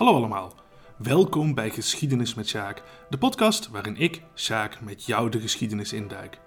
Hallo 0.00 0.14
allemaal, 0.14 0.54
welkom 0.96 1.54
bij 1.54 1.70
Geschiedenis 1.70 2.34
met 2.34 2.48
Sjaak, 2.48 2.82
de 3.10 3.18
podcast 3.18 3.68
waarin 3.68 3.96
ik, 3.96 4.22
Sjaak, 4.34 4.80
met 4.80 5.04
jou 5.04 5.30
de 5.30 5.40
geschiedenis 5.40 5.92
induik. 5.92 6.40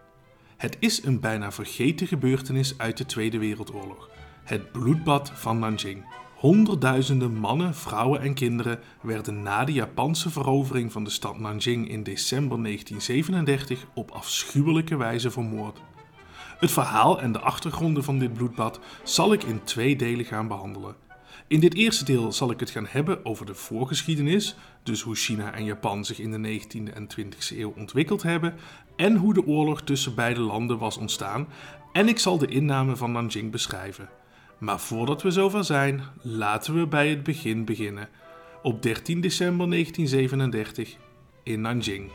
Het 0.57 0.77
is 0.79 1.03
een 1.03 1.19
bijna 1.19 1.51
vergeten 1.51 2.07
gebeurtenis 2.07 2.77
uit 2.77 2.97
de 2.97 3.05
Tweede 3.05 3.37
Wereldoorlog, 3.37 4.09
het 4.43 4.71
bloedbad 4.71 5.31
van 5.33 5.59
Nanjing. 5.59 6.05
Honderdduizenden 6.35 7.33
mannen, 7.33 7.75
vrouwen 7.75 8.21
en 8.21 8.33
kinderen 8.33 8.79
werden 9.01 9.41
na 9.41 9.65
de 9.65 9.73
Japanse 9.73 10.29
verovering 10.29 10.91
van 10.91 11.03
de 11.03 11.09
stad 11.09 11.39
Nanjing 11.39 11.89
in 11.89 12.03
december 12.03 12.63
1937 12.63 13.85
op 13.93 14.11
afschuwelijke 14.11 14.97
wijze 14.97 15.31
vermoord. 15.31 15.81
Het 16.59 16.71
verhaal 16.71 17.21
en 17.21 17.31
de 17.31 17.39
achtergronden 17.39 18.03
van 18.03 18.19
dit 18.19 18.33
bloedbad 18.33 18.79
zal 19.03 19.33
ik 19.33 19.43
in 19.43 19.63
twee 19.63 19.95
delen 19.95 20.25
gaan 20.25 20.47
behandelen. 20.47 21.03
In 21.53 21.59
dit 21.59 21.73
eerste 21.73 22.05
deel 22.05 22.31
zal 22.31 22.51
ik 22.51 22.59
het 22.59 22.69
gaan 22.69 22.85
hebben 22.89 23.25
over 23.25 23.45
de 23.45 23.53
voorgeschiedenis, 23.53 24.55
dus 24.83 25.01
hoe 25.01 25.15
China 25.15 25.53
en 25.53 25.63
Japan 25.63 26.05
zich 26.05 26.19
in 26.19 26.31
de 26.31 26.59
19e 26.61 26.93
en 26.93 27.07
20e 27.17 27.57
eeuw 27.57 27.73
ontwikkeld 27.77 28.23
hebben 28.23 28.55
en 28.95 29.15
hoe 29.15 29.33
de 29.33 29.45
oorlog 29.45 29.81
tussen 29.81 30.15
beide 30.15 30.39
landen 30.39 30.77
was 30.77 30.97
ontstaan. 30.97 31.47
En 31.91 32.07
ik 32.07 32.19
zal 32.19 32.37
de 32.37 32.47
inname 32.47 32.95
van 32.95 33.11
Nanjing 33.11 33.51
beschrijven. 33.51 34.09
Maar 34.57 34.79
voordat 34.79 35.21
we 35.21 35.31
zover 35.31 35.63
zijn, 35.63 36.01
laten 36.21 36.79
we 36.79 36.87
bij 36.87 37.09
het 37.09 37.23
begin 37.23 37.65
beginnen. 37.65 38.09
Op 38.63 38.81
13 38.81 39.21
december 39.21 39.69
1937 39.69 40.97
in 41.43 41.61
Nanjing. 41.61 42.11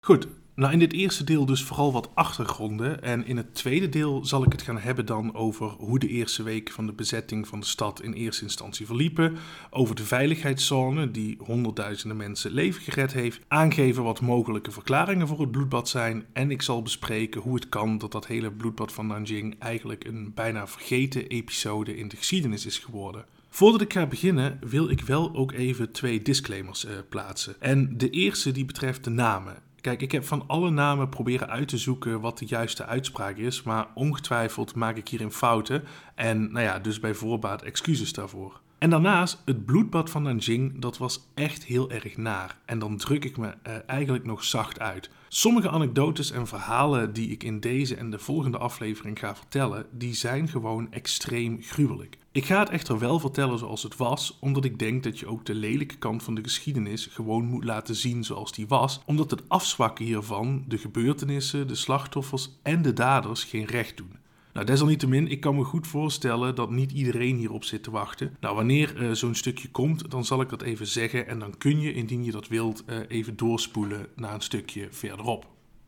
Goed, 0.00 0.28
nou, 0.54 0.72
in 0.72 0.78
dit 0.78 0.92
eerste 0.92 1.24
deel 1.24 1.46
dus 1.46 1.62
vooral 1.62 1.92
wat 1.92 2.10
achtergronden. 2.14 3.02
En 3.02 3.26
in 3.26 3.36
het 3.36 3.54
tweede 3.54 3.88
deel 3.88 4.24
zal 4.24 4.44
ik 4.44 4.52
het 4.52 4.62
gaan 4.62 4.78
hebben 4.78 5.06
dan 5.06 5.34
over 5.34 5.66
hoe 5.66 5.98
de 5.98 6.08
eerste 6.08 6.42
week 6.42 6.70
van 6.70 6.86
de 6.86 6.92
bezetting 6.92 7.48
van 7.48 7.60
de 7.60 7.66
stad 7.66 8.02
in 8.02 8.12
eerste 8.12 8.42
instantie 8.42 8.86
verliepen. 8.86 9.36
Over 9.70 9.94
de 9.94 10.04
veiligheidszone 10.04 11.10
die 11.10 11.36
honderdduizenden 11.38 12.16
mensen 12.16 12.50
leven 12.50 12.82
gered 12.82 13.12
heeft. 13.12 13.40
Aangeven 13.48 14.02
wat 14.02 14.20
mogelijke 14.20 14.70
verklaringen 14.70 15.28
voor 15.28 15.40
het 15.40 15.50
bloedbad 15.50 15.88
zijn. 15.88 16.24
En 16.32 16.50
ik 16.50 16.62
zal 16.62 16.82
bespreken 16.82 17.40
hoe 17.40 17.54
het 17.54 17.68
kan 17.68 17.98
dat 17.98 18.12
dat 18.12 18.26
hele 18.26 18.52
bloedbad 18.52 18.92
van 18.92 19.06
Nanjing 19.06 19.56
eigenlijk 19.58 20.04
een 20.04 20.32
bijna 20.34 20.66
vergeten 20.66 21.26
episode 21.26 21.96
in 21.96 22.08
de 22.08 22.16
geschiedenis 22.16 22.66
is 22.66 22.78
geworden. 22.78 23.24
Voordat 23.48 23.80
ik 23.80 23.92
ga 23.92 24.06
beginnen 24.06 24.58
wil 24.60 24.90
ik 24.90 25.00
wel 25.00 25.34
ook 25.34 25.52
even 25.52 25.92
twee 25.92 26.22
disclaimers 26.22 26.84
uh, 26.84 26.90
plaatsen. 27.08 27.60
En 27.60 27.98
de 27.98 28.10
eerste 28.10 28.52
die 28.52 28.64
betreft 28.64 29.04
de 29.04 29.10
namen. 29.10 29.63
Kijk, 29.84 30.02
ik 30.02 30.12
heb 30.12 30.24
van 30.24 30.44
alle 30.46 30.70
namen 30.70 31.08
proberen 31.08 31.48
uit 31.48 31.68
te 31.68 31.78
zoeken 31.78 32.20
wat 32.20 32.38
de 32.38 32.46
juiste 32.46 32.86
uitspraak 32.86 33.36
is, 33.36 33.62
maar 33.62 33.88
ongetwijfeld 33.94 34.74
maak 34.74 34.96
ik 34.96 35.08
hierin 35.08 35.30
fouten 35.30 35.84
en 36.14 36.52
nou 36.52 36.64
ja, 36.64 36.78
dus 36.78 37.00
bij 37.00 37.14
voorbaat 37.14 37.62
excuses 37.62 38.12
daarvoor. 38.12 38.60
En 38.78 38.90
daarnaast, 38.90 39.42
het 39.44 39.64
bloedbad 39.64 40.10
van 40.10 40.22
Nanjing, 40.22 40.80
dat 40.80 40.98
was 40.98 41.28
echt 41.34 41.64
heel 41.64 41.90
erg 41.90 42.16
naar. 42.16 42.58
En 42.64 42.78
dan 42.78 42.96
druk 42.96 43.24
ik 43.24 43.36
me 43.36 43.46
uh, 43.46 43.74
eigenlijk 43.86 44.24
nog 44.24 44.44
zacht 44.44 44.80
uit. 44.80 45.10
Sommige 45.36 45.70
anekdotes 45.70 46.30
en 46.30 46.46
verhalen 46.46 47.12
die 47.12 47.28
ik 47.28 47.42
in 47.42 47.60
deze 47.60 47.96
en 47.96 48.10
de 48.10 48.18
volgende 48.18 48.58
aflevering 48.58 49.18
ga 49.18 49.36
vertellen, 49.36 49.86
die 49.90 50.14
zijn 50.14 50.48
gewoon 50.48 50.92
extreem 50.92 51.58
gruwelijk. 51.62 52.18
Ik 52.32 52.44
ga 52.44 52.58
het 52.58 52.68
echter 52.68 52.98
wel 52.98 53.18
vertellen 53.18 53.58
zoals 53.58 53.82
het 53.82 53.96
was, 53.96 54.38
omdat 54.40 54.64
ik 54.64 54.78
denk 54.78 55.02
dat 55.02 55.18
je 55.18 55.26
ook 55.26 55.46
de 55.46 55.54
lelijke 55.54 55.96
kant 55.96 56.22
van 56.22 56.34
de 56.34 56.42
geschiedenis 56.42 57.06
gewoon 57.06 57.44
moet 57.44 57.64
laten 57.64 57.94
zien 57.94 58.24
zoals 58.24 58.52
die 58.52 58.66
was, 58.68 59.00
omdat 59.06 59.30
het 59.30 59.48
afzwakken 59.48 60.04
hiervan 60.04 60.64
de 60.68 60.78
gebeurtenissen, 60.78 61.68
de 61.68 61.74
slachtoffers 61.74 62.50
en 62.62 62.82
de 62.82 62.92
daders 62.92 63.44
geen 63.44 63.66
recht 63.66 63.96
doen. 63.96 64.23
Nou, 64.54 64.66
desalniettemin, 64.66 65.28
ik 65.28 65.40
kan 65.40 65.54
me 65.54 65.64
goed 65.64 65.86
voorstellen 65.86 66.54
dat 66.54 66.70
niet 66.70 66.92
iedereen 66.92 67.36
hierop 67.36 67.64
zit 67.64 67.82
te 67.82 67.90
wachten. 67.90 68.36
Nou, 68.40 68.56
wanneer 68.56 69.02
uh, 69.02 69.12
zo'n 69.12 69.34
stukje 69.34 69.70
komt, 69.70 70.10
dan 70.10 70.24
zal 70.24 70.40
ik 70.40 70.48
dat 70.48 70.62
even 70.62 70.86
zeggen 70.86 71.28
en 71.28 71.38
dan 71.38 71.58
kun 71.58 71.80
je, 71.80 71.92
indien 71.92 72.24
je 72.24 72.30
dat 72.30 72.48
wilt, 72.48 72.84
uh, 72.86 72.96
even 73.08 73.36
doorspoelen 73.36 74.06
naar 74.16 74.34
een 74.34 74.40
stukje 74.40 74.88
verderop. 74.90 75.46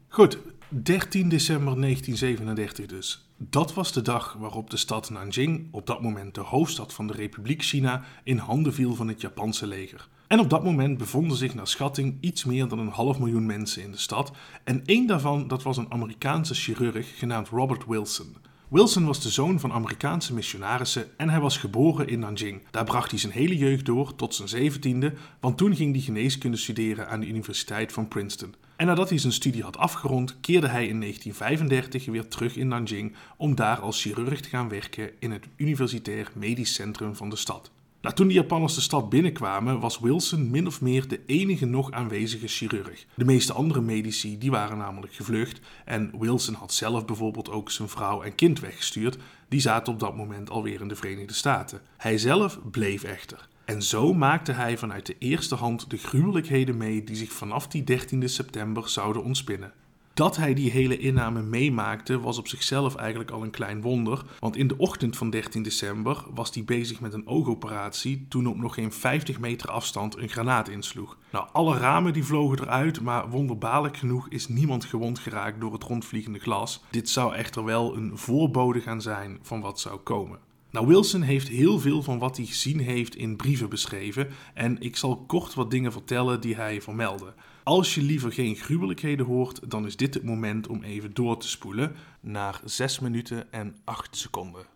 Goed, 0.09 0.39
13 0.69 1.29
december 1.29 1.81
1937 1.81 2.87
dus. 2.87 3.31
Dat 3.37 3.75
was 3.75 3.93
de 3.93 4.03
dag 4.03 4.33
waarop 4.33 4.71
de 4.71 4.77
stad 4.77 5.11
Nanjing, 5.11 5.69
op 5.71 5.87
dat 5.87 6.03
moment 6.03 6.35
de 6.35 6.41
hoofdstad 6.41 6.93
van 6.93 7.07
de 7.07 7.13
Republiek 7.13 7.63
China, 7.63 8.05
in 8.25 8.39
handen 8.39 8.75
viel 8.75 8.95
van 8.95 9.09
het 9.09 9.21
Japanse 9.21 9.67
leger. 9.67 10.09
En 10.27 10.41
op 10.41 10.51
dat 10.51 10.65
moment 10.65 10.99
bevonden 10.99 11.37
zich 11.37 11.55
naar 11.55 11.69
schatting 11.69 12.17
iets 12.21 12.45
meer 12.45 12.69
dan 12.69 12.79
een 12.79 12.89
half 12.89 13.19
miljoen 13.19 13.47
mensen 13.47 13.83
in 13.83 13.91
de 13.91 13.99
stad. 13.99 14.33
En 14.65 14.83
één 14.85 15.07
daarvan 15.07 15.49
dat 15.49 15.63
was 15.63 15.77
een 15.77 15.93
Amerikaanse 15.93 16.55
chirurg 16.55 17.19
genaamd 17.19 17.49
Robert 17.49 17.87
Wilson. 17.87 18.37
Wilson 18.69 19.07
was 19.07 19.21
de 19.21 19.31
zoon 19.31 19.61
van 19.61 19.73
Amerikaanse 19.73 20.35
missionarissen 20.35 21.19
en 21.19 21.29
hij 21.29 21.41
was 21.41 21.59
geboren 21.59 22.09
in 22.09 22.19
Nanjing. 22.19 22.63
Daar 22.71 22.85
bracht 22.85 23.11
hij 23.11 23.21
zijn 23.21 23.33
hele 23.33 23.57
jeugd 23.57 23.85
door 23.85 24.15
tot 24.15 24.35
zijn 24.35 24.49
zeventiende, 24.49 25.13
want 25.41 25.57
toen 25.59 25.77
ging 25.77 25.93
hij 25.93 26.03
geneeskunde 26.03 26.57
studeren 26.57 27.09
aan 27.09 27.21
de 27.21 27.27
Universiteit 27.27 27.93
van 27.93 28.09
Princeton. 28.09 28.55
En 28.77 28.87
nadat 28.87 29.09
hij 29.09 29.19
zijn 29.19 29.33
studie 29.33 29.63
had 29.63 29.77
afgerond, 29.77 30.41
keerde 30.41 30.67
hij 30.67 30.87
in 30.87 31.01
1935 31.01 32.07
weer 32.07 32.29
terug 32.29 32.57
in 32.57 32.69
Nanjing 32.69 33.15
om 33.37 33.55
daar 33.55 33.81
als 33.81 34.03
chirurg 34.03 34.41
te 34.41 34.49
gaan 34.49 34.69
werken 34.69 35.11
in 35.19 35.31
het 35.31 35.47
Universitair 35.57 36.31
Medisch 36.35 36.75
Centrum 36.75 37.17
van 37.17 37.31
de 37.31 37.37
stad. 37.37 37.71
Nou, 38.07 38.19
toen 38.19 38.29
de 38.29 38.35
Japanners 38.35 38.75
de 38.75 38.81
stad 38.81 39.09
binnenkwamen, 39.09 39.81
was 39.81 39.99
Wilson 39.99 40.51
min 40.51 40.67
of 40.67 40.81
meer 40.81 41.09
de 41.09 41.21
enige 41.27 41.65
nog 41.65 41.91
aanwezige 41.91 42.47
chirurg. 42.47 43.07
De 43.15 43.25
meeste 43.25 43.53
andere 43.53 43.81
medici 43.81 44.39
die 44.39 44.51
waren 44.51 44.79
namelijk 44.79 45.15
gevlucht 45.15 45.61
en 45.85 46.13
Wilson 46.19 46.55
had 46.55 46.73
zelf 46.73 47.05
bijvoorbeeld 47.05 47.51
ook 47.51 47.71
zijn 47.71 47.89
vrouw 47.89 48.23
en 48.23 48.35
kind 48.35 48.61
weggestuurd. 48.61 49.19
Die 49.49 49.61
zaten 49.61 49.93
op 49.93 50.01
dat 50.01 50.17
moment 50.17 50.51
alweer 50.51 50.81
in 50.81 50.89
de 50.89 50.97
Verenigde 50.97 51.35
Staten. 51.35 51.81
Hij 51.97 52.19
zelf 52.19 52.59
bleef 52.71 53.03
echter. 53.03 53.49
En 53.65 53.83
zo 53.83 54.15
maakte 54.15 54.53
hij 54.53 54.79
vanuit 54.79 55.07
de 55.07 55.17
eerste 55.19 55.55
hand 55.55 55.91
de 55.91 55.97
gruwelijkheden 55.97 56.77
mee 56.77 57.05
die 57.05 57.17
zich 57.17 57.33
vanaf 57.33 57.69
die 57.69 57.85
13 57.85 58.29
september 58.29 58.89
zouden 58.89 59.23
ontspinnen. 59.25 59.73
Dat 60.17 60.37
hij 60.37 60.55
die 60.55 60.71
hele 60.71 60.99
inname 60.99 61.43
meemaakte 61.43 62.21
was 62.21 62.39
op 62.39 62.49
zichzelf 62.49 62.95
eigenlijk 62.95 63.31
al 63.31 63.43
een 63.43 63.51
klein 63.51 63.81
wonder, 63.81 64.25
want 64.39 64.57
in 64.57 64.67
de 64.67 64.77
ochtend 64.79 65.17
van 65.17 65.31
13 65.31 65.63
december 65.63 66.25
was 66.35 66.55
hij 66.55 66.65
bezig 66.65 67.01
met 67.01 67.13
een 67.13 67.27
oogoperatie 67.27 68.27
toen 68.29 68.47
op 68.47 68.57
nog 68.57 68.75
geen 68.75 68.93
50 68.93 69.39
meter 69.41 69.71
afstand 69.71 70.17
een 70.17 70.29
granaat 70.29 70.69
insloeg. 70.69 71.19
Nou, 71.31 71.47
alle 71.53 71.79
ramen 71.79 72.13
die 72.13 72.25
vlogen 72.25 72.61
eruit, 72.61 73.01
maar 73.01 73.29
wonderbaarlijk 73.31 73.97
genoeg 73.97 74.29
is 74.29 74.49
niemand 74.49 74.85
gewond 74.85 75.19
geraakt 75.19 75.61
door 75.61 75.73
het 75.73 75.85
rondvliegende 75.85 76.39
glas. 76.39 76.85
Dit 76.91 77.09
zou 77.09 77.35
echter 77.35 77.65
wel 77.65 77.97
een 77.97 78.19
voorbode 78.19 78.81
gaan 78.81 79.03
zijn 79.03 79.39
van 79.43 79.61
wat 79.61 79.81
zou 79.81 79.97
komen. 79.97 80.39
Nou, 80.71 80.87
Wilson 80.87 81.23
heeft 81.23 81.49
heel 81.49 81.79
veel 81.79 82.03
van 82.03 82.19
wat 82.19 82.37
hij 82.37 82.47
gezien 82.47 82.81
heeft 82.81 83.17
in 83.17 83.37
brieven 83.37 83.69
beschreven 83.69 84.29
en 84.55 84.81
ik 84.81 84.97
zal 84.97 85.25
kort 85.27 85.55
wat 85.55 85.71
dingen 85.71 85.93
vertellen 85.93 86.41
die 86.41 86.57
hij 86.57 86.83
vermeldde. 86.83 87.35
Als 87.69 87.95
je 87.95 88.03
liever 88.03 88.33
geen 88.33 88.57
gruwelijkheden 88.57 89.27
hoort, 89.27 89.71
dan 89.71 89.87
is 89.87 89.97
dit 89.97 90.15
het 90.15 90.25
moment 90.25 90.67
om 90.67 90.83
even 90.83 91.15
door 91.15 91.39
te 91.39 91.49
spoelen 91.49 91.95
naar 92.21 92.61
6 92.65 92.99
minuten 92.99 93.53
en 93.53 93.77
8 93.85 94.17
seconden. 94.17 94.67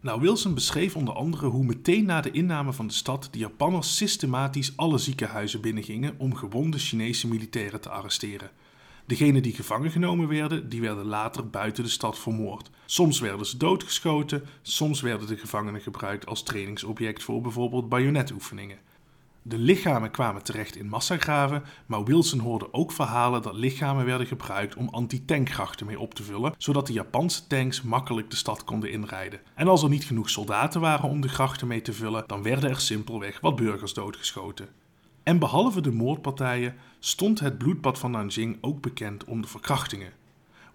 Nou, 0.00 0.20
Wilson 0.20 0.54
beschreef 0.54 0.96
onder 0.96 1.14
andere 1.14 1.46
hoe 1.46 1.64
meteen 1.64 2.04
na 2.04 2.20
de 2.20 2.30
inname 2.30 2.72
van 2.72 2.86
de 2.86 2.92
stad 2.92 3.28
de 3.30 3.38
Japanners 3.38 3.96
systematisch 3.96 4.76
alle 4.76 4.98
ziekenhuizen 4.98 5.60
binnengingen 5.60 6.14
om 6.18 6.34
gewonde 6.34 6.78
Chinese 6.78 7.28
militairen 7.28 7.80
te 7.80 7.88
arresteren. 7.90 8.50
Degenen 9.06 9.42
die 9.42 9.54
gevangen 9.54 9.90
genomen 9.90 10.28
werden, 10.28 10.68
die 10.68 10.80
werden 10.80 11.04
later 11.04 11.50
buiten 11.50 11.84
de 11.84 11.90
stad 11.90 12.18
vermoord. 12.18 12.70
Soms 12.86 13.20
werden 13.20 13.46
ze 13.46 13.56
doodgeschoten, 13.56 14.44
soms 14.62 15.00
werden 15.00 15.26
de 15.26 15.36
gevangenen 15.36 15.80
gebruikt 15.80 16.26
als 16.26 16.42
trainingsobject 16.42 17.22
voor 17.22 17.40
bijvoorbeeld 17.40 17.88
bajonetoefeningen. 17.88 18.78
De 19.48 19.58
lichamen 19.58 20.10
kwamen 20.10 20.42
terecht 20.42 20.76
in 20.76 20.88
massagraven, 20.88 21.62
maar 21.86 22.04
Wilson 22.04 22.38
hoorde 22.38 22.72
ook 22.72 22.92
verhalen 22.92 23.42
dat 23.42 23.54
lichamen 23.54 24.04
werden 24.04 24.26
gebruikt 24.26 24.76
om 24.76 24.88
anti-tankgrachten 24.88 25.86
mee 25.86 26.00
op 26.00 26.14
te 26.14 26.22
vullen, 26.22 26.54
zodat 26.58 26.86
de 26.86 26.92
Japanse 26.92 27.46
tanks 27.46 27.82
makkelijk 27.82 28.30
de 28.30 28.36
stad 28.36 28.64
konden 28.64 28.90
inrijden. 28.90 29.40
En 29.54 29.68
als 29.68 29.82
er 29.82 29.88
niet 29.88 30.04
genoeg 30.04 30.30
soldaten 30.30 30.80
waren 30.80 31.08
om 31.08 31.20
de 31.20 31.28
grachten 31.28 31.66
mee 31.66 31.82
te 31.82 31.92
vullen, 31.92 32.24
dan 32.26 32.42
werden 32.42 32.70
er 32.70 32.80
simpelweg 32.80 33.40
wat 33.40 33.56
burgers 33.56 33.94
doodgeschoten. 33.94 34.68
En 35.22 35.38
behalve 35.38 35.80
de 35.80 35.92
moordpartijen 35.92 36.74
stond 36.98 37.40
het 37.40 37.58
bloedbad 37.58 37.98
van 37.98 38.10
Nanjing 38.10 38.58
ook 38.60 38.80
bekend 38.80 39.24
om 39.24 39.40
de 39.40 39.48
verkrachtingen. 39.48 40.12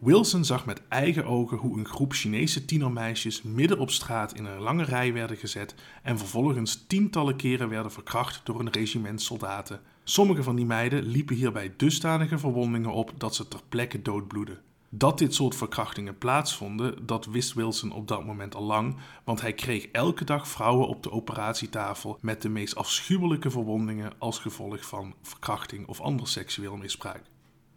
Wilson 0.03 0.45
zag 0.45 0.65
met 0.65 0.81
eigen 0.87 1.25
ogen 1.25 1.57
hoe 1.57 1.77
een 1.77 1.87
groep 1.87 2.13
Chinese 2.13 2.65
tienermeisjes 2.65 3.41
midden 3.41 3.79
op 3.79 3.91
straat 3.91 4.33
in 4.33 4.45
een 4.45 4.59
lange 4.59 4.83
rij 4.83 5.13
werden 5.13 5.37
gezet 5.37 5.75
en 6.03 6.17
vervolgens 6.17 6.85
tientallen 6.87 7.35
keren 7.35 7.69
werden 7.69 7.91
verkracht 7.91 8.41
door 8.43 8.59
een 8.59 8.71
regiment 8.71 9.21
soldaten. 9.21 9.81
Sommige 10.03 10.43
van 10.43 10.55
die 10.55 10.65
meiden 10.65 11.03
liepen 11.03 11.35
hierbij 11.35 11.73
dusdanige 11.77 12.37
verwondingen 12.37 12.91
op 12.91 13.13
dat 13.17 13.35
ze 13.35 13.47
ter 13.47 13.59
plekke 13.69 14.01
doodbloedden. 14.01 14.59
Dat 14.89 15.17
dit 15.17 15.33
soort 15.33 15.55
verkrachtingen 15.55 16.17
plaatsvonden, 16.17 17.05
dat 17.05 17.25
wist 17.25 17.53
Wilson 17.53 17.91
op 17.91 18.07
dat 18.07 18.25
moment 18.25 18.55
al 18.55 18.63
lang, 18.63 18.95
want 19.23 19.41
hij 19.41 19.53
kreeg 19.53 19.85
elke 19.85 20.25
dag 20.25 20.47
vrouwen 20.47 20.87
op 20.87 21.03
de 21.03 21.11
operatietafel 21.11 22.17
met 22.21 22.41
de 22.41 22.49
meest 22.49 22.75
afschuwelijke 22.75 23.51
verwondingen 23.51 24.13
als 24.17 24.39
gevolg 24.39 24.85
van 24.85 25.13
verkrachting 25.21 25.87
of 25.87 26.01
ander 26.01 26.27
seksueel 26.27 26.77
misbruik. 26.77 27.23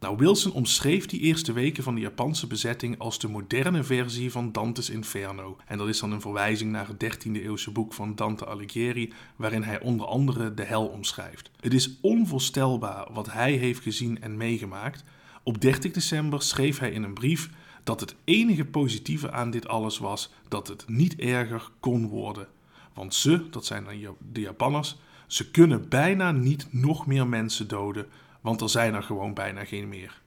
Nou, 0.05 0.17
Wilson 0.17 0.53
omschreef 0.53 1.07
die 1.07 1.21
eerste 1.21 1.53
weken 1.53 1.83
van 1.83 1.95
de 1.95 2.01
Japanse 2.01 2.47
bezetting 2.47 2.99
als 2.99 3.19
de 3.19 3.29
moderne 3.29 3.83
versie 3.83 4.31
van 4.31 4.53
Dante's 4.53 4.91
Inferno. 4.91 5.57
En 5.67 5.79
dat 5.79 5.89
is 5.89 6.01
dan 6.01 6.13
een 6.13 6.21
verwijzing 6.21 6.71
naar 6.71 6.89
het 6.89 7.27
13e 7.27 7.31
eeuwse 7.33 7.71
boek 7.71 7.93
van 7.93 8.15
Dante 8.15 8.47
Alighieri, 8.47 9.13
waarin 9.37 9.63
hij 9.63 9.81
onder 9.81 10.07
andere 10.07 10.55
de 10.55 10.65
hel 10.65 10.87
omschrijft. 10.87 11.51
Het 11.61 11.75
is 11.75 11.91
onvoorstelbaar 12.01 13.07
wat 13.13 13.33
hij 13.33 13.53
heeft 13.53 13.83
gezien 13.83 14.23
en 14.23 14.37
meegemaakt. 14.37 15.05
Op 15.43 15.61
30 15.61 15.93
december 15.93 16.43
schreef 16.43 16.79
hij 16.79 16.91
in 16.91 17.03
een 17.03 17.15
brief 17.15 17.51
dat 17.85 18.01
het 18.01 18.15
enige 18.25 18.65
positieve 18.65 19.31
aan 19.31 19.51
dit 19.51 19.69
alles 19.69 19.99
was 19.99 20.33
dat 20.49 20.69
het 20.69 20.85
niet 20.89 21.17
erger 21.17 21.69
kon 21.81 22.09
worden. 22.09 22.49
Want 22.95 23.15
ze, 23.15 23.51
dat 23.51 23.67
zijn 23.67 23.85
dan 23.85 24.17
de 24.33 24.41
Japanners, 24.41 24.97
ze 25.27 25.51
kunnen 25.51 25.89
bijna 25.89 26.33
niet 26.33 26.67
nog 26.71 27.07
meer 27.07 27.27
mensen 27.27 27.69
doden 27.69 28.07
want 28.45 28.61
er 28.61 28.69
zijn 28.69 28.95
er 28.95 29.03
gewoon 29.03 29.35
bijna 29.35 29.65
geen 29.65 29.89
meer. 29.89 30.23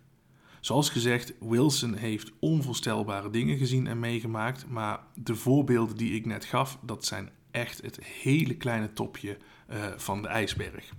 Zoals 0.60 0.90
gezegd, 0.90 1.34
Wilson 1.40 1.94
heeft 1.96 2.32
onvoorstelbare 2.40 3.30
dingen 3.30 3.58
gezien 3.58 3.88
en 3.88 4.00
meegemaakt, 4.00 4.68
maar 4.70 5.00
de 5.14 5.36
voorbeelden 5.36 5.98
die 5.98 6.16
ik 6.16 6.26
net 6.26 6.46
gaf, 6.46 6.78
dat 6.82 7.06
zijn 7.06 7.30
echt 7.52 7.82
het 7.82 8.04
hele 8.04 8.56
kleine 8.56 8.94
topje 8.94 9.38
uh, 9.70 9.86
van 9.98 10.22
de 10.22 10.28
ijsberg. 10.28 10.94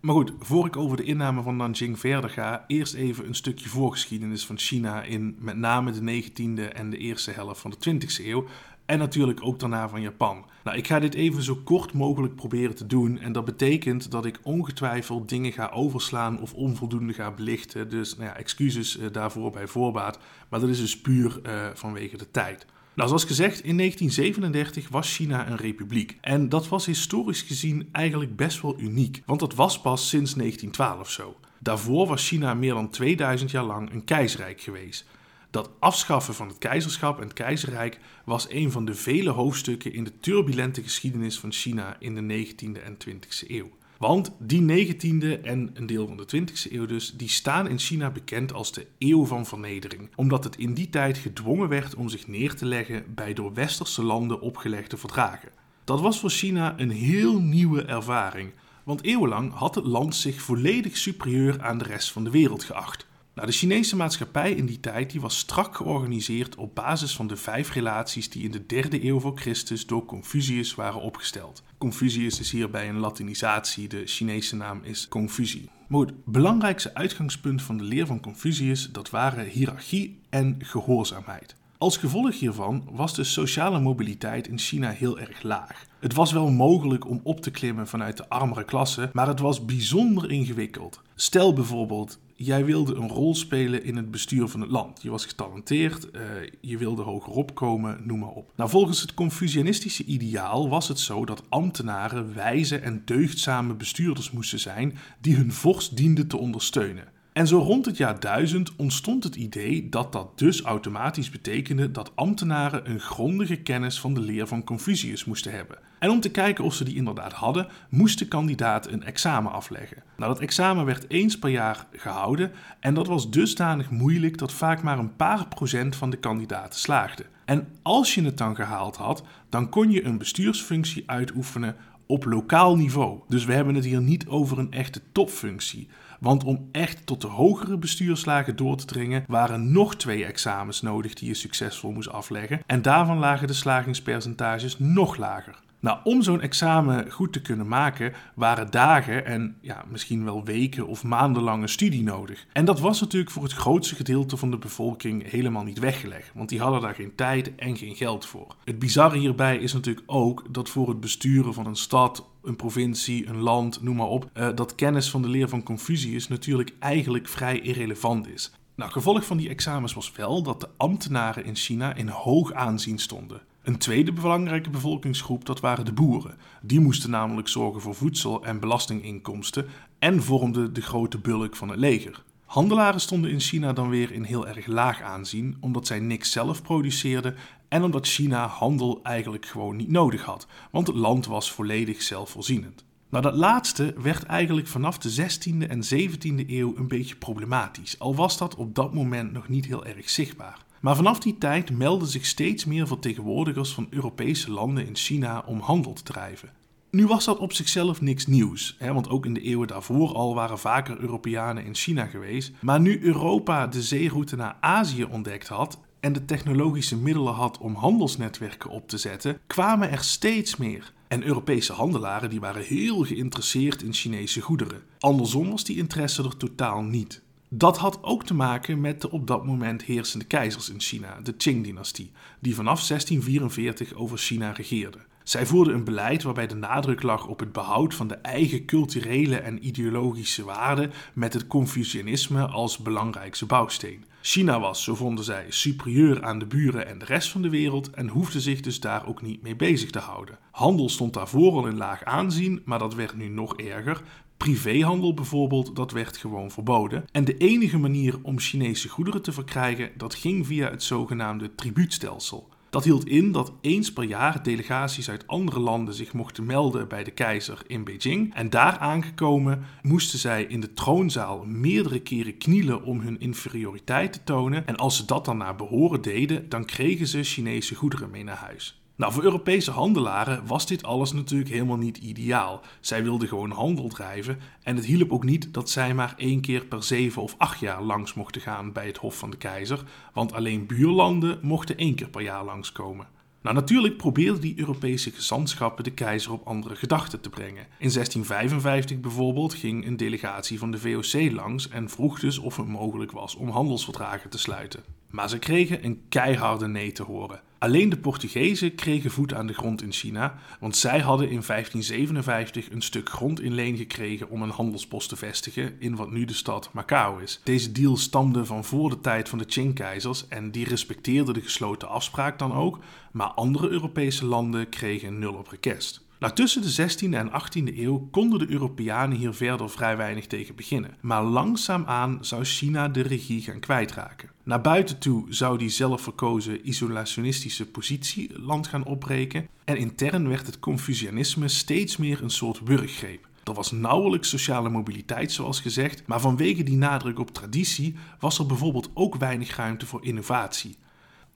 Maar 0.00 0.14
goed, 0.14 0.32
voor 0.38 0.66
ik 0.66 0.76
over 0.76 0.96
de 0.96 1.02
inname 1.02 1.42
van 1.42 1.56
Nanjing 1.56 1.98
verder 1.98 2.30
ga, 2.30 2.64
eerst 2.66 2.94
even 2.94 3.26
een 3.26 3.34
stukje 3.34 3.68
voorgeschiedenis 3.68 4.46
van 4.46 4.58
China 4.58 5.02
in 5.02 5.36
met 5.38 5.56
name 5.56 5.92
de 5.92 6.22
19e 6.22 6.72
en 6.72 6.90
de 6.90 6.98
eerste 6.98 7.30
helft 7.30 7.60
van 7.60 7.74
de 7.78 7.90
20e 7.90 8.24
eeuw. 8.24 8.46
En 8.90 8.98
natuurlijk 8.98 9.42
ook 9.42 9.58
daarna 9.58 9.88
van 9.88 10.00
Japan. 10.00 10.44
Nou, 10.64 10.76
ik 10.76 10.86
ga 10.86 10.98
dit 10.98 11.14
even 11.14 11.42
zo 11.42 11.54
kort 11.64 11.92
mogelijk 11.92 12.34
proberen 12.34 12.74
te 12.74 12.86
doen. 12.86 13.18
En 13.18 13.32
dat 13.32 13.44
betekent 13.44 14.10
dat 14.10 14.24
ik 14.24 14.38
ongetwijfeld 14.42 15.28
dingen 15.28 15.52
ga 15.52 15.70
overslaan 15.74 16.40
of 16.40 16.54
onvoldoende 16.54 17.12
ga 17.12 17.30
belichten. 17.30 17.90
Dus 17.90 18.16
nou 18.16 18.28
ja, 18.28 18.36
excuses 18.36 18.98
uh, 18.98 19.06
daarvoor 19.12 19.50
bij 19.50 19.66
voorbaat. 19.66 20.18
Maar 20.48 20.60
dat 20.60 20.68
is 20.68 20.78
dus 20.78 21.00
puur 21.00 21.40
uh, 21.46 21.52
vanwege 21.74 22.16
de 22.16 22.30
tijd. 22.30 22.66
Nou, 22.94 23.08
zoals 23.08 23.24
gezegd, 23.24 23.64
in 23.64 23.76
1937 23.76 24.88
was 24.88 25.14
China 25.14 25.48
een 25.48 25.56
republiek. 25.56 26.18
En 26.20 26.48
dat 26.48 26.68
was 26.68 26.86
historisch 26.86 27.42
gezien 27.42 27.88
eigenlijk 27.92 28.36
best 28.36 28.62
wel 28.62 28.80
uniek. 28.80 29.22
Want 29.26 29.40
dat 29.40 29.54
was 29.54 29.80
pas 29.80 30.08
sinds 30.08 30.34
1912 30.34 31.10
zo. 31.10 31.36
Daarvoor 31.58 32.06
was 32.06 32.28
China 32.28 32.54
meer 32.54 32.74
dan 32.74 32.90
2000 32.90 33.50
jaar 33.50 33.64
lang 33.64 33.92
een 33.92 34.04
keizerrijk 34.04 34.60
geweest. 34.60 35.06
Dat 35.50 35.70
afschaffen 35.78 36.34
van 36.34 36.48
het 36.48 36.58
keizerschap 36.58 37.16
en 37.16 37.24
het 37.24 37.32
keizerrijk 37.32 37.98
was 38.24 38.50
een 38.50 38.70
van 38.70 38.84
de 38.84 38.94
vele 38.94 39.30
hoofdstukken 39.30 39.92
in 39.92 40.04
de 40.04 40.18
turbulente 40.20 40.82
geschiedenis 40.82 41.38
van 41.38 41.52
China 41.52 41.96
in 41.98 42.14
de 42.14 42.46
19e 42.46 42.82
en 42.82 42.96
20e 43.08 43.48
eeuw. 43.48 43.70
Want 43.98 44.32
die 44.38 44.86
19e 44.86 45.42
en 45.42 45.70
een 45.74 45.86
deel 45.86 46.06
van 46.06 46.16
de 46.16 46.40
20e 46.40 46.72
eeuw 46.72 46.86
dus, 46.86 47.12
die 47.16 47.28
staan 47.28 47.68
in 47.68 47.78
China 47.78 48.10
bekend 48.10 48.52
als 48.52 48.72
de 48.72 48.86
eeuw 48.98 49.24
van 49.24 49.46
vernedering. 49.46 50.08
Omdat 50.14 50.44
het 50.44 50.56
in 50.56 50.74
die 50.74 50.90
tijd 50.90 51.18
gedwongen 51.18 51.68
werd 51.68 51.94
om 51.94 52.08
zich 52.08 52.26
neer 52.26 52.54
te 52.54 52.66
leggen 52.66 53.14
bij 53.14 53.32
door 53.32 53.54
westerse 53.54 54.02
landen 54.02 54.40
opgelegde 54.40 54.96
verdragen. 54.96 55.48
Dat 55.84 56.00
was 56.00 56.20
voor 56.20 56.30
China 56.30 56.74
een 56.76 56.90
heel 56.90 57.40
nieuwe 57.40 57.82
ervaring. 57.82 58.52
Want 58.84 59.04
eeuwenlang 59.04 59.52
had 59.52 59.74
het 59.74 59.86
land 59.86 60.14
zich 60.14 60.40
volledig 60.40 60.96
superieur 60.96 61.62
aan 61.62 61.78
de 61.78 61.84
rest 61.84 62.12
van 62.12 62.24
de 62.24 62.30
wereld 62.30 62.64
geacht. 62.64 63.06
Nou, 63.34 63.46
de 63.46 63.52
Chinese 63.52 63.96
maatschappij 63.96 64.52
in 64.52 64.66
die 64.66 64.80
tijd 64.80 65.10
die 65.10 65.20
was 65.20 65.38
strak 65.38 65.76
georganiseerd 65.76 66.54
op 66.54 66.74
basis 66.74 67.16
van 67.16 67.26
de 67.26 67.36
vijf 67.36 67.72
relaties 67.72 68.30
die 68.30 68.44
in 68.44 68.50
de 68.50 68.66
derde 68.66 69.04
eeuw 69.04 69.20
voor 69.20 69.38
Christus 69.38 69.86
door 69.86 70.04
Confucius 70.04 70.74
waren 70.74 71.00
opgesteld. 71.00 71.62
Confucius 71.78 72.40
is 72.40 72.50
hierbij 72.50 72.88
een 72.88 72.98
Latinisatie, 72.98 73.88
de 73.88 74.06
Chinese 74.06 74.56
naam 74.56 74.80
is 74.82 75.08
Confucie. 75.08 75.70
Maar 75.88 76.00
het 76.00 76.24
belangrijkste 76.24 76.94
uitgangspunt 76.94 77.62
van 77.62 77.76
de 77.76 77.84
leer 77.84 78.06
van 78.06 78.20
Confucius 78.20 78.88
dat 78.92 79.10
waren 79.10 79.46
hiërarchie 79.46 80.20
en 80.28 80.56
gehoorzaamheid. 80.58 81.54
Als 81.78 81.96
gevolg 81.96 82.38
hiervan 82.38 82.88
was 82.90 83.14
de 83.14 83.24
sociale 83.24 83.80
mobiliteit 83.80 84.48
in 84.48 84.58
China 84.58 84.90
heel 84.90 85.18
erg 85.18 85.42
laag. 85.42 85.84
Het 86.00 86.14
was 86.14 86.32
wel 86.32 86.50
mogelijk 86.50 87.08
om 87.08 87.20
op 87.22 87.40
te 87.40 87.50
klimmen 87.50 87.86
vanuit 87.86 88.16
de 88.16 88.28
armere 88.28 88.64
klasse, 88.64 89.10
maar 89.12 89.26
het 89.26 89.40
was 89.40 89.64
bijzonder 89.64 90.30
ingewikkeld. 90.30 91.00
Stel 91.14 91.52
bijvoorbeeld, 91.52 92.18
jij 92.42 92.64
wilde 92.64 92.94
een 92.94 93.08
rol 93.08 93.34
spelen 93.34 93.84
in 93.84 93.96
het 93.96 94.10
bestuur 94.10 94.48
van 94.48 94.60
het 94.60 94.70
land. 94.70 95.02
Je 95.02 95.10
was 95.10 95.26
getalenteerd, 95.26 96.08
uh, 96.12 96.20
je 96.60 96.78
wilde 96.78 97.02
hogerop 97.02 97.54
komen, 97.54 98.00
noem 98.04 98.18
maar 98.18 98.28
op. 98.28 98.52
Nou, 98.56 98.70
volgens 98.70 99.00
het 99.00 99.14
Confucianistische 99.14 100.04
ideaal 100.04 100.68
was 100.68 100.88
het 100.88 100.98
zo 100.98 101.24
dat 101.24 101.42
ambtenaren 101.48 102.34
wijze 102.34 102.78
en 102.78 103.02
deugdzame 103.04 103.74
bestuurders 103.74 104.30
moesten 104.30 104.58
zijn 104.58 104.98
die 105.20 105.36
hun 105.36 105.52
vorst 105.52 105.96
dienden 105.96 106.26
te 106.26 106.36
ondersteunen. 106.36 107.04
En 107.32 107.46
zo 107.46 107.58
rond 107.58 107.86
het 107.86 107.96
jaar 107.96 108.20
1000 108.20 108.76
ontstond 108.76 109.24
het 109.24 109.36
idee 109.36 109.88
dat 109.88 110.12
dat 110.12 110.38
dus 110.38 110.62
automatisch 110.62 111.30
betekende 111.30 111.90
dat 111.90 112.12
ambtenaren 112.14 112.90
een 112.90 113.00
grondige 113.00 113.56
kennis 113.56 114.00
van 114.00 114.14
de 114.14 114.20
leer 114.20 114.46
van 114.46 114.64
Confucius 114.64 115.24
moesten 115.24 115.52
hebben. 115.52 115.78
En 115.98 116.10
om 116.10 116.20
te 116.20 116.30
kijken 116.30 116.64
of 116.64 116.74
ze 116.74 116.84
die 116.84 116.96
inderdaad 116.96 117.32
hadden, 117.32 117.68
moest 117.88 118.18
de 118.18 118.28
kandidaat 118.28 118.86
een 118.86 119.04
examen 119.04 119.52
afleggen. 119.52 120.02
Nou, 120.16 120.32
dat 120.32 120.42
examen 120.42 120.84
werd 120.84 121.10
eens 121.10 121.38
per 121.38 121.50
jaar 121.50 121.86
gehouden 121.92 122.52
en 122.80 122.94
dat 122.94 123.06
was 123.06 123.30
dusdanig 123.30 123.90
moeilijk 123.90 124.38
dat 124.38 124.52
vaak 124.52 124.82
maar 124.82 124.98
een 124.98 125.16
paar 125.16 125.46
procent 125.46 125.96
van 125.96 126.10
de 126.10 126.16
kandidaten 126.16 126.80
slaagde. 126.80 127.24
En 127.44 127.68
als 127.82 128.14
je 128.14 128.22
het 128.22 128.38
dan 128.38 128.54
gehaald 128.54 128.96
had, 128.96 129.22
dan 129.48 129.68
kon 129.68 129.90
je 129.90 130.04
een 130.04 130.18
bestuursfunctie 130.18 131.02
uitoefenen 131.06 131.76
op 132.06 132.24
lokaal 132.24 132.76
niveau. 132.76 133.20
Dus 133.28 133.44
we 133.44 133.52
hebben 133.52 133.74
het 133.74 133.84
hier 133.84 134.00
niet 134.00 134.26
over 134.26 134.58
een 134.58 134.72
echte 134.72 135.00
topfunctie. 135.12 135.88
Want 136.20 136.44
om 136.44 136.68
echt 136.72 137.06
tot 137.06 137.20
de 137.20 137.26
hogere 137.26 137.76
bestuurslagen 137.76 138.56
door 138.56 138.76
te 138.76 138.86
dringen, 138.86 139.24
waren 139.26 139.72
nog 139.72 139.96
twee 139.96 140.24
examens 140.24 140.82
nodig 140.82 141.14
die 141.14 141.28
je 141.28 141.34
succesvol 141.34 141.90
moest 141.90 142.10
afleggen. 142.10 142.60
En 142.66 142.82
daarvan 142.82 143.18
lagen 143.18 143.46
de 143.46 143.52
slagingspercentages 143.52 144.78
nog 144.78 145.16
lager. 145.16 145.58
Nou, 145.80 145.98
om 146.04 146.22
zo'n 146.22 146.40
examen 146.40 147.10
goed 147.10 147.32
te 147.32 147.42
kunnen 147.42 147.68
maken, 147.68 148.12
waren 148.34 148.70
dagen 148.70 149.26
en 149.26 149.56
ja, 149.60 149.84
misschien 149.88 150.24
wel 150.24 150.44
weken 150.44 150.86
of 150.86 151.04
maandenlange 151.04 151.66
studie 151.66 152.02
nodig. 152.02 152.46
En 152.52 152.64
dat 152.64 152.80
was 152.80 153.00
natuurlijk 153.00 153.30
voor 153.30 153.42
het 153.42 153.52
grootste 153.52 153.94
gedeelte 153.94 154.36
van 154.36 154.50
de 154.50 154.58
bevolking 154.58 155.30
helemaal 155.30 155.64
niet 155.64 155.78
weggelegd, 155.78 156.30
want 156.34 156.48
die 156.48 156.60
hadden 156.60 156.80
daar 156.80 156.94
geen 156.94 157.14
tijd 157.14 157.54
en 157.54 157.76
geen 157.76 157.96
geld 157.96 158.26
voor. 158.26 158.56
Het 158.64 158.78
bizarre 158.78 159.18
hierbij 159.18 159.56
is 159.56 159.72
natuurlijk 159.72 160.06
ook 160.06 160.44
dat 160.50 160.68
voor 160.68 160.88
het 160.88 161.00
besturen 161.00 161.54
van 161.54 161.66
een 161.66 161.76
stad, 161.76 162.26
een 162.42 162.56
provincie, 162.56 163.26
een 163.26 163.40
land, 163.40 163.82
noem 163.82 163.96
maar 163.96 164.06
op, 164.06 164.30
uh, 164.34 164.48
dat 164.54 164.74
kennis 164.74 165.10
van 165.10 165.22
de 165.22 165.28
leer 165.28 165.48
van 165.48 165.62
Confucius 165.62 166.28
natuurlijk 166.28 166.72
eigenlijk 166.78 167.28
vrij 167.28 167.60
irrelevant 167.60 168.28
is. 168.28 168.52
Nou, 168.74 168.92
gevolg 168.92 169.24
van 169.24 169.36
die 169.36 169.48
examens 169.48 169.94
was 169.94 170.12
wel 170.12 170.42
dat 170.42 170.60
de 170.60 170.68
ambtenaren 170.76 171.44
in 171.44 171.56
China 171.56 171.94
in 171.94 172.08
hoog 172.08 172.52
aanzien 172.52 172.98
stonden. 172.98 173.40
Een 173.62 173.78
tweede 173.78 174.12
belangrijke 174.12 174.70
bevolkingsgroep, 174.70 175.44
dat 175.44 175.60
waren 175.60 175.84
de 175.84 175.92
boeren. 175.92 176.36
Die 176.62 176.80
moesten 176.80 177.10
namelijk 177.10 177.48
zorgen 177.48 177.80
voor 177.80 177.94
voedsel- 177.94 178.44
en 178.44 178.60
belastinginkomsten 178.60 179.66
en 179.98 180.22
vormden 180.22 180.72
de 180.72 180.80
grote 180.80 181.18
bulk 181.18 181.56
van 181.56 181.68
het 181.68 181.78
leger. 181.78 182.22
Handelaren 182.44 183.00
stonden 183.00 183.30
in 183.30 183.40
China 183.40 183.72
dan 183.72 183.88
weer 183.88 184.12
in 184.12 184.22
heel 184.22 184.48
erg 184.48 184.66
laag 184.66 185.02
aanzien, 185.02 185.56
omdat 185.60 185.86
zij 185.86 186.00
niks 186.00 186.30
zelf 186.30 186.62
produceerden 186.62 187.34
en 187.68 187.82
omdat 187.82 188.06
China 188.06 188.46
handel 188.46 189.00
eigenlijk 189.02 189.46
gewoon 189.46 189.76
niet 189.76 189.90
nodig 189.90 190.22
had, 190.22 190.46
want 190.70 190.86
het 190.86 190.96
land 190.96 191.26
was 191.26 191.52
volledig 191.52 192.02
zelfvoorzienend. 192.02 192.84
Nou, 193.08 193.22
dat 193.22 193.34
laatste 193.34 193.94
werd 194.02 194.22
eigenlijk 194.22 194.66
vanaf 194.66 194.98
de 194.98 195.10
16e 195.10 195.66
en 195.68 195.82
17e 195.82 196.48
eeuw 196.48 196.76
een 196.76 196.88
beetje 196.88 197.16
problematisch, 197.16 197.98
al 197.98 198.14
was 198.14 198.38
dat 198.38 198.54
op 198.54 198.74
dat 198.74 198.94
moment 198.94 199.32
nog 199.32 199.48
niet 199.48 199.66
heel 199.66 199.84
erg 199.84 200.10
zichtbaar. 200.10 200.68
Maar 200.80 200.96
vanaf 200.96 201.18
die 201.18 201.38
tijd 201.38 201.70
melden 201.70 202.08
zich 202.08 202.26
steeds 202.26 202.64
meer 202.64 202.86
vertegenwoordigers 202.86 203.72
van 203.72 203.86
Europese 203.90 204.50
landen 204.50 204.86
in 204.86 204.96
China 204.96 205.42
om 205.46 205.60
handel 205.60 205.92
te 205.92 206.02
drijven. 206.02 206.50
Nu 206.90 207.06
was 207.06 207.24
dat 207.24 207.38
op 207.38 207.52
zichzelf 207.52 208.00
niks 208.00 208.26
nieuws, 208.26 208.76
hè, 208.78 208.92
want 208.92 209.08
ook 209.08 209.26
in 209.26 209.34
de 209.34 209.40
eeuwen 209.40 209.68
daarvoor 209.68 210.14
al 210.14 210.34
waren 210.34 210.58
vaker 210.58 210.98
Europeanen 211.00 211.64
in 211.64 211.74
China 211.74 212.06
geweest. 212.06 212.52
Maar 212.60 212.80
nu 212.80 213.02
Europa 213.02 213.66
de 213.66 213.82
zeeroute 213.82 214.36
naar 214.36 214.56
Azië 214.60 215.04
ontdekt 215.04 215.48
had 215.48 215.78
en 216.00 216.12
de 216.12 216.24
technologische 216.24 216.96
middelen 216.96 217.32
had 217.32 217.58
om 217.58 217.74
handelsnetwerken 217.74 218.70
op 218.70 218.88
te 218.88 218.98
zetten, 218.98 219.38
kwamen 219.46 219.90
er 219.90 220.04
steeds 220.04 220.56
meer. 220.56 220.92
En 221.08 221.24
Europese 221.24 221.72
handelaren 221.72 222.30
die 222.30 222.40
waren 222.40 222.62
heel 222.62 223.04
geïnteresseerd 223.04 223.82
in 223.82 223.92
Chinese 223.92 224.40
goederen. 224.40 224.82
Andersom 224.98 225.50
was 225.50 225.64
die 225.64 225.76
interesse 225.76 226.22
er 226.22 226.36
totaal 226.36 226.82
niet. 226.82 227.22
Dat 227.52 227.78
had 227.78 227.98
ook 228.02 228.24
te 228.24 228.34
maken 228.34 228.80
met 228.80 229.00
de 229.00 229.10
op 229.10 229.26
dat 229.26 229.46
moment 229.46 229.82
heersende 229.82 230.24
keizers 230.24 230.70
in 230.70 230.80
China, 230.80 231.20
de 231.22 231.32
Qing-dynastie, 231.32 232.12
die 232.40 232.54
vanaf 232.54 232.86
1644 232.86 233.94
over 233.94 234.18
China 234.18 234.50
regeerde. 234.50 234.98
Zij 235.24 235.46
voerden 235.46 235.74
een 235.74 235.84
beleid 235.84 236.22
waarbij 236.22 236.46
de 236.46 236.54
nadruk 236.54 237.02
lag 237.02 237.26
op 237.26 237.38
het 237.38 237.52
behoud 237.52 237.94
van 237.94 238.08
de 238.08 238.14
eigen 238.14 238.64
culturele 238.64 239.36
en 239.36 239.66
ideologische 239.66 240.44
waarden 240.44 240.92
met 241.12 241.32
het 241.32 241.46
Confucianisme 241.46 242.46
als 242.46 242.78
belangrijkste 242.78 243.46
bouwsteen. 243.46 244.04
China 244.22 244.60
was, 244.60 244.84
zo 244.84 244.94
vonden 244.94 245.24
zij, 245.24 245.46
superieur 245.48 246.22
aan 246.22 246.38
de 246.38 246.46
buren 246.46 246.86
en 246.86 246.98
de 246.98 247.04
rest 247.04 247.30
van 247.30 247.42
de 247.42 247.50
wereld 247.50 247.90
en 247.90 248.08
hoefde 248.08 248.40
zich 248.40 248.60
dus 248.60 248.80
daar 248.80 249.06
ook 249.06 249.22
niet 249.22 249.42
mee 249.42 249.56
bezig 249.56 249.90
te 249.90 249.98
houden. 249.98 250.38
Handel 250.50 250.88
stond 250.88 251.14
daarvoor 251.14 251.52
al 251.52 251.66
in 251.66 251.76
laag 251.76 252.04
aanzien, 252.04 252.62
maar 252.64 252.78
dat 252.78 252.94
werd 252.94 253.16
nu 253.16 253.28
nog 253.28 253.56
erger. 253.56 254.02
Privéhandel 254.40 255.14
bijvoorbeeld, 255.14 255.76
dat 255.76 255.92
werd 255.92 256.16
gewoon 256.16 256.50
verboden. 256.50 257.04
En 257.12 257.24
de 257.24 257.36
enige 257.36 257.78
manier 257.78 258.18
om 258.22 258.38
Chinese 258.38 258.88
goederen 258.88 259.22
te 259.22 259.32
verkrijgen, 259.32 259.90
dat 259.96 260.14
ging 260.14 260.46
via 260.46 260.70
het 260.70 260.82
zogenaamde 260.82 261.54
tribuutstelsel. 261.54 262.48
Dat 262.70 262.84
hield 262.84 263.06
in 263.06 263.32
dat 263.32 263.52
eens 263.60 263.92
per 263.92 264.04
jaar 264.04 264.42
delegaties 264.42 265.10
uit 265.10 265.26
andere 265.26 265.60
landen 265.60 265.94
zich 265.94 266.12
mochten 266.12 266.46
melden 266.46 266.88
bij 266.88 267.04
de 267.04 267.10
keizer 267.10 267.62
in 267.66 267.84
Beijing. 267.84 268.34
En 268.34 268.50
daar 268.50 268.78
aangekomen 268.78 269.64
moesten 269.82 270.18
zij 270.18 270.44
in 270.44 270.60
de 270.60 270.74
troonzaal 270.74 271.44
meerdere 271.44 272.00
keren 272.00 272.38
knielen 272.38 272.84
om 272.84 273.00
hun 273.00 273.20
inferioriteit 273.20 274.12
te 274.12 274.24
tonen. 274.24 274.66
En 274.66 274.76
als 274.76 274.96
ze 274.96 275.04
dat 275.04 275.24
dan 275.24 275.36
naar 275.36 275.56
behoren 275.56 276.02
deden, 276.02 276.48
dan 276.48 276.64
kregen 276.64 277.06
ze 277.06 277.22
Chinese 277.22 277.74
goederen 277.74 278.10
mee 278.10 278.24
naar 278.24 278.36
huis. 278.36 278.79
Nou, 279.00 279.12
voor 279.12 279.22
Europese 279.22 279.70
handelaren 279.70 280.46
was 280.46 280.66
dit 280.66 280.82
alles 280.82 281.12
natuurlijk 281.12 281.50
helemaal 281.50 281.76
niet 281.76 281.96
ideaal. 281.96 282.60
Zij 282.80 283.02
wilden 283.02 283.28
gewoon 283.28 283.50
handel 283.50 283.88
drijven 283.88 284.38
en 284.62 284.76
het 284.76 284.84
hielp 284.84 285.12
ook 285.12 285.24
niet 285.24 285.54
dat 285.54 285.70
zij 285.70 285.94
maar 285.94 286.14
één 286.16 286.40
keer 286.40 286.64
per 286.64 286.82
zeven 286.82 287.22
of 287.22 287.34
acht 287.38 287.60
jaar 287.60 287.82
langs 287.82 288.14
mochten 288.14 288.40
gaan 288.40 288.72
bij 288.72 288.86
het 288.86 288.96
Hof 288.96 289.18
van 289.18 289.30
de 289.30 289.36
Keizer, 289.36 289.82
want 290.12 290.32
alleen 290.32 290.66
buurlanden 290.66 291.38
mochten 291.42 291.76
één 291.76 291.94
keer 291.94 292.08
per 292.08 292.22
jaar 292.22 292.44
langskomen. 292.44 293.06
Nou, 293.42 293.54
natuurlijk 293.54 293.96
probeerden 293.96 294.40
die 294.40 294.58
Europese 294.58 295.10
gezantschappen 295.10 295.84
de 295.84 295.92
keizer 295.92 296.32
op 296.32 296.46
andere 296.46 296.76
gedachten 296.76 297.20
te 297.20 297.30
brengen. 297.30 297.66
In 297.78 297.90
1655 297.92 299.00
bijvoorbeeld 299.00 299.54
ging 299.54 299.86
een 299.86 299.96
delegatie 299.96 300.58
van 300.58 300.70
de 300.70 300.78
VOC 300.78 301.32
langs 301.32 301.68
en 301.68 301.88
vroeg 301.88 302.18
dus 302.20 302.38
of 302.38 302.56
het 302.56 302.68
mogelijk 302.68 303.12
was 303.12 303.34
om 303.34 303.48
handelsverdragen 303.48 304.30
te 304.30 304.38
sluiten. 304.38 304.99
Maar 305.10 305.28
ze 305.28 305.38
kregen 305.38 305.84
een 305.84 306.02
keiharde 306.08 306.68
nee 306.68 306.92
te 306.92 307.02
horen. 307.02 307.40
Alleen 307.58 307.88
de 307.88 307.96
Portugezen 307.96 308.74
kregen 308.74 309.10
voet 309.10 309.34
aan 309.34 309.46
de 309.46 309.52
grond 309.52 309.82
in 309.82 309.92
China, 309.92 310.38
want 310.60 310.76
zij 310.76 311.00
hadden 311.00 311.26
in 311.26 311.42
1557 311.46 312.70
een 312.70 312.82
stuk 312.82 313.08
grond 313.08 313.40
in 313.40 313.54
leen 313.54 313.76
gekregen 313.76 314.30
om 314.30 314.42
een 314.42 314.50
handelspost 314.50 315.08
te 315.08 315.16
vestigen 315.16 315.76
in 315.78 315.96
wat 315.96 316.10
nu 316.10 316.24
de 316.24 316.34
stad 316.34 316.70
Macau 316.72 317.22
is. 317.22 317.40
Deze 317.44 317.72
deal 317.72 317.96
stamde 317.96 318.44
van 318.44 318.64
voor 318.64 318.90
de 318.90 319.00
tijd 319.00 319.28
van 319.28 319.38
de 319.38 319.44
Qing-keizers 319.44 320.28
en 320.28 320.50
die 320.50 320.68
respecteerden 320.68 321.34
de 321.34 321.40
gesloten 321.40 321.88
afspraak 321.88 322.38
dan 322.38 322.52
ook, 322.52 322.78
maar 323.12 323.28
andere 323.28 323.68
Europese 323.68 324.26
landen 324.26 324.68
kregen 324.68 325.18
nul 325.18 325.34
op 325.34 325.48
request. 325.48 326.08
Nou, 326.20 326.32
tussen 326.32 326.62
de 326.62 326.88
16e 326.90 327.14
en 327.14 327.30
18e 327.30 327.78
eeuw 327.78 328.08
konden 328.10 328.38
de 328.38 328.50
Europeanen 328.50 329.16
hier 329.18 329.34
verder 329.34 329.70
vrij 329.70 329.96
weinig 329.96 330.26
tegen 330.26 330.54
beginnen. 330.54 330.96
Maar 331.00 331.22
langzaamaan 331.22 332.18
zou 332.20 332.44
China 332.44 332.88
de 332.88 333.00
regie 333.00 333.42
gaan 333.42 333.60
kwijtraken. 333.60 334.30
Naar 334.42 334.60
buiten 334.60 334.98
toe 334.98 335.24
zou 335.28 335.58
die 335.58 335.68
zelfverkozen 335.68 336.68
isolationistische 336.68 337.66
positie 337.66 338.38
land 338.38 338.66
gaan 338.66 338.84
opbreken. 338.84 339.48
En 339.64 339.76
intern 339.76 340.28
werd 340.28 340.46
het 340.46 340.58
Confucianisme 340.58 341.48
steeds 341.48 341.96
meer 341.96 342.22
een 342.22 342.30
soort 342.30 342.60
wurggreep. 342.64 343.28
Er 343.44 343.54
was 343.54 343.70
nauwelijks 343.70 344.28
sociale 344.28 344.68
mobiliteit, 344.68 345.32
zoals 345.32 345.60
gezegd, 345.60 346.06
maar 346.06 346.20
vanwege 346.20 346.62
die 346.62 346.76
nadruk 346.76 347.18
op 347.18 347.30
traditie 347.30 347.96
was 348.18 348.38
er 348.38 348.46
bijvoorbeeld 348.46 348.90
ook 348.94 349.16
weinig 349.16 349.56
ruimte 349.56 349.86
voor 349.86 350.04
innovatie. 350.04 350.76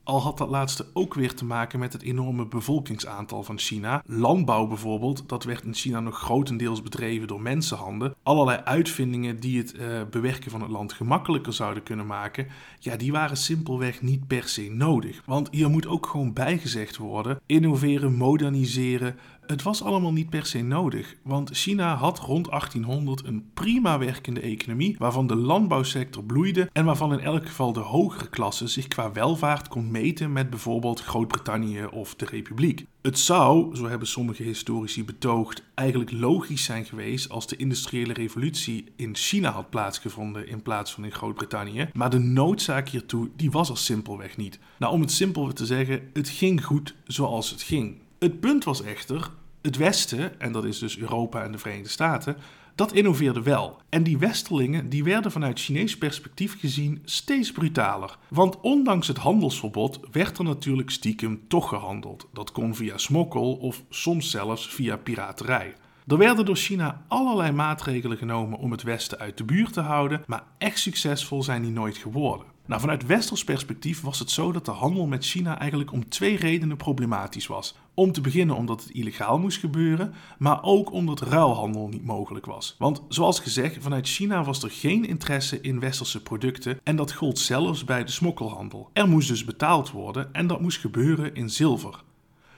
Al 0.04 0.20
had 0.20 0.38
dat 0.38 0.48
laatste 0.48 0.86
ook 0.92 1.14
weer 1.14 1.34
te 1.34 1.44
maken 1.44 1.78
met 1.78 1.92
het 1.92 2.02
enorme 2.02 2.46
bevolkingsaantal 2.46 3.42
van 3.42 3.58
China. 3.58 4.02
Landbouw 4.06 4.66
bijvoorbeeld, 4.66 5.28
dat 5.28 5.44
werd 5.44 5.64
in 5.64 5.74
China 5.74 6.00
nog 6.00 6.18
grotendeels 6.18 6.82
bedreven 6.82 7.26
door 7.26 7.40
mensenhanden. 7.40 8.14
Allerlei 8.22 8.60
uitvindingen 8.64 9.40
die 9.40 9.58
het 9.58 9.74
uh, 9.74 10.02
bewerken 10.10 10.50
van 10.50 10.60
het 10.60 10.70
land 10.70 10.92
gemakkelijker 10.92 11.52
zouden 11.52 11.82
kunnen 11.82 12.06
maken, 12.06 12.46
ja, 12.78 12.96
die 12.96 13.12
waren 13.12 13.36
simpelweg 13.36 14.02
niet 14.02 14.26
per 14.26 14.48
se 14.48 14.70
nodig. 14.70 15.22
Want 15.26 15.48
hier 15.50 15.70
moet 15.70 15.86
ook 15.86 16.06
gewoon 16.06 16.32
bijgezegd 16.32 16.96
worden: 16.96 17.40
innoveren, 17.46 18.14
moderniseren, 18.14 19.18
het 19.46 19.62
was 19.62 19.82
allemaal 19.82 20.12
niet 20.12 20.30
per 20.30 20.46
se 20.46 20.62
nodig, 20.62 21.16
want 21.22 21.50
China 21.52 21.94
had 21.94 22.18
rond 22.18 22.50
1800 22.50 23.24
een 23.26 23.50
prima 23.54 23.98
werkende 23.98 24.40
economie 24.40 24.96
waarvan 24.98 25.26
de 25.26 25.36
landbouwsector 25.36 26.24
bloeide 26.24 26.68
en 26.72 26.84
waarvan 26.84 27.12
in 27.12 27.20
elk 27.20 27.46
geval 27.46 27.72
de 27.72 27.80
hogere 27.80 28.28
klasse 28.28 28.66
zich 28.66 28.88
qua 28.88 29.12
welvaart 29.12 29.68
kon 29.68 29.90
meten 29.90 30.32
met 30.32 30.50
bijvoorbeeld 30.50 31.00
Groot-Brittannië 31.00 31.84
of 31.84 32.14
de 32.14 32.24
Republiek. 32.24 32.86
Het 33.02 33.18
zou, 33.18 33.76
zo 33.76 33.88
hebben 33.88 34.08
sommige 34.08 34.42
historici 34.42 35.04
betoogd, 35.04 35.62
eigenlijk 35.74 36.10
logisch 36.12 36.64
zijn 36.64 36.84
geweest 36.84 37.28
als 37.28 37.46
de 37.46 37.56
industriële 37.56 38.12
revolutie 38.12 38.84
in 38.96 39.16
China 39.16 39.50
had 39.50 39.70
plaatsgevonden 39.70 40.48
in 40.48 40.62
plaats 40.62 40.92
van 40.92 41.04
in 41.04 41.12
Groot-Brittannië, 41.12 41.88
maar 41.92 42.10
de 42.10 42.18
noodzaak 42.18 42.88
hiertoe 42.88 43.28
die 43.36 43.50
was 43.50 43.70
er 43.70 43.78
simpelweg 43.78 44.36
niet. 44.36 44.58
Nou, 44.78 44.92
om 44.92 45.00
het 45.00 45.12
simpelweg 45.12 45.52
te 45.52 45.66
zeggen, 45.66 46.10
het 46.12 46.28
ging 46.28 46.64
goed 46.64 46.94
zoals 47.04 47.50
het 47.50 47.62
ging. 47.62 48.02
Het 48.24 48.40
punt 48.40 48.64
was 48.64 48.82
echter, 48.82 49.30
het 49.62 49.76
Westen, 49.76 50.40
en 50.40 50.52
dat 50.52 50.64
is 50.64 50.78
dus 50.78 50.98
Europa 50.98 51.42
en 51.42 51.52
de 51.52 51.58
Verenigde 51.58 51.88
Staten, 51.88 52.36
dat 52.74 52.92
innoveerde 52.92 53.42
wel. 53.42 53.76
En 53.88 54.02
die 54.02 54.18
westerlingen 54.18 54.88
die 54.88 55.04
werden 55.04 55.32
vanuit 55.32 55.60
Chinees 55.60 55.98
perspectief 55.98 56.60
gezien 56.60 57.02
steeds 57.04 57.52
brutaler. 57.52 58.18
Want 58.28 58.60
ondanks 58.60 59.08
het 59.08 59.16
handelsverbod 59.16 60.00
werd 60.12 60.38
er 60.38 60.44
natuurlijk 60.44 60.90
stiekem 60.90 61.40
toch 61.48 61.68
gehandeld. 61.68 62.28
Dat 62.32 62.52
kon 62.52 62.74
via 62.74 62.98
smokkel 62.98 63.54
of 63.54 63.82
soms 63.88 64.30
zelfs 64.30 64.68
via 64.68 64.96
piraterij. 64.96 65.74
Er 66.06 66.18
werden 66.18 66.44
door 66.44 66.56
China 66.56 67.04
allerlei 67.08 67.52
maatregelen 67.52 68.16
genomen 68.16 68.58
om 68.58 68.70
het 68.70 68.82
Westen 68.82 69.18
uit 69.18 69.38
de 69.38 69.44
buurt 69.44 69.72
te 69.72 69.80
houden, 69.80 70.22
maar 70.26 70.44
echt 70.58 70.78
succesvol 70.78 71.42
zijn 71.42 71.62
die 71.62 71.72
nooit 71.72 71.96
geworden. 71.96 72.53
Nou, 72.66 72.80
vanuit 72.80 73.06
westers 73.06 73.44
perspectief 73.44 74.00
was 74.00 74.18
het 74.18 74.30
zo 74.30 74.52
dat 74.52 74.64
de 74.64 74.70
handel 74.70 75.06
met 75.06 75.24
China 75.24 75.58
eigenlijk 75.58 75.92
om 75.92 76.08
twee 76.08 76.36
redenen 76.36 76.76
problematisch 76.76 77.46
was. 77.46 77.76
Om 77.94 78.12
te 78.12 78.20
beginnen 78.20 78.56
omdat 78.56 78.82
het 78.82 78.90
illegaal 78.90 79.38
moest 79.38 79.58
gebeuren, 79.58 80.14
maar 80.38 80.62
ook 80.62 80.92
omdat 80.92 81.20
ruilhandel 81.20 81.88
niet 81.88 82.04
mogelijk 82.04 82.46
was. 82.46 82.74
Want 82.78 83.02
zoals 83.08 83.40
gezegd, 83.40 83.76
vanuit 83.80 84.08
China 84.08 84.44
was 84.44 84.62
er 84.62 84.70
geen 84.70 85.04
interesse 85.04 85.60
in 85.60 85.80
westerse 85.80 86.22
producten 86.22 86.80
en 86.82 86.96
dat 86.96 87.12
gold 87.12 87.38
zelfs 87.38 87.84
bij 87.84 88.04
de 88.04 88.10
smokkelhandel. 88.10 88.90
Er 88.92 89.08
moest 89.08 89.28
dus 89.28 89.44
betaald 89.44 89.90
worden 89.90 90.34
en 90.34 90.46
dat 90.46 90.60
moest 90.60 90.78
gebeuren 90.78 91.34
in 91.34 91.50
zilver. 91.50 92.02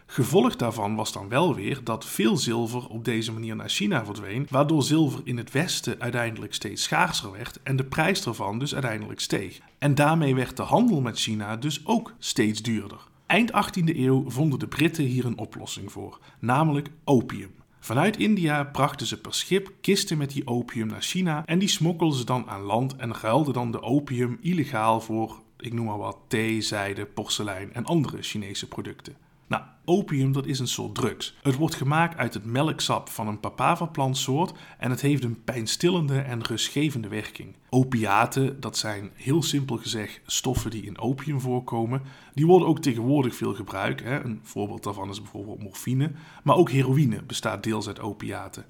Gevolg 0.07 0.57
daarvan 0.57 0.95
was 0.95 1.13
dan 1.13 1.29
wel 1.29 1.55
weer 1.55 1.81
dat 1.85 2.05
veel 2.05 2.37
zilver 2.37 2.87
op 2.89 3.05
deze 3.05 3.33
manier 3.33 3.57
naar 3.57 3.69
China 3.69 4.05
verdween, 4.05 4.47
waardoor 4.51 4.83
zilver 4.83 5.21
in 5.25 5.37
het 5.37 5.53
Westen 5.53 6.01
uiteindelijk 6.01 6.55
steeds 6.55 6.83
schaarser 6.83 7.33
werd 7.33 7.63
en 7.63 7.77
de 7.77 7.85
prijs 7.85 8.27
ervan 8.27 8.59
dus 8.59 8.73
uiteindelijk 8.73 9.21
steeg. 9.21 9.61
En 9.79 9.95
daarmee 9.95 10.35
werd 10.35 10.57
de 10.57 10.63
handel 10.63 11.01
met 11.01 11.19
China 11.19 11.57
dus 11.57 11.87
ook 11.87 12.15
steeds 12.19 12.63
duurder. 12.63 13.01
Eind 13.27 13.51
18e 13.51 13.97
eeuw 13.97 14.31
vonden 14.31 14.59
de 14.59 14.67
Britten 14.67 15.05
hier 15.05 15.25
een 15.25 15.39
oplossing 15.39 15.93
voor, 15.93 16.19
namelijk 16.39 16.91
opium. 17.05 17.55
Vanuit 17.81 18.17
India 18.17 18.65
brachten 18.65 19.07
ze 19.07 19.21
per 19.21 19.35
schip 19.35 19.73
kisten 19.81 20.19
met 20.19 20.31
die 20.31 20.47
opium 20.47 20.87
naar 20.87 21.03
China 21.03 21.43
en 21.47 21.59
die 21.59 21.69
smokkelden 21.69 22.19
ze 22.19 22.25
dan 22.25 22.49
aan 22.49 22.63
land 22.63 22.97
en 22.97 23.15
ruilden 23.15 23.55
dan 23.55 23.71
de 23.71 23.83
opium 23.83 24.39
illegaal 24.41 25.01
voor, 25.01 25.41
ik 25.59 25.73
noem 25.73 25.87
maar 25.87 25.99
wat, 25.99 26.19
thee, 26.29 26.61
zijde, 26.61 27.07
porselein 27.07 27.73
en 27.73 27.85
andere 27.85 28.23
Chinese 28.23 28.69
producten. 28.69 29.26
Nou, 29.49 29.63
opium 29.85 30.33
dat 30.33 30.47
is 30.47 30.59
een 30.59 30.69
soort 30.69 30.95
drugs. 30.95 31.35
Het 31.43 31.55
wordt 31.55 31.75
gemaakt 31.75 32.17
uit 32.17 32.35
het 32.35 32.45
melksap 32.45 33.09
van 33.09 33.29
een 33.29 33.41
papava-plantsoort 33.41 34.53
en 34.79 34.91
het 34.91 35.01
heeft 35.01 35.25
een 35.25 35.45
pijnstillende 35.45 36.19
en 36.19 36.43
rustgevende 36.43 37.09
werking. 37.09 37.55
Opiaten, 37.71 38.61
dat 38.61 38.77
zijn 38.77 39.11
heel 39.15 39.43
simpel 39.43 39.77
gezegd 39.77 40.21
stoffen 40.27 40.71
die 40.71 40.83
in 40.83 40.99
opium 40.99 41.41
voorkomen, 41.41 42.03
die 42.35 42.47
worden 42.47 42.69
ook 42.69 42.81
tegenwoordig 42.81 43.35
veel 43.35 43.55
gebruikt. 43.55 44.03
Hè. 44.03 44.25
Een 44.25 44.41
voorbeeld 44.43 44.83
daarvan 44.83 45.11
is 45.11 45.23
bijvoorbeeld 45.23 45.63
morfine, 45.63 46.13
maar 46.45 46.57
ook 46.57 46.71
heroïne 46.71 47.23
bestaat 47.23 47.63
deels 47.63 47.87
uit 47.87 48.01
opiaten. 48.01 48.65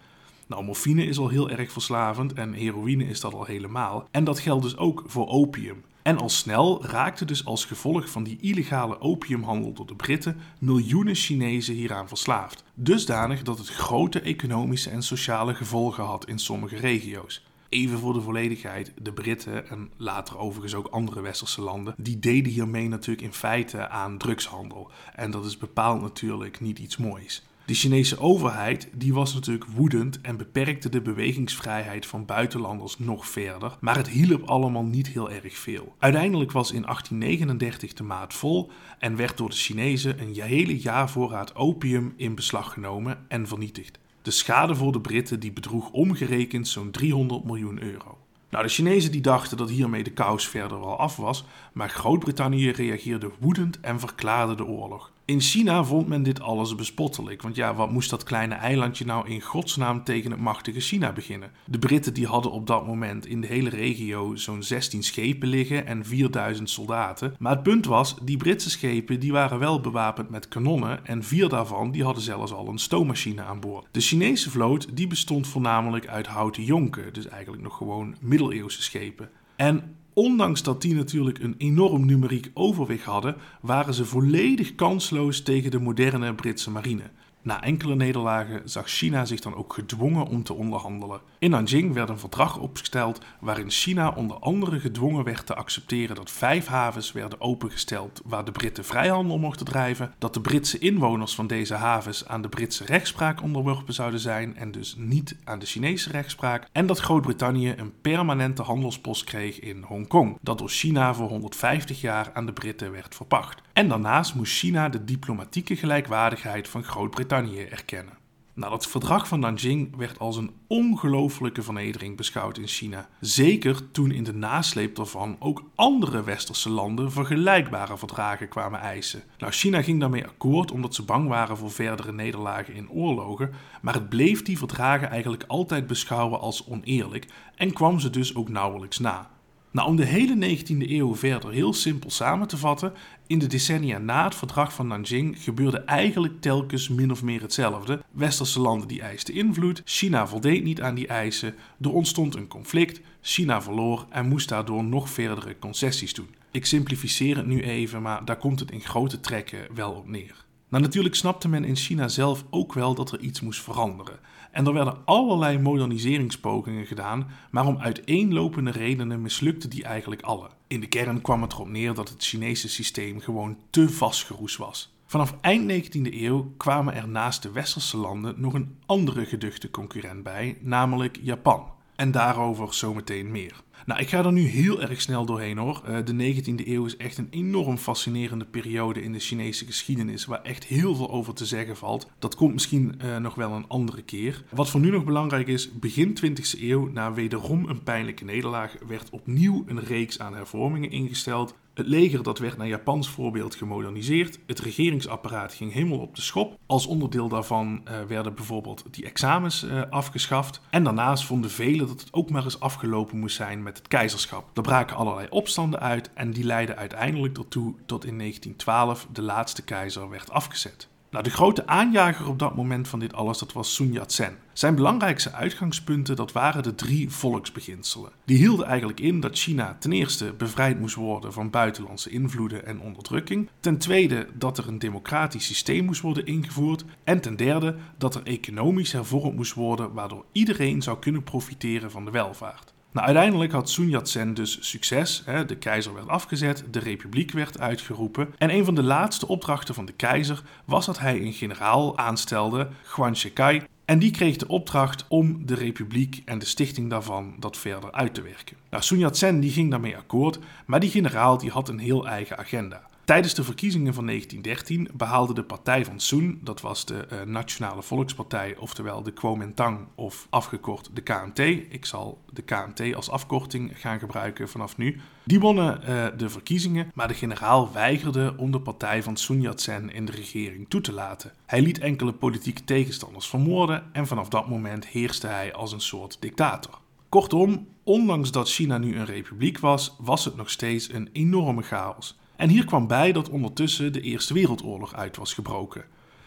Nou, 0.47 0.65
morfine 0.65 1.05
is 1.05 1.19
al 1.19 1.29
heel 1.29 1.51
erg 1.51 1.73
verslavend 1.73 2.33
en 2.33 2.53
heroïne 2.53 3.05
is 3.05 3.21
dat 3.21 3.35
al 3.35 3.45
helemaal. 3.45 4.09
En 4.11 4.25
dat 4.25 4.39
geldt 4.39 4.63
dus 4.63 4.77
ook 4.77 5.03
voor 5.07 5.29
opium. 5.29 5.85
En 6.07 6.19
al 6.19 6.29
snel 6.29 6.85
raakten 6.85 7.27
dus 7.27 7.45
als 7.45 7.65
gevolg 7.65 8.11
van 8.11 8.23
die 8.23 8.39
illegale 8.41 9.01
opiumhandel 9.01 9.73
door 9.73 9.87
de 9.87 9.95
Britten 9.95 10.41
miljoenen 10.59 11.15
Chinezen 11.15 11.75
hieraan 11.75 12.09
verslaafd. 12.09 12.65
Dusdanig 12.75 13.43
dat 13.43 13.59
het 13.59 13.69
grote 13.69 14.21
economische 14.21 14.91
en 14.91 15.03
sociale 15.03 15.55
gevolgen 15.55 16.05
had 16.05 16.27
in 16.27 16.39
sommige 16.39 16.77
regio's. 16.77 17.45
Even 17.69 17.99
voor 17.99 18.13
de 18.13 18.21
volledigheid, 18.21 18.93
de 19.03 19.13
Britten 19.13 19.69
en 19.69 19.91
later 19.97 20.39
overigens 20.39 20.75
ook 20.75 20.87
andere 20.87 21.21
westerse 21.21 21.63
landen, 21.63 21.95
die 21.97 22.19
deden 22.19 22.53
hiermee 22.53 22.89
natuurlijk 22.89 23.27
in 23.27 23.33
feite 23.33 23.89
aan 23.89 24.19
drugshandel. 24.19 24.91
En 25.15 25.31
dat 25.31 25.45
is 25.45 25.57
bepaald 25.57 26.01
natuurlijk 26.01 26.61
niet 26.61 26.79
iets 26.79 26.97
moois. 26.97 27.43
De 27.67 27.75
Chinese 27.75 28.19
overheid 28.19 28.89
die 28.93 29.15
was 29.15 29.35
natuurlijk 29.35 29.65
woedend 29.65 30.21
en 30.21 30.37
beperkte 30.37 30.89
de 30.89 31.01
bewegingsvrijheid 31.01 32.07
van 32.07 32.25
buitenlanders 32.25 32.99
nog 32.99 33.27
verder, 33.27 33.77
maar 33.81 33.97
het 33.97 34.09
hielp 34.09 34.49
allemaal 34.49 34.85
niet 34.85 35.09
heel 35.09 35.31
erg 35.31 35.57
veel. 35.57 35.95
Uiteindelijk 35.99 36.53
was 36.53 36.73
in 36.73 36.83
1839 36.83 37.93
de 37.93 38.03
maat 38.03 38.35
vol 38.35 38.71
en 38.99 39.17
werd 39.17 39.37
door 39.37 39.49
de 39.49 39.57
Chinezen 39.57 40.21
een 40.21 40.35
hele 40.35 40.79
jaar 40.79 41.11
voorraad 41.11 41.55
opium 41.55 42.13
in 42.17 42.35
beslag 42.35 42.73
genomen 42.73 43.19
en 43.29 43.47
vernietigd. 43.47 43.99
De 44.23 44.31
schade 44.31 44.75
voor 44.75 44.93
de 44.93 45.01
Britten 45.01 45.41
die 45.41 45.53
bedroeg 45.53 45.91
omgerekend 45.91 46.69
zo'n 46.69 46.91
300 46.91 47.45
miljoen 47.45 47.83
euro. 47.83 48.19
Nou, 48.51 48.65
de 48.65 48.71
Chinezen 48.71 49.13
die 49.13 49.21
dachten 49.21 49.57
dat 49.57 49.71
hiermee 49.71 50.03
de 50.03 50.13
kous 50.13 50.49
verder 50.49 50.81
wel 50.81 50.99
af 50.99 51.17
was, 51.17 51.45
maar 51.73 51.89
Groot-Brittannië 51.89 52.71
reageerde 52.71 53.31
woedend 53.39 53.81
en 53.81 54.01
verklaarde 54.01 54.55
de 54.55 54.65
oorlog. 54.65 55.15
In 55.27 55.41
China 55.41 55.85
vond 55.85 56.09
men 56.09 56.23
dit 56.23 56.41
alles 56.41 56.75
bespottelijk, 56.75 57.43
want 57.43 57.57
ja, 57.57 57.75
wat 57.75 57.91
moest 57.91 58.11
dat 58.11 58.23
kleine 58.23 58.55
eilandje 58.55 59.05
nou 59.05 59.29
in 59.29 59.41
godsnaam 59.41 60.05
tegen 60.05 60.31
het 60.31 60.41
machtige 60.41 60.81
China 60.81 61.13
beginnen? 61.13 61.51
De 61.65 61.79
Britten 61.79 62.15
die 62.15 62.27
hadden 62.27 62.53
op 62.53 62.67
dat 62.67 62.87
moment 62.87 63.27
in 63.27 63.41
de 63.41 63.47
hele 63.47 63.69
regio 63.69 64.37
zo'n 64.37 64.63
16 64.63 65.03
schepen 65.03 65.49
liggen 65.49 65.87
en 65.87 66.05
4000 66.05 66.71
soldaten. 66.71 67.35
Maar 67.39 67.53
het 67.53 67.63
punt 67.63 67.87
was, 67.87 68.17
die 68.23 68.37
Britse 68.37 68.71
schepen 68.71 69.21
die 69.21 69.33
waren 69.33 69.59
wel 69.59 69.81
bewapend 69.81 70.31
met 70.31 70.49
kanonnen 70.49 71.07
en 71.07 71.25
vier 71.25 71.49
daarvan 71.49 71.91
die 71.91 72.05
hadden 72.05 72.23
zelfs 72.23 72.53
al 72.53 72.69
een 72.69 72.79
stoommachine 72.79 73.43
aan 73.43 73.61
boord. 73.61 73.87
De 73.91 74.01
Chinese 74.01 74.51
vloot 74.51 74.97
die 74.97 75.07
bestond 75.07 75.47
voornamelijk 75.47 76.07
uit 76.07 76.27
houten 76.27 76.63
jonken, 76.63 77.13
dus 77.13 77.29
eigenlijk 77.29 77.63
nog 77.63 77.77
gewoon 77.77 78.17
middeleeuwse 78.21 78.83
schepen. 78.83 79.31
En 79.57 79.97
ondanks 80.19 80.63
dat 80.63 80.83
die 80.83 80.95
natuurlijk 80.95 81.39
een 81.39 81.55
enorm 81.59 82.07
numeriek 82.07 82.51
overwicht 82.55 83.05
hadden, 83.05 83.37
waren 83.61 83.95
ze 83.95 84.05
volledig 84.05 84.75
kansloos 84.75 85.43
tegen 85.43 85.71
de 85.71 85.79
moderne 85.79 86.35
Britse 86.35 86.71
marine. 86.71 87.11
Na 87.47 87.63
enkele 87.63 87.95
nederlagen 87.95 88.69
zag 88.69 88.89
China 88.89 89.25
zich 89.25 89.41
dan 89.41 89.55
ook 89.55 89.73
gedwongen 89.73 90.27
om 90.27 90.43
te 90.43 90.53
onderhandelen. 90.53 91.21
In 91.39 91.51
Nanjing 91.51 91.93
werd 91.93 92.09
een 92.09 92.19
verdrag 92.19 92.59
opgesteld 92.59 93.21
waarin 93.41 93.71
China 93.71 94.11
onder 94.11 94.37
andere 94.37 94.81
gedwongen 94.81 95.25
werd 95.25 95.47
te 95.47 95.55
accepteren 95.55 96.17
dat 96.17 96.31
vijf 96.31 96.67
havens 96.67 97.13
werden 97.13 97.41
opengesteld 97.41 98.21
waar 98.25 98.45
de 98.45 98.53
Britten 98.53 98.85
vrijhandel 98.85 99.39
mochten 99.39 99.67
drijven, 99.67 100.15
dat 100.19 100.35
de 100.35 100.41
Britse 100.41 100.79
inwoners 100.79 101.35
van 101.35 101.47
deze 101.47 101.75
havens 101.75 102.29
aan 102.29 102.43
de 102.43 102.49
Britse 102.49 102.85
rechtspraak 102.85 103.43
onderworpen 103.43 103.95
zouden 103.95 104.21
zijn 104.21 104.57
en 104.57 104.71
dus 104.71 104.95
niet 104.99 105.37
aan 105.45 105.59
de 105.59 105.67
Chinese 105.67 106.11
rechtspraak, 106.11 106.69
en 106.73 106.87
dat 106.87 106.99
Groot-Brittannië 106.99 107.75
een 107.77 108.01
permanente 108.01 108.63
handelspost 108.63 109.25
kreeg 109.25 109.61
in 109.61 109.83
Hongkong, 109.83 110.39
dat 110.41 110.59
door 110.59 110.69
China 110.69 111.15
voor 111.15 111.29
150 111.29 112.01
jaar 112.01 112.31
aan 112.33 112.47
de 112.47 112.53
Britten 112.53 112.93
werd 112.93 113.15
verpacht. 113.15 113.65
En 113.77 113.89
daarnaast 113.89 114.35
moest 114.35 114.59
China 114.59 114.89
de 114.89 115.05
diplomatieke 115.05 115.77
gelijkwaardigheid 115.77 116.69
van 116.69 116.85
Groot-Brittannië 116.85 117.63
erkennen. 117.63 118.15
Nou, 118.55 118.71
dat 118.71 118.87
verdrag 118.87 119.29
van 119.29 119.41
Nanjing 119.41 119.97
werd 119.97 120.19
als 120.19 120.37
een 120.37 120.51
ongelofelijke 120.67 121.63
vernedering 121.63 122.17
beschouwd 122.17 122.59
in 122.59 122.67
China. 122.67 123.09
Zeker 123.21 123.91
toen 123.91 124.11
in 124.11 124.25
de 124.25 124.35
nasleep 124.35 124.95
daarvan 124.95 125.37
ook 125.39 125.63
andere 125.75 126.23
westerse 126.23 126.71
landen 126.71 127.13
vergelijkbare 127.13 127.99
verdragen 127.99 128.49
kwamen 128.49 128.81
eisen. 128.81 129.23
Nou, 129.39 129.53
China 129.53 129.83
ging 129.83 130.01
daarmee 130.01 130.27
akkoord 130.27 130.71
omdat 130.71 130.95
ze 130.95 131.03
bang 131.03 131.29
waren 131.29 131.57
voor 131.57 131.71
verdere 131.71 132.13
nederlagen 132.13 132.75
in 132.75 132.91
oorlogen, 132.91 133.53
maar 133.83 133.95
het 133.95 134.09
bleef 134.09 134.43
die 134.43 134.59
verdragen 134.59 135.11
eigenlijk 135.11 135.45
altijd 135.47 135.87
beschouwen 135.87 136.41
als 136.41 136.67
oneerlijk 136.69 137.27
en 137.57 137.73
kwam 137.73 138.01
ze 138.01 138.11
dus 138.11 138.35
ook 138.35 138.49
nauwelijks 138.49 138.99
na. 138.99 139.31
Nou, 139.77 139.89
om 139.89 139.97
de 139.97 140.05
hele 140.05 140.59
19e 140.59 140.91
eeuw 140.91 141.15
verder 141.15 141.53
heel 141.53 141.73
simpel 141.73 142.11
samen 142.11 142.49
te 142.49 142.57
vatten, 142.57 142.93
in 143.27 143.39
de 143.39 143.47
decennia 143.47 143.99
na 143.99 144.25
het 144.25 144.35
verdrag 144.35 144.73
van 144.73 144.87
Nanjing 144.87 145.43
gebeurde 145.43 145.79
eigenlijk 145.79 146.41
telkens 146.41 146.89
min 146.89 147.11
of 147.11 147.23
meer 147.23 147.41
hetzelfde. 147.41 148.03
Westerse 148.11 148.61
landen 148.61 148.89
die 148.89 149.01
eisten 149.01 149.35
invloed, 149.35 149.83
China 149.85 150.27
voldeed 150.27 150.65
niet 150.65 150.81
aan 150.81 150.95
die 150.95 151.07
eisen, 151.07 151.55
er 151.81 151.93
ontstond 151.93 152.35
een 152.35 152.49
conflict, 152.49 153.01
China 153.21 153.63
verloor 153.63 154.07
en 154.11 154.29
moest 154.29 154.49
daardoor 154.49 154.85
nog 154.85 155.11
verdere 155.11 155.59
concessies 155.59 156.15
doen. 156.15 156.35
Ik 156.51 156.67
simplificeer 156.67 157.37
het 157.37 157.47
nu 157.47 157.63
even, 157.63 158.03
maar 158.03 158.25
daar 158.25 158.39
komt 158.39 158.61
het 158.61 158.71
in 158.71 158.81
grote 158.81 159.21
trekken 159.21 159.67
wel 159.75 159.93
op 159.93 160.09
neer. 160.09 160.45
Nou, 160.69 160.83
natuurlijk 160.83 161.15
snapte 161.15 161.49
men 161.49 161.65
in 161.65 161.77
China 161.77 162.09
zelf 162.09 162.45
ook 162.51 162.73
wel 162.73 162.95
dat 162.95 163.13
er 163.13 163.21
iets 163.21 163.41
moest 163.41 163.63
veranderen. 163.63 164.19
En 164.57 164.67
er 164.67 164.73
werden 164.73 164.97
allerlei 165.05 165.59
moderniseringspogingen 165.59 166.87
gedaan, 166.87 167.27
maar 167.51 167.67
om 167.67 167.79
uiteenlopende 167.79 168.71
redenen 168.71 169.23
mislukte 169.23 169.69
die 169.69 169.85
eigenlijk 169.85 170.23
alle. 170.23 170.49
In 170.67 170.81
de 170.81 170.87
kern 170.87 171.21
kwam 171.21 171.43
het 171.43 171.53
erop 171.53 171.69
neer 171.69 171.95
dat 171.95 172.09
het 172.09 172.25
Chinese 172.25 172.69
systeem 172.69 173.21
gewoon 173.21 173.59
te 173.71 173.89
vastgeroest 173.89 174.57
was. 174.57 174.95
Vanaf 175.07 175.35
eind 175.41 175.73
19e 175.73 176.15
eeuw 176.15 176.53
kwamen 176.57 176.95
er 176.95 177.09
naast 177.09 177.43
de 177.43 177.51
westerse 177.51 177.97
landen 177.97 178.35
nog 178.37 178.55
een 178.55 178.77
andere 178.87 179.25
geduchte 179.25 179.71
concurrent 179.71 180.23
bij, 180.23 180.59
namelijk 180.61 181.19
Japan. 181.23 181.67
En 181.97 182.11
daarover 182.11 182.75
zometeen 182.75 183.31
meer. 183.31 183.63
Nou, 183.85 184.01
ik 184.01 184.09
ga 184.09 184.25
er 184.25 184.33
nu 184.33 184.47
heel 184.47 184.83
erg 184.83 185.01
snel 185.01 185.27
doorheen 185.27 185.59
hoor. 185.59 185.83
Uh, 185.89 185.99
de 186.05 186.35
19e 186.35 186.67
eeuw 186.67 186.85
is 186.85 186.97
echt 186.97 187.19
een 187.19 187.29
enorm 187.31 187.79
fascinerende 187.79 188.45
periode 188.45 189.03
in 189.03 189.13
de 189.13 189.19
Chinese 189.19 189.67
geschiedenis, 189.67 190.25
waar 190.25 190.43
echt 190.43 190.65
heel 190.65 190.95
veel 190.95 191.11
over 191.11 191.35
te 191.35 191.47
zeggen 191.47 191.77
valt. 191.77 192.11
Dat 192.19 192.35
komt 192.35 192.53
misschien 192.53 193.01
uh, 193.05 193.17
nog 193.17 193.35
wel 193.35 193.53
een 193.53 193.69
andere 193.69 194.03
keer. 194.03 194.45
Wat 194.51 194.71
voor 194.71 194.81
nu 194.81 194.91
nog 194.91 195.05
belangrijk 195.05 195.49
is, 195.49 195.73
begin 195.73 196.19
20e 196.25 196.61
eeuw, 196.61 196.89
na 196.93 197.13
wederom 197.13 197.69
een 197.69 197.83
pijnlijke 197.83 198.25
nederlaag, 198.25 198.77
werd 198.87 199.11
opnieuw 199.11 199.65
een 199.67 199.81
reeks 199.81 200.19
aan 200.19 200.35
hervormingen 200.35 200.91
ingesteld 200.91 201.55
het 201.75 201.87
leger 201.87 202.23
dat 202.23 202.39
werd 202.39 202.57
naar 202.57 202.67
Japans 202.67 203.09
voorbeeld 203.09 203.55
gemoderniseerd. 203.55 204.39
Het 204.47 204.61
regeringsapparaat 204.61 205.55
ging 205.55 205.73
helemaal 205.73 205.99
op 205.99 206.15
de 206.15 206.23
schop. 206.23 206.59
Als 206.67 206.87
onderdeel 206.87 207.29
daarvan 207.29 207.83
uh, 207.85 208.01
werden 208.09 208.35
bijvoorbeeld 208.35 208.85
die 208.91 209.05
examens 209.05 209.67
afgeschaft. 209.91 210.61
En 210.71 210.85
daarnaast 210.85 211.25
vonden 211.25 211.51
velen 211.51 211.87
dat 211.87 212.01
het 212.01 212.13
ook 212.13 212.31
maar 212.31 212.45
eens 212.45 212.61
afgelopen 212.61 213.19
moest 213.19 213.37
zijn 213.37 213.63
met 213.67 213.79
het 213.79 213.89
keizerschap. 213.89 214.57
Er 214.57 214.63
braken 214.63 214.97
allerlei 214.97 215.27
opstanden 215.31 215.81
uit 215.81 216.11
en 216.15 216.31
die 216.31 216.45
leidden 216.45 216.77
uiteindelijk 216.77 217.39
ertoe 217.39 217.75
tot 217.87 218.05
in 218.05 218.19
1912 218.19 219.07
de 219.13 219.23
laatste 219.23 219.63
keizer 219.63 220.09
werd 220.09 220.31
afgezet. 220.31 220.89
Nou, 221.11 221.25
de 221.25 221.31
grote 221.31 221.67
aanjager 221.67 222.29
op 222.29 222.39
dat 222.39 222.57
moment 222.57 222.89
van 222.89 222.99
dit 222.99 223.15
alles, 223.15 223.39
dat 223.39 223.53
was 223.53 223.75
Sun 223.75 223.93
Yat-sen. 223.93 224.37
Zijn 224.53 224.75
belangrijkste 224.75 225.33
uitgangspunten, 225.33 226.17
dat 226.17 226.33
waren 226.33 226.63
de 226.63 226.75
drie 226.75 227.11
volksbeginselen. 227.11 228.11
Die 228.25 228.37
hielden 228.37 228.67
eigenlijk 228.67 229.01
in 229.01 229.21
dat 229.21 229.39
China 229.39 229.77
ten 229.81 229.93
eerste 229.93 230.33
bevrijd 230.33 230.81
moest 230.81 230.95
worden 230.95 231.33
van 231.33 231.51
buitenlandse 231.51 232.11
invloeden 232.11 232.67
en 232.67 232.81
onderdrukking. 232.81 233.49
Ten 233.61 233.79
tweede 233.79 234.29
dat 234.35 234.59
er 234.59 234.69
een 234.69 234.79
democratisch 234.79 235.47
systeem 235.47 235.85
moest 235.85 236.01
worden 236.01 236.27
ingevoerd. 236.27 236.85
En 237.05 237.21
ten 237.21 237.37
derde 237.37 237.77
dat 237.99 238.15
er 238.15 238.23
economisch 238.23 238.93
hervormd 238.93 239.37
moest 239.37 239.55
worden, 239.55 239.93
waardoor 239.93 240.25
iedereen 240.33 240.83
zou 240.83 240.99
kunnen 240.99 241.23
profiteren 241.23 241.91
van 241.91 242.05
de 242.05 242.11
welvaart. 242.11 242.75
Nou, 242.97 243.09
uiteindelijk 243.09 243.53
had 243.53 243.71
Sun 243.71 243.89
Yat-sen 243.89 244.35
dus 244.35 244.59
succes. 244.61 245.23
Hè. 245.25 245.45
De 245.45 245.57
keizer 245.57 245.95
werd 245.95 246.09
afgezet, 246.09 246.65
de 246.71 246.79
republiek 246.79 247.31
werd 247.31 247.61
uitgeroepen. 247.61 248.35
En 248.39 248.51
een 248.51 248.65
van 248.65 248.75
de 248.75 248.83
laatste 248.83 249.29
opdrachten 249.29 249.75
van 249.75 249.85
de 249.85 249.93
keizer 249.93 250.43
was 250.65 250.87
dat 250.87 250.99
hij 250.99 251.21
een 251.21 251.33
generaal 251.33 251.99
aanstelde, 251.99 252.69
Guan 252.83 253.17
Shikai. 253.17 253.63
En 253.85 253.99
die 253.99 254.11
kreeg 254.11 254.37
de 254.37 254.49
opdracht 254.49 255.05
om 255.09 255.47
de 255.47 255.55
republiek 255.55 256.23
en 256.25 256.39
de 256.39 256.45
stichting 256.47 256.91
daarvan 256.91 257.35
dat 257.39 257.57
verder 257.57 257.93
uit 257.93 258.15
te 258.15 258.23
werken. 258.23 258.57
Nou, 258.71 258.83
Sun 258.83 258.99
Yat-sen 258.99 259.41
die 259.41 259.51
ging 259.51 259.71
daarmee 259.71 259.97
akkoord, 259.97 260.39
maar 260.67 260.81
die 260.81 260.91
generaal 260.91 261.39
die 261.39 261.51
had 261.51 261.69
een 261.69 261.79
heel 261.79 262.07
eigen 262.07 262.39
agenda. 262.39 262.83
Tijdens 263.07 263.35
de 263.35 263.45
verkiezingen 263.45 263.95
van 263.95 264.07
1913 264.07 264.97
behaalde 264.97 265.35
de 265.35 265.43
partij 265.43 265.85
van 265.85 266.01
Sun, 266.01 266.41
dat 266.43 266.61
was 266.61 266.85
de 266.85 267.07
uh, 267.13 267.23
Nationale 267.23 267.83
Volkspartij, 267.83 268.57
oftewel 268.57 269.03
de 269.03 269.13
Kuomintang 269.13 269.87
of 269.95 270.27
afgekort 270.31 270.91
de 270.93 271.01
KMT. 271.01 271.39
Ik 271.39 271.85
zal 271.85 272.19
de 272.33 272.43
KMT 272.43 272.95
als 272.95 273.11
afkorting 273.11 273.73
gaan 273.75 273.99
gebruiken 273.99 274.49
vanaf 274.49 274.77
nu. 274.77 275.01
Die 275.25 275.41
wonnen 275.41 275.81
uh, 275.81 276.07
de 276.17 276.29
verkiezingen, 276.29 276.91
maar 276.95 277.09
de 277.09 277.15
generaal 277.15 277.73
weigerde 277.73 278.35
om 278.37 278.51
de 278.51 278.61
partij 278.61 279.03
van 279.03 279.17
Sun 279.17 279.41
Yat-sen 279.41 279.91
in 279.93 280.05
de 280.05 280.13
regering 280.13 280.69
toe 280.69 280.81
te 280.81 280.93
laten. 280.93 281.33
Hij 281.47 281.61
liet 281.61 281.79
enkele 281.79 282.13
politieke 282.13 282.65
tegenstanders 282.65 283.27
vermoorden 283.27 283.85
en 283.93 284.07
vanaf 284.07 284.29
dat 284.29 284.49
moment 284.49 284.87
heerste 284.87 285.27
hij 285.27 285.55
als 285.55 285.73
een 285.73 285.81
soort 285.81 286.17
dictator. 286.21 286.79
Kortom, 287.09 287.67
ondanks 287.83 288.31
dat 288.31 288.51
China 288.51 288.79
nu 288.79 288.97
een 288.97 289.07
republiek 289.07 289.59
was, 289.59 289.97
was 289.99 290.25
het 290.25 290.37
nog 290.37 290.51
steeds 290.51 290.93
een 290.93 291.09
enorme 291.13 291.63
chaos. 291.63 292.17
En 292.37 292.49
hier 292.49 292.65
kwam 292.65 292.87
bij 292.87 293.13
dat 293.13 293.29
ondertussen 293.29 293.93
de 293.93 294.01
Eerste 294.01 294.35
Wereldoorlog 294.35 294.95
uit 294.95 295.17
was 295.17 295.35
gebroken. 295.35 295.85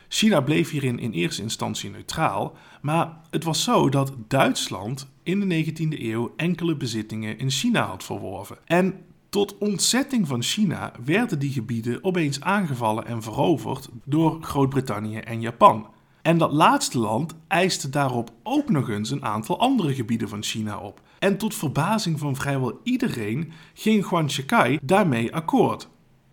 China 0.08 0.42
bleef 0.42 0.70
hierin 0.70 1.00
in 1.00 1.12
eerste 1.12 1.42
instantie 1.42 1.90
neutraal, 1.90 2.56
maar 2.82 3.18
het 3.30 3.44
was 3.44 3.64
zo 3.64 3.90
dat 3.90 4.14
Duitsland 4.28 5.08
in 5.24 5.50
de 5.50 5.66
19e 5.66 6.02
eeuw 6.02 6.34
enkele 6.36 6.76
bezittingen 6.76 7.38
in 7.38 7.50
China 7.50 7.86
had 7.86 8.04
verworven. 8.04 8.58
En 8.66 9.04
tot 9.30 9.58
ontzetting 9.58 10.28
van 10.28 10.44
China 10.44 10.92
werden 11.06 11.40
die 11.40 11.52
gebieden 11.52 12.04
opeens 12.04 12.42
aangevallen 12.42 13.06
en 13.06 13.22
veroverd 13.22 13.90
door 14.04 14.38
Groot-Brittannië 14.42 15.18
en 15.18 15.42
Japan. 15.42 15.88
En 16.22 16.38
dat 16.38 16.52
laatste 16.52 17.00
land 17.00 17.36
eiste 17.48 17.90
daarop 17.90 18.32
ook 18.44 18.70
nog 18.70 18.90
eens 18.90 19.12
een 19.12 19.26
aantal 19.26 19.60
andere 19.60 19.94
gebieden 19.94 20.30
van 20.30 20.44
China 20.44 20.78
op. 20.78 21.02
En 21.20 21.38
tot 21.38 21.56
verbazing 21.56 22.20
van 22.20 22.36
vrijwel 22.36 22.80
iedereen 22.84 23.52
ging 23.74 24.10
Yuan 24.10 24.30
Shikai 24.30 24.80
daarmee 24.82 25.34
akkoord. 25.34 25.90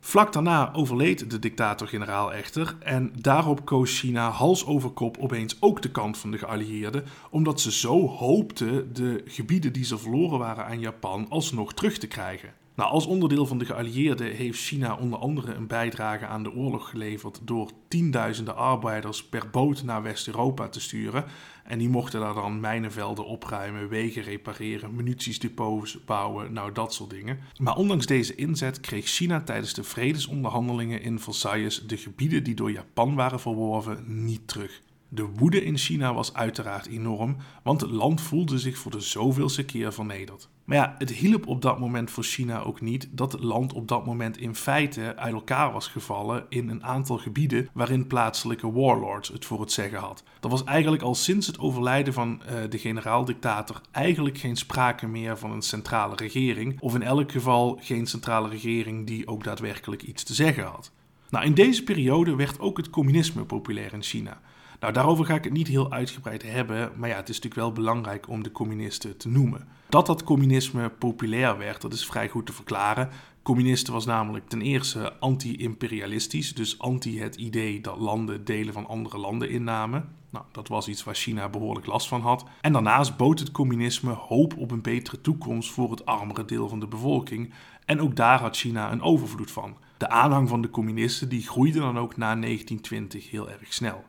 Vlak 0.06 0.32
daarna 0.32 0.72
overleed 0.72 1.30
de 1.30 1.38
dictator-generaal 1.38 2.32
echter 2.32 2.76
en 2.80 3.12
daarop 3.20 3.64
koos 3.64 3.98
China 3.98 4.30
hals 4.30 4.66
over 4.66 4.90
kop 4.90 5.18
opeens 5.18 5.56
ook 5.60 5.82
de 5.82 5.90
kant 5.90 6.18
van 6.18 6.30
de 6.30 6.38
geallieerden, 6.38 7.04
omdat 7.30 7.60
ze 7.60 7.72
zo 7.72 8.08
hoopten 8.08 8.92
de 8.92 9.22
gebieden 9.26 9.72
die 9.72 9.84
ze 9.84 9.98
verloren 9.98 10.38
waren 10.38 10.66
aan 10.66 10.80
Japan 10.80 11.26
alsnog 11.28 11.74
terug 11.74 11.98
te 11.98 12.06
krijgen. 12.06 12.54
Nou, 12.76 12.90
als 12.90 13.06
onderdeel 13.06 13.46
van 13.46 13.58
de 13.58 13.64
geallieerden 13.64 14.34
heeft 14.34 14.58
China 14.58 14.96
onder 14.96 15.18
andere 15.18 15.54
een 15.54 15.66
bijdrage 15.66 16.26
aan 16.26 16.42
de 16.42 16.54
oorlog 16.54 16.90
geleverd 16.90 17.40
door 17.42 17.70
tienduizenden 17.88 18.56
arbeiders 18.56 19.24
per 19.24 19.50
boot 19.50 19.82
naar 19.82 20.02
West-Europa 20.02 20.68
te 20.68 20.80
sturen. 20.80 21.24
En 21.64 21.78
die 21.78 21.88
mochten 21.88 22.20
daar 22.20 22.34
dan 22.34 22.60
mijnenvelden 22.60 23.26
opruimen, 23.26 23.88
wegen 23.88 24.22
repareren, 24.22 24.94
munitiesdepots 24.94 26.04
bouwen, 26.04 26.52
nou 26.52 26.72
dat 26.72 26.94
soort 26.94 27.10
dingen. 27.10 27.38
Maar 27.58 27.76
ondanks 27.76 28.06
deze 28.06 28.34
inzet 28.34 28.80
kreeg 28.80 29.06
China 29.06 29.40
tijdens 29.40 29.74
de 29.74 29.84
vredesonderhandelingen 29.84 31.02
in 31.02 31.20
Versailles 31.20 31.86
de 31.86 31.96
gebieden 31.96 32.44
die 32.44 32.54
door 32.54 32.70
Japan 32.70 33.14
waren 33.14 33.40
verworven 33.40 34.24
niet 34.24 34.48
terug. 34.48 34.80
De 35.16 35.28
woede 35.36 35.64
in 35.64 35.76
China 35.76 36.14
was 36.14 36.34
uiteraard 36.34 36.86
enorm, 36.86 37.36
want 37.62 37.80
het 37.80 37.90
land 37.90 38.20
voelde 38.20 38.58
zich 38.58 38.78
voor 38.78 38.90
de 38.90 39.00
zoveelste 39.00 39.64
keer 39.64 39.92
vernederd. 39.92 40.48
Maar 40.64 40.76
ja, 40.76 40.94
het 40.98 41.10
hielp 41.10 41.46
op 41.46 41.62
dat 41.62 41.78
moment 41.78 42.10
voor 42.10 42.22
China 42.24 42.62
ook 42.62 42.80
niet 42.80 43.08
dat 43.10 43.32
het 43.32 43.42
land 43.42 43.72
op 43.72 43.88
dat 43.88 44.06
moment 44.06 44.38
in 44.38 44.54
feite 44.54 45.16
uit 45.16 45.32
elkaar 45.32 45.72
was 45.72 45.88
gevallen 45.88 46.46
in 46.48 46.68
een 46.68 46.84
aantal 46.84 47.18
gebieden 47.18 47.68
waarin 47.72 48.06
plaatselijke 48.06 48.72
warlords 48.72 49.28
het 49.28 49.44
voor 49.44 49.60
het 49.60 49.72
zeggen 49.72 49.98
had. 49.98 50.22
Er 50.40 50.48
was 50.48 50.64
eigenlijk 50.64 51.02
al 51.02 51.14
sinds 51.14 51.46
het 51.46 51.58
overlijden 51.58 52.12
van 52.12 52.42
uh, 52.42 52.70
de 52.70 52.78
generaal-dictator 52.78 53.80
eigenlijk 53.90 54.38
geen 54.38 54.56
sprake 54.56 55.06
meer 55.06 55.38
van 55.38 55.50
een 55.52 55.62
centrale 55.62 56.16
regering, 56.16 56.80
of 56.80 56.94
in 56.94 57.02
elk 57.02 57.32
geval 57.32 57.78
geen 57.82 58.06
centrale 58.06 58.48
regering 58.48 59.06
die 59.06 59.26
ook 59.26 59.44
daadwerkelijk 59.44 60.02
iets 60.02 60.22
te 60.22 60.34
zeggen 60.34 60.64
had. 60.64 60.92
Nou, 61.30 61.44
in 61.44 61.54
deze 61.54 61.82
periode 61.82 62.36
werd 62.36 62.60
ook 62.60 62.76
het 62.76 62.90
communisme 62.90 63.44
populair 63.44 63.92
in 63.92 64.02
China. 64.02 64.40
Nou, 64.80 64.92
daarover 64.92 65.24
ga 65.24 65.34
ik 65.34 65.44
het 65.44 65.52
niet 65.52 65.68
heel 65.68 65.92
uitgebreid 65.92 66.42
hebben, 66.42 66.92
maar 66.96 67.08
ja, 67.08 67.16
het 67.16 67.28
is 67.28 67.34
natuurlijk 67.34 67.62
wel 67.62 67.72
belangrijk 67.72 68.28
om 68.28 68.42
de 68.42 68.52
communisten 68.52 69.16
te 69.16 69.28
noemen. 69.28 69.68
Dat 69.88 70.06
dat 70.06 70.24
communisme 70.24 70.88
populair 70.88 71.58
werd, 71.58 71.80
dat 71.80 71.92
is 71.92 72.06
vrij 72.06 72.28
goed 72.28 72.46
te 72.46 72.52
verklaren. 72.52 73.08
Communisten 73.42 73.92
was 73.92 74.06
namelijk 74.06 74.48
ten 74.48 74.62
eerste 74.62 75.18
anti-imperialistisch, 75.18 76.54
dus 76.54 76.78
anti 76.78 77.20
het 77.20 77.36
idee 77.36 77.80
dat 77.80 77.98
landen 77.98 78.44
delen 78.44 78.72
van 78.72 78.86
andere 78.86 79.18
landen 79.18 79.50
innamen. 79.50 80.08
Nou, 80.30 80.44
dat 80.52 80.68
was 80.68 80.88
iets 80.88 81.04
waar 81.04 81.14
China 81.14 81.48
behoorlijk 81.48 81.86
last 81.86 82.08
van 82.08 82.20
had. 82.20 82.44
En 82.60 82.72
daarnaast 82.72 83.16
bood 83.16 83.38
het 83.38 83.50
communisme 83.50 84.12
hoop 84.12 84.56
op 84.56 84.70
een 84.70 84.82
betere 84.82 85.20
toekomst 85.20 85.70
voor 85.70 85.90
het 85.90 86.06
armere 86.06 86.44
deel 86.44 86.68
van 86.68 86.80
de 86.80 86.86
bevolking. 86.86 87.52
En 87.84 88.00
ook 88.00 88.16
daar 88.16 88.40
had 88.40 88.56
China 88.56 88.92
een 88.92 89.02
overvloed 89.02 89.50
van. 89.50 89.76
De 89.96 90.08
aanhang 90.08 90.48
van 90.48 90.62
de 90.62 90.70
communisten 90.70 91.28
die 91.28 91.42
groeide 91.42 91.78
dan 91.78 91.98
ook 91.98 92.16
na 92.16 92.36
1920 92.36 93.30
heel 93.30 93.50
erg 93.50 93.72
snel. 93.72 94.04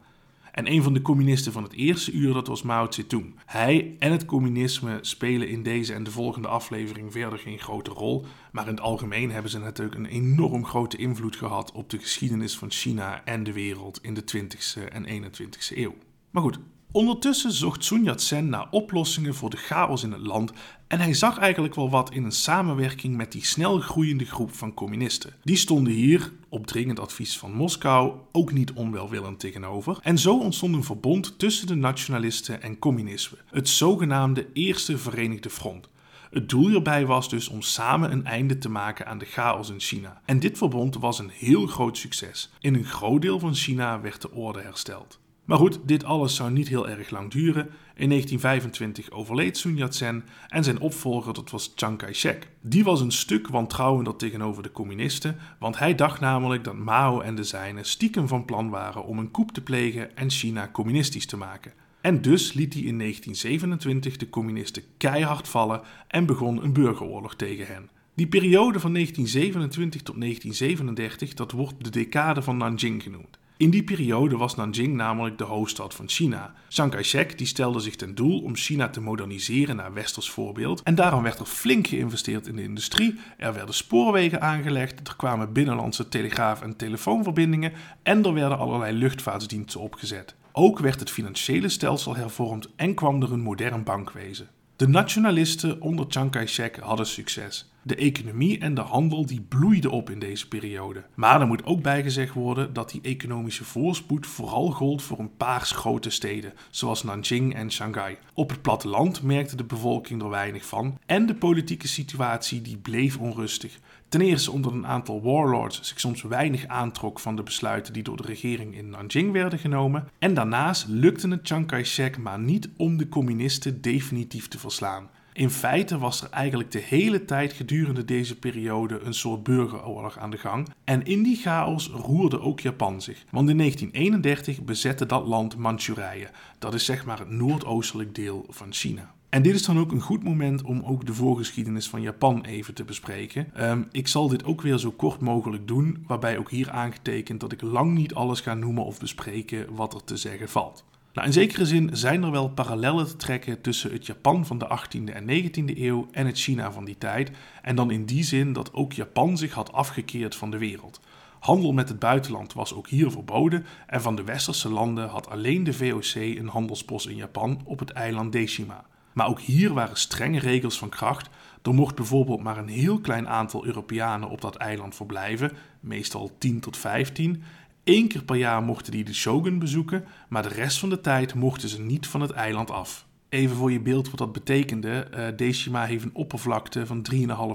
En 0.57 0.71
een 0.71 0.83
van 0.83 0.93
de 0.93 1.01
communisten 1.01 1.51
van 1.51 1.63
het 1.63 1.73
eerste 1.73 2.11
uur, 2.11 2.33
dat 2.33 2.47
was 2.47 2.61
Mao 2.61 2.91
Zedong. 2.91 3.35
Hij 3.45 3.95
en 3.99 4.11
het 4.11 4.25
communisme 4.25 4.97
spelen 5.01 5.49
in 5.49 5.63
deze 5.63 5.93
en 5.93 6.03
de 6.03 6.11
volgende 6.11 6.47
aflevering 6.47 7.11
verder 7.11 7.39
geen 7.39 7.59
grote 7.59 7.91
rol. 7.91 8.25
Maar 8.51 8.67
in 8.67 8.73
het 8.73 8.81
algemeen 8.81 9.31
hebben 9.31 9.51
ze 9.51 9.59
natuurlijk 9.59 9.95
een 9.95 10.05
enorm 10.05 10.65
grote 10.65 10.97
invloed 10.97 11.35
gehad 11.35 11.71
op 11.71 11.89
de 11.89 11.97
geschiedenis 11.97 12.57
van 12.57 12.71
China 12.71 13.23
en 13.25 13.43
de 13.43 13.53
wereld 13.53 13.99
in 14.01 14.13
de 14.13 14.23
20e 14.37 14.91
en 14.91 15.05
21e 15.05 15.77
eeuw. 15.77 15.95
Maar 16.31 16.43
goed, 16.43 16.59
Ondertussen 16.97 17.51
zocht 17.51 17.83
Sun 17.83 18.03
Yat-sen 18.03 18.49
naar 18.49 18.67
oplossingen 18.71 19.35
voor 19.35 19.49
de 19.49 19.57
chaos 19.57 20.03
in 20.03 20.11
het 20.11 20.21
land 20.21 20.51
en 20.87 20.99
hij 20.99 21.13
zag 21.13 21.37
eigenlijk 21.37 21.75
wel 21.75 21.89
wat 21.89 22.11
in 22.11 22.23
een 22.23 22.31
samenwerking 22.31 23.15
met 23.15 23.31
die 23.31 23.45
snel 23.45 23.79
groeiende 23.79 24.25
groep 24.25 24.53
van 24.53 24.73
communisten. 24.73 25.33
Die 25.43 25.55
stonden 25.55 25.93
hier, 25.93 26.31
op 26.49 26.67
dringend 26.67 26.99
advies 26.99 27.37
van 27.37 27.53
Moskou, 27.53 28.13
ook 28.31 28.51
niet 28.51 28.73
onwelwillend 28.73 29.39
tegenover. 29.39 29.99
En 30.01 30.17
zo 30.17 30.37
ontstond 30.39 30.75
een 30.75 30.83
verbond 30.83 31.39
tussen 31.39 31.67
de 31.67 31.75
nationalisten 31.75 32.61
en 32.61 32.79
communisme, 32.79 33.37
het 33.45 33.69
zogenaamde 33.69 34.47
Eerste 34.53 34.97
Verenigde 34.97 35.49
Front. 35.49 35.89
Het 36.29 36.49
doel 36.49 36.67
hierbij 36.67 37.05
was 37.05 37.29
dus 37.29 37.47
om 37.47 37.61
samen 37.61 38.11
een 38.11 38.25
einde 38.25 38.57
te 38.57 38.69
maken 38.69 39.05
aan 39.05 39.17
de 39.17 39.25
chaos 39.25 39.69
in 39.69 39.79
China. 39.79 40.21
En 40.25 40.39
dit 40.39 40.57
verbond 40.57 40.95
was 40.95 41.19
een 41.19 41.31
heel 41.33 41.67
groot 41.67 41.97
succes. 41.97 42.49
In 42.59 42.75
een 42.75 42.85
groot 42.85 43.21
deel 43.21 43.39
van 43.39 43.55
China 43.55 44.01
werd 44.01 44.21
de 44.21 44.31
orde 44.31 44.61
hersteld. 44.61 45.19
Maar 45.47 45.57
goed, 45.57 45.79
dit 45.83 46.03
alles 46.03 46.35
zou 46.35 46.51
niet 46.51 46.67
heel 46.67 46.89
erg 46.89 47.09
lang 47.09 47.31
duren. 47.31 47.69
In 47.95 48.09
1925 48.09 49.11
overleed 49.11 49.57
Sun 49.57 49.75
Yat-sen 49.75 50.23
en 50.47 50.63
zijn 50.63 50.79
opvolger 50.79 51.33
dat 51.33 51.51
was 51.51 51.71
Chiang 51.75 51.97
Kai-shek. 51.97 52.47
Die 52.61 52.83
was 52.83 53.01
een 53.01 53.11
stuk 53.11 53.47
wantrouwender 53.47 54.15
tegenover 54.15 54.63
de 54.63 54.71
communisten, 54.71 55.37
want 55.59 55.79
hij 55.79 55.95
dacht 55.95 56.19
namelijk 56.19 56.63
dat 56.63 56.75
Mao 56.75 57.19
en 57.21 57.35
de 57.35 57.43
zijnen 57.43 57.85
stiekem 57.85 58.27
van 58.27 58.45
plan 58.45 58.69
waren 58.69 59.05
om 59.05 59.19
een 59.19 59.31
coup 59.31 59.51
te 59.51 59.61
plegen 59.61 60.17
en 60.17 60.29
China 60.29 60.69
communistisch 60.71 61.25
te 61.25 61.37
maken. 61.37 61.73
En 62.01 62.21
dus 62.21 62.53
liet 62.53 62.73
hij 62.73 62.83
in 62.83 62.97
1927 62.97 64.17
de 64.17 64.29
communisten 64.29 64.83
keihard 64.97 65.47
vallen 65.47 65.81
en 66.07 66.25
begon 66.25 66.63
een 66.63 66.73
burgeroorlog 66.73 67.35
tegen 67.35 67.67
hen. 67.67 67.89
Die 68.13 68.27
periode 68.27 68.79
van 68.79 68.93
1927 68.93 70.01
tot 70.01 70.19
1937, 70.19 71.33
dat 71.33 71.51
wordt 71.51 71.83
de 71.83 71.89
decade 71.89 72.41
van 72.41 72.57
Nanjing 72.57 73.03
genoemd. 73.03 73.39
In 73.57 73.69
die 73.69 73.83
periode 73.83 74.37
was 74.37 74.55
Nanjing 74.55 74.95
namelijk 74.95 75.37
de 75.37 75.43
hoofdstad 75.43 75.93
van 75.93 76.09
China. 76.09 76.53
Chiang 76.69 76.91
Kai-shek 76.91 77.37
die 77.37 77.47
stelde 77.47 77.79
zich 77.79 77.95
ten 77.95 78.15
doel 78.15 78.41
om 78.41 78.55
China 78.55 78.89
te 78.89 79.01
moderniseren 79.01 79.75
naar 79.75 79.93
westers 79.93 80.29
voorbeeld. 80.29 80.83
En 80.83 80.95
daarom 80.95 81.23
werd 81.23 81.39
er 81.39 81.45
flink 81.45 81.87
geïnvesteerd 81.87 82.47
in 82.47 82.55
de 82.55 82.63
industrie. 82.63 83.19
Er 83.37 83.53
werden 83.53 83.75
spoorwegen 83.75 84.41
aangelegd, 84.41 85.07
er 85.07 85.15
kwamen 85.15 85.53
binnenlandse 85.53 86.09
telegraaf- 86.09 86.61
en 86.61 86.75
telefoonverbindingen 86.75 87.73
en 88.03 88.25
er 88.25 88.33
werden 88.33 88.57
allerlei 88.57 88.97
luchtvaartsdiensten 88.97 89.79
opgezet. 89.79 90.35
Ook 90.51 90.79
werd 90.79 90.99
het 90.99 91.11
financiële 91.11 91.69
stelsel 91.69 92.15
hervormd 92.15 92.69
en 92.75 92.93
kwam 92.93 93.21
er 93.21 93.31
een 93.31 93.41
modern 93.41 93.83
bankwezen. 93.83 94.47
De 94.77 94.87
nationalisten 94.87 95.81
onder 95.81 96.05
Chiang 96.09 96.31
Kai-shek 96.31 96.77
hadden 96.77 97.07
succes. 97.07 97.71
De 97.81 97.95
economie 97.95 98.59
en 98.59 98.73
de 98.73 98.81
handel 98.81 99.25
die 99.25 99.41
bloeiden 99.41 99.91
op 99.91 100.09
in 100.09 100.19
deze 100.19 100.47
periode. 100.47 101.03
Maar 101.15 101.41
er 101.41 101.47
moet 101.47 101.65
ook 101.65 101.81
bijgezegd 101.81 102.33
worden 102.33 102.73
dat 102.73 102.89
die 102.89 103.01
economische 103.01 103.63
voorspoed 103.63 104.27
vooral 104.27 104.71
gold 104.71 105.01
voor 105.01 105.19
een 105.19 105.35
paar 105.37 105.61
grote 105.61 106.09
steden, 106.09 106.53
zoals 106.69 107.03
Nanjing 107.03 107.55
en 107.55 107.71
Shanghai. 107.71 108.17
Op 108.33 108.49
het 108.49 108.61
platteland 108.61 109.21
merkte 109.21 109.55
de 109.55 109.63
bevolking 109.63 110.21
er 110.21 110.29
weinig 110.29 110.65
van 110.65 110.97
en 111.05 111.25
de 111.25 111.35
politieke 111.35 111.87
situatie 111.87 112.61
die 112.61 112.77
bleef 112.77 113.17
onrustig. 113.17 113.79
Ten 114.09 114.21
eerste 114.21 114.51
omdat 114.51 114.71
een 114.71 114.87
aantal 114.87 115.21
warlords 115.21 115.81
zich 115.81 115.99
soms 115.99 116.21
weinig 116.21 116.67
aantrok 116.67 117.19
van 117.19 117.35
de 117.35 117.43
besluiten 117.43 117.93
die 117.93 118.03
door 118.03 118.17
de 118.17 118.23
regering 118.23 118.75
in 118.75 118.89
Nanjing 118.89 119.31
werden 119.31 119.59
genomen. 119.59 120.07
En 120.19 120.33
daarnaast 120.33 120.87
lukte 120.87 121.27
het 121.27 121.39
Chiang 121.43 121.67
Kai-shek 121.67 122.17
maar 122.17 122.39
niet 122.39 122.69
om 122.77 122.97
de 122.97 123.09
communisten 123.09 123.81
definitief 123.81 124.47
te 124.47 124.59
verslaan. 124.59 125.09
In 125.33 125.49
feite 125.49 125.97
was 125.97 126.21
er 126.21 126.29
eigenlijk 126.29 126.71
de 126.71 126.79
hele 126.79 127.25
tijd 127.25 127.53
gedurende 127.53 128.05
deze 128.05 128.39
periode 128.39 128.99
een 128.99 129.13
soort 129.13 129.43
burgeroorlog 129.43 130.17
aan 130.17 130.29
de 130.29 130.37
gang. 130.37 130.67
En 130.83 131.05
in 131.05 131.23
die 131.23 131.37
chaos 131.37 131.89
roerde 131.89 132.39
ook 132.39 132.59
Japan 132.59 133.01
zich. 133.01 133.23
Want 133.31 133.49
in 133.49 133.57
1931 133.57 134.61
bezette 134.61 135.05
dat 135.05 135.27
land 135.27 135.57
Manchurije. 135.57 136.29
Dat 136.59 136.73
is 136.73 136.85
zeg 136.85 137.05
maar 137.05 137.19
het 137.19 137.29
noordoostelijk 137.29 138.15
deel 138.15 138.45
van 138.49 138.73
China. 138.73 139.15
En 139.37 139.43
dit 139.43 139.55
is 139.55 139.65
dan 139.65 139.79
ook 139.79 139.91
een 139.91 140.01
goed 140.01 140.23
moment 140.23 140.61
om 140.61 140.83
ook 140.83 141.05
de 141.05 141.13
voorgeschiedenis 141.13 141.89
van 141.89 142.01
Japan 142.01 142.45
even 142.45 142.73
te 142.73 142.83
bespreken. 142.83 143.47
Ehm, 143.53 143.83
ik 143.91 144.07
zal 144.07 144.27
dit 144.27 144.45
ook 144.45 144.61
weer 144.61 144.77
zo 144.77 144.91
kort 144.91 145.19
mogelijk 145.19 145.67
doen, 145.67 146.03
waarbij 146.07 146.37
ook 146.37 146.51
hier 146.51 146.69
aangetekend 146.69 147.39
dat 147.39 147.51
ik 147.51 147.61
lang 147.61 147.93
niet 147.93 148.13
alles 148.13 148.41
ga 148.41 148.53
noemen 148.53 148.85
of 148.85 148.99
bespreken 148.99 149.75
wat 149.75 149.93
er 149.93 150.03
te 150.03 150.17
zeggen 150.17 150.49
valt. 150.49 150.85
Nou, 151.13 151.27
in 151.27 151.33
zekere 151.33 151.65
zin 151.65 151.89
zijn 151.93 152.23
er 152.23 152.31
wel 152.31 152.49
parallellen 152.49 153.07
te 153.07 153.15
trekken 153.15 153.61
tussen 153.61 153.91
het 153.91 154.05
Japan 154.05 154.45
van 154.45 154.57
de 154.57 154.67
18e 154.67 155.13
en 155.13 155.25
19e 155.25 155.77
eeuw 155.77 156.07
en 156.11 156.25
het 156.25 156.39
China 156.39 156.71
van 156.71 156.85
die 156.85 156.97
tijd. 156.97 157.31
En 157.61 157.75
dan 157.75 157.91
in 157.91 158.05
die 158.05 158.23
zin 158.23 158.53
dat 158.53 158.73
ook 158.73 158.93
Japan 158.93 159.37
zich 159.37 159.53
had 159.53 159.73
afgekeerd 159.73 160.35
van 160.35 160.51
de 160.51 160.57
wereld. 160.57 160.99
Handel 161.39 161.71
met 161.71 161.89
het 161.89 161.99
buitenland 161.99 162.53
was 162.53 162.73
ook 162.73 162.87
hier 162.87 163.11
verboden 163.11 163.65
en 163.87 164.01
van 164.01 164.15
de 164.15 164.23
westerse 164.23 164.69
landen 164.69 165.09
had 165.09 165.29
alleen 165.29 165.63
de 165.63 165.73
VOC 165.73 166.15
een 166.15 166.47
handelspost 166.47 167.07
in 167.07 167.15
Japan 167.15 167.61
op 167.63 167.79
het 167.79 167.89
eiland 167.89 168.31
Deshima. 168.31 168.85
Maar 169.17 169.27
ook 169.27 169.39
hier 169.39 169.73
waren 169.73 169.97
strenge 169.97 170.39
regels 170.39 170.77
van 170.77 170.89
kracht. 170.89 171.29
Er 171.61 171.73
mocht 171.73 171.95
bijvoorbeeld 171.95 172.43
maar 172.43 172.57
een 172.57 172.67
heel 172.67 172.99
klein 172.99 173.27
aantal 173.27 173.65
Europeanen 173.65 174.29
op 174.29 174.41
dat 174.41 174.55
eiland 174.55 174.95
verblijven, 174.95 175.51
meestal 175.79 176.31
10 176.37 176.59
tot 176.59 176.77
15. 176.77 177.43
Eén 177.83 178.07
keer 178.07 178.23
per 178.23 178.35
jaar 178.35 178.63
mochten 178.63 178.91
die 178.91 179.03
de 179.03 179.13
shogun 179.13 179.59
bezoeken, 179.59 180.05
maar 180.29 180.43
de 180.43 180.49
rest 180.49 180.79
van 180.79 180.89
de 180.89 181.01
tijd 181.01 181.33
mochten 181.33 181.69
ze 181.69 181.81
niet 181.81 182.07
van 182.07 182.21
het 182.21 182.31
eiland 182.31 182.71
af. 182.71 183.05
Even 183.37 183.55
voor 183.55 183.71
je 183.71 183.79
beeld 183.79 184.09
wat 184.09 184.19
dat 184.19 184.31
betekende. 184.31 185.07
Uh, 185.17 185.27
Decima 185.35 185.85
heeft 185.85 186.03
een 186.03 186.15
oppervlakte 186.15 186.85
van 186.85 187.05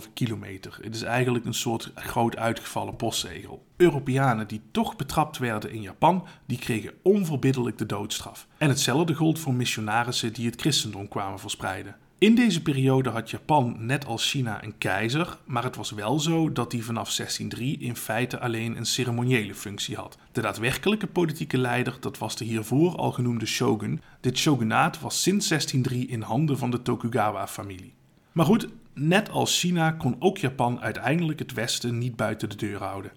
3,5 0.05 0.13
kilometer. 0.15 0.79
Het 0.83 0.95
is 0.95 1.03
eigenlijk 1.03 1.45
een 1.45 1.55
soort 1.55 1.93
groot 1.95 2.37
uitgevallen 2.37 2.97
postzegel. 2.97 3.65
Europeanen 3.77 4.49
die 4.49 4.61
toch 4.71 4.97
betrapt 4.97 5.39
werden 5.39 5.73
in 5.73 5.81
Japan, 5.81 6.27
die 6.47 6.59
kregen 6.59 6.93
onverbiddelijk 7.03 7.79
de 7.79 7.87
doodstraf. 7.87 8.47
En 8.59 8.69
hetzelfde 8.69 9.15
gold 9.15 9.39
voor 9.39 9.55
missionarissen 9.55 10.33
die 10.33 10.47
het 10.47 10.61
christendom 10.61 11.09
kwamen 11.09 11.39
verspreiden. 11.39 11.97
In 12.23 12.35
deze 12.35 12.63
periode 12.63 13.11
had 13.11 13.31
Japan 13.31 13.77
net 13.79 14.07
als 14.07 14.31
China 14.31 14.65
een 14.65 14.79
keizer, 14.79 15.39
maar 15.45 15.65
het 15.65 15.77
was 15.77 15.91
wel 15.91 16.21
zo 16.21 16.53
dat 16.53 16.71
die 16.71 16.85
vanaf 16.85 17.15
1603 17.15 17.79
in 17.79 17.97
feite 17.97 18.41
alleen 18.41 18.77
een 18.77 18.87
ceremoniële 18.87 19.55
functie 19.55 19.97
had. 19.97 20.19
De 20.33 20.41
daadwerkelijke 20.41 21.07
politieke 21.07 21.59
leider, 21.59 21.97
dat 22.01 22.19
was 22.19 22.37
de 22.37 22.45
hiervoor 22.45 22.97
al 22.97 23.13
genoemde 23.13 23.47
shogun. 23.47 24.01
Dit 24.21 24.39
shogunaat 24.39 25.01
was 25.01 25.23
sinds 25.23 25.49
1603 25.49 26.09
in 26.09 26.23
handen 26.23 26.59
van 26.59 26.71
de 26.71 26.83
Tokugawa-familie. 26.83 27.93
Maar 28.33 28.47
goed, 28.47 28.69
net 28.95 29.31
als 29.31 29.59
China 29.61 29.91
kon 29.91 30.17
ook 30.19 30.39
Japan 30.39 30.81
uiteindelijk 30.81 31.39
het 31.39 31.53
Westen 31.53 31.99
niet 31.99 32.17
buiten 32.17 32.49
de 32.49 32.57
deur 32.57 32.83
houden. 32.83 33.13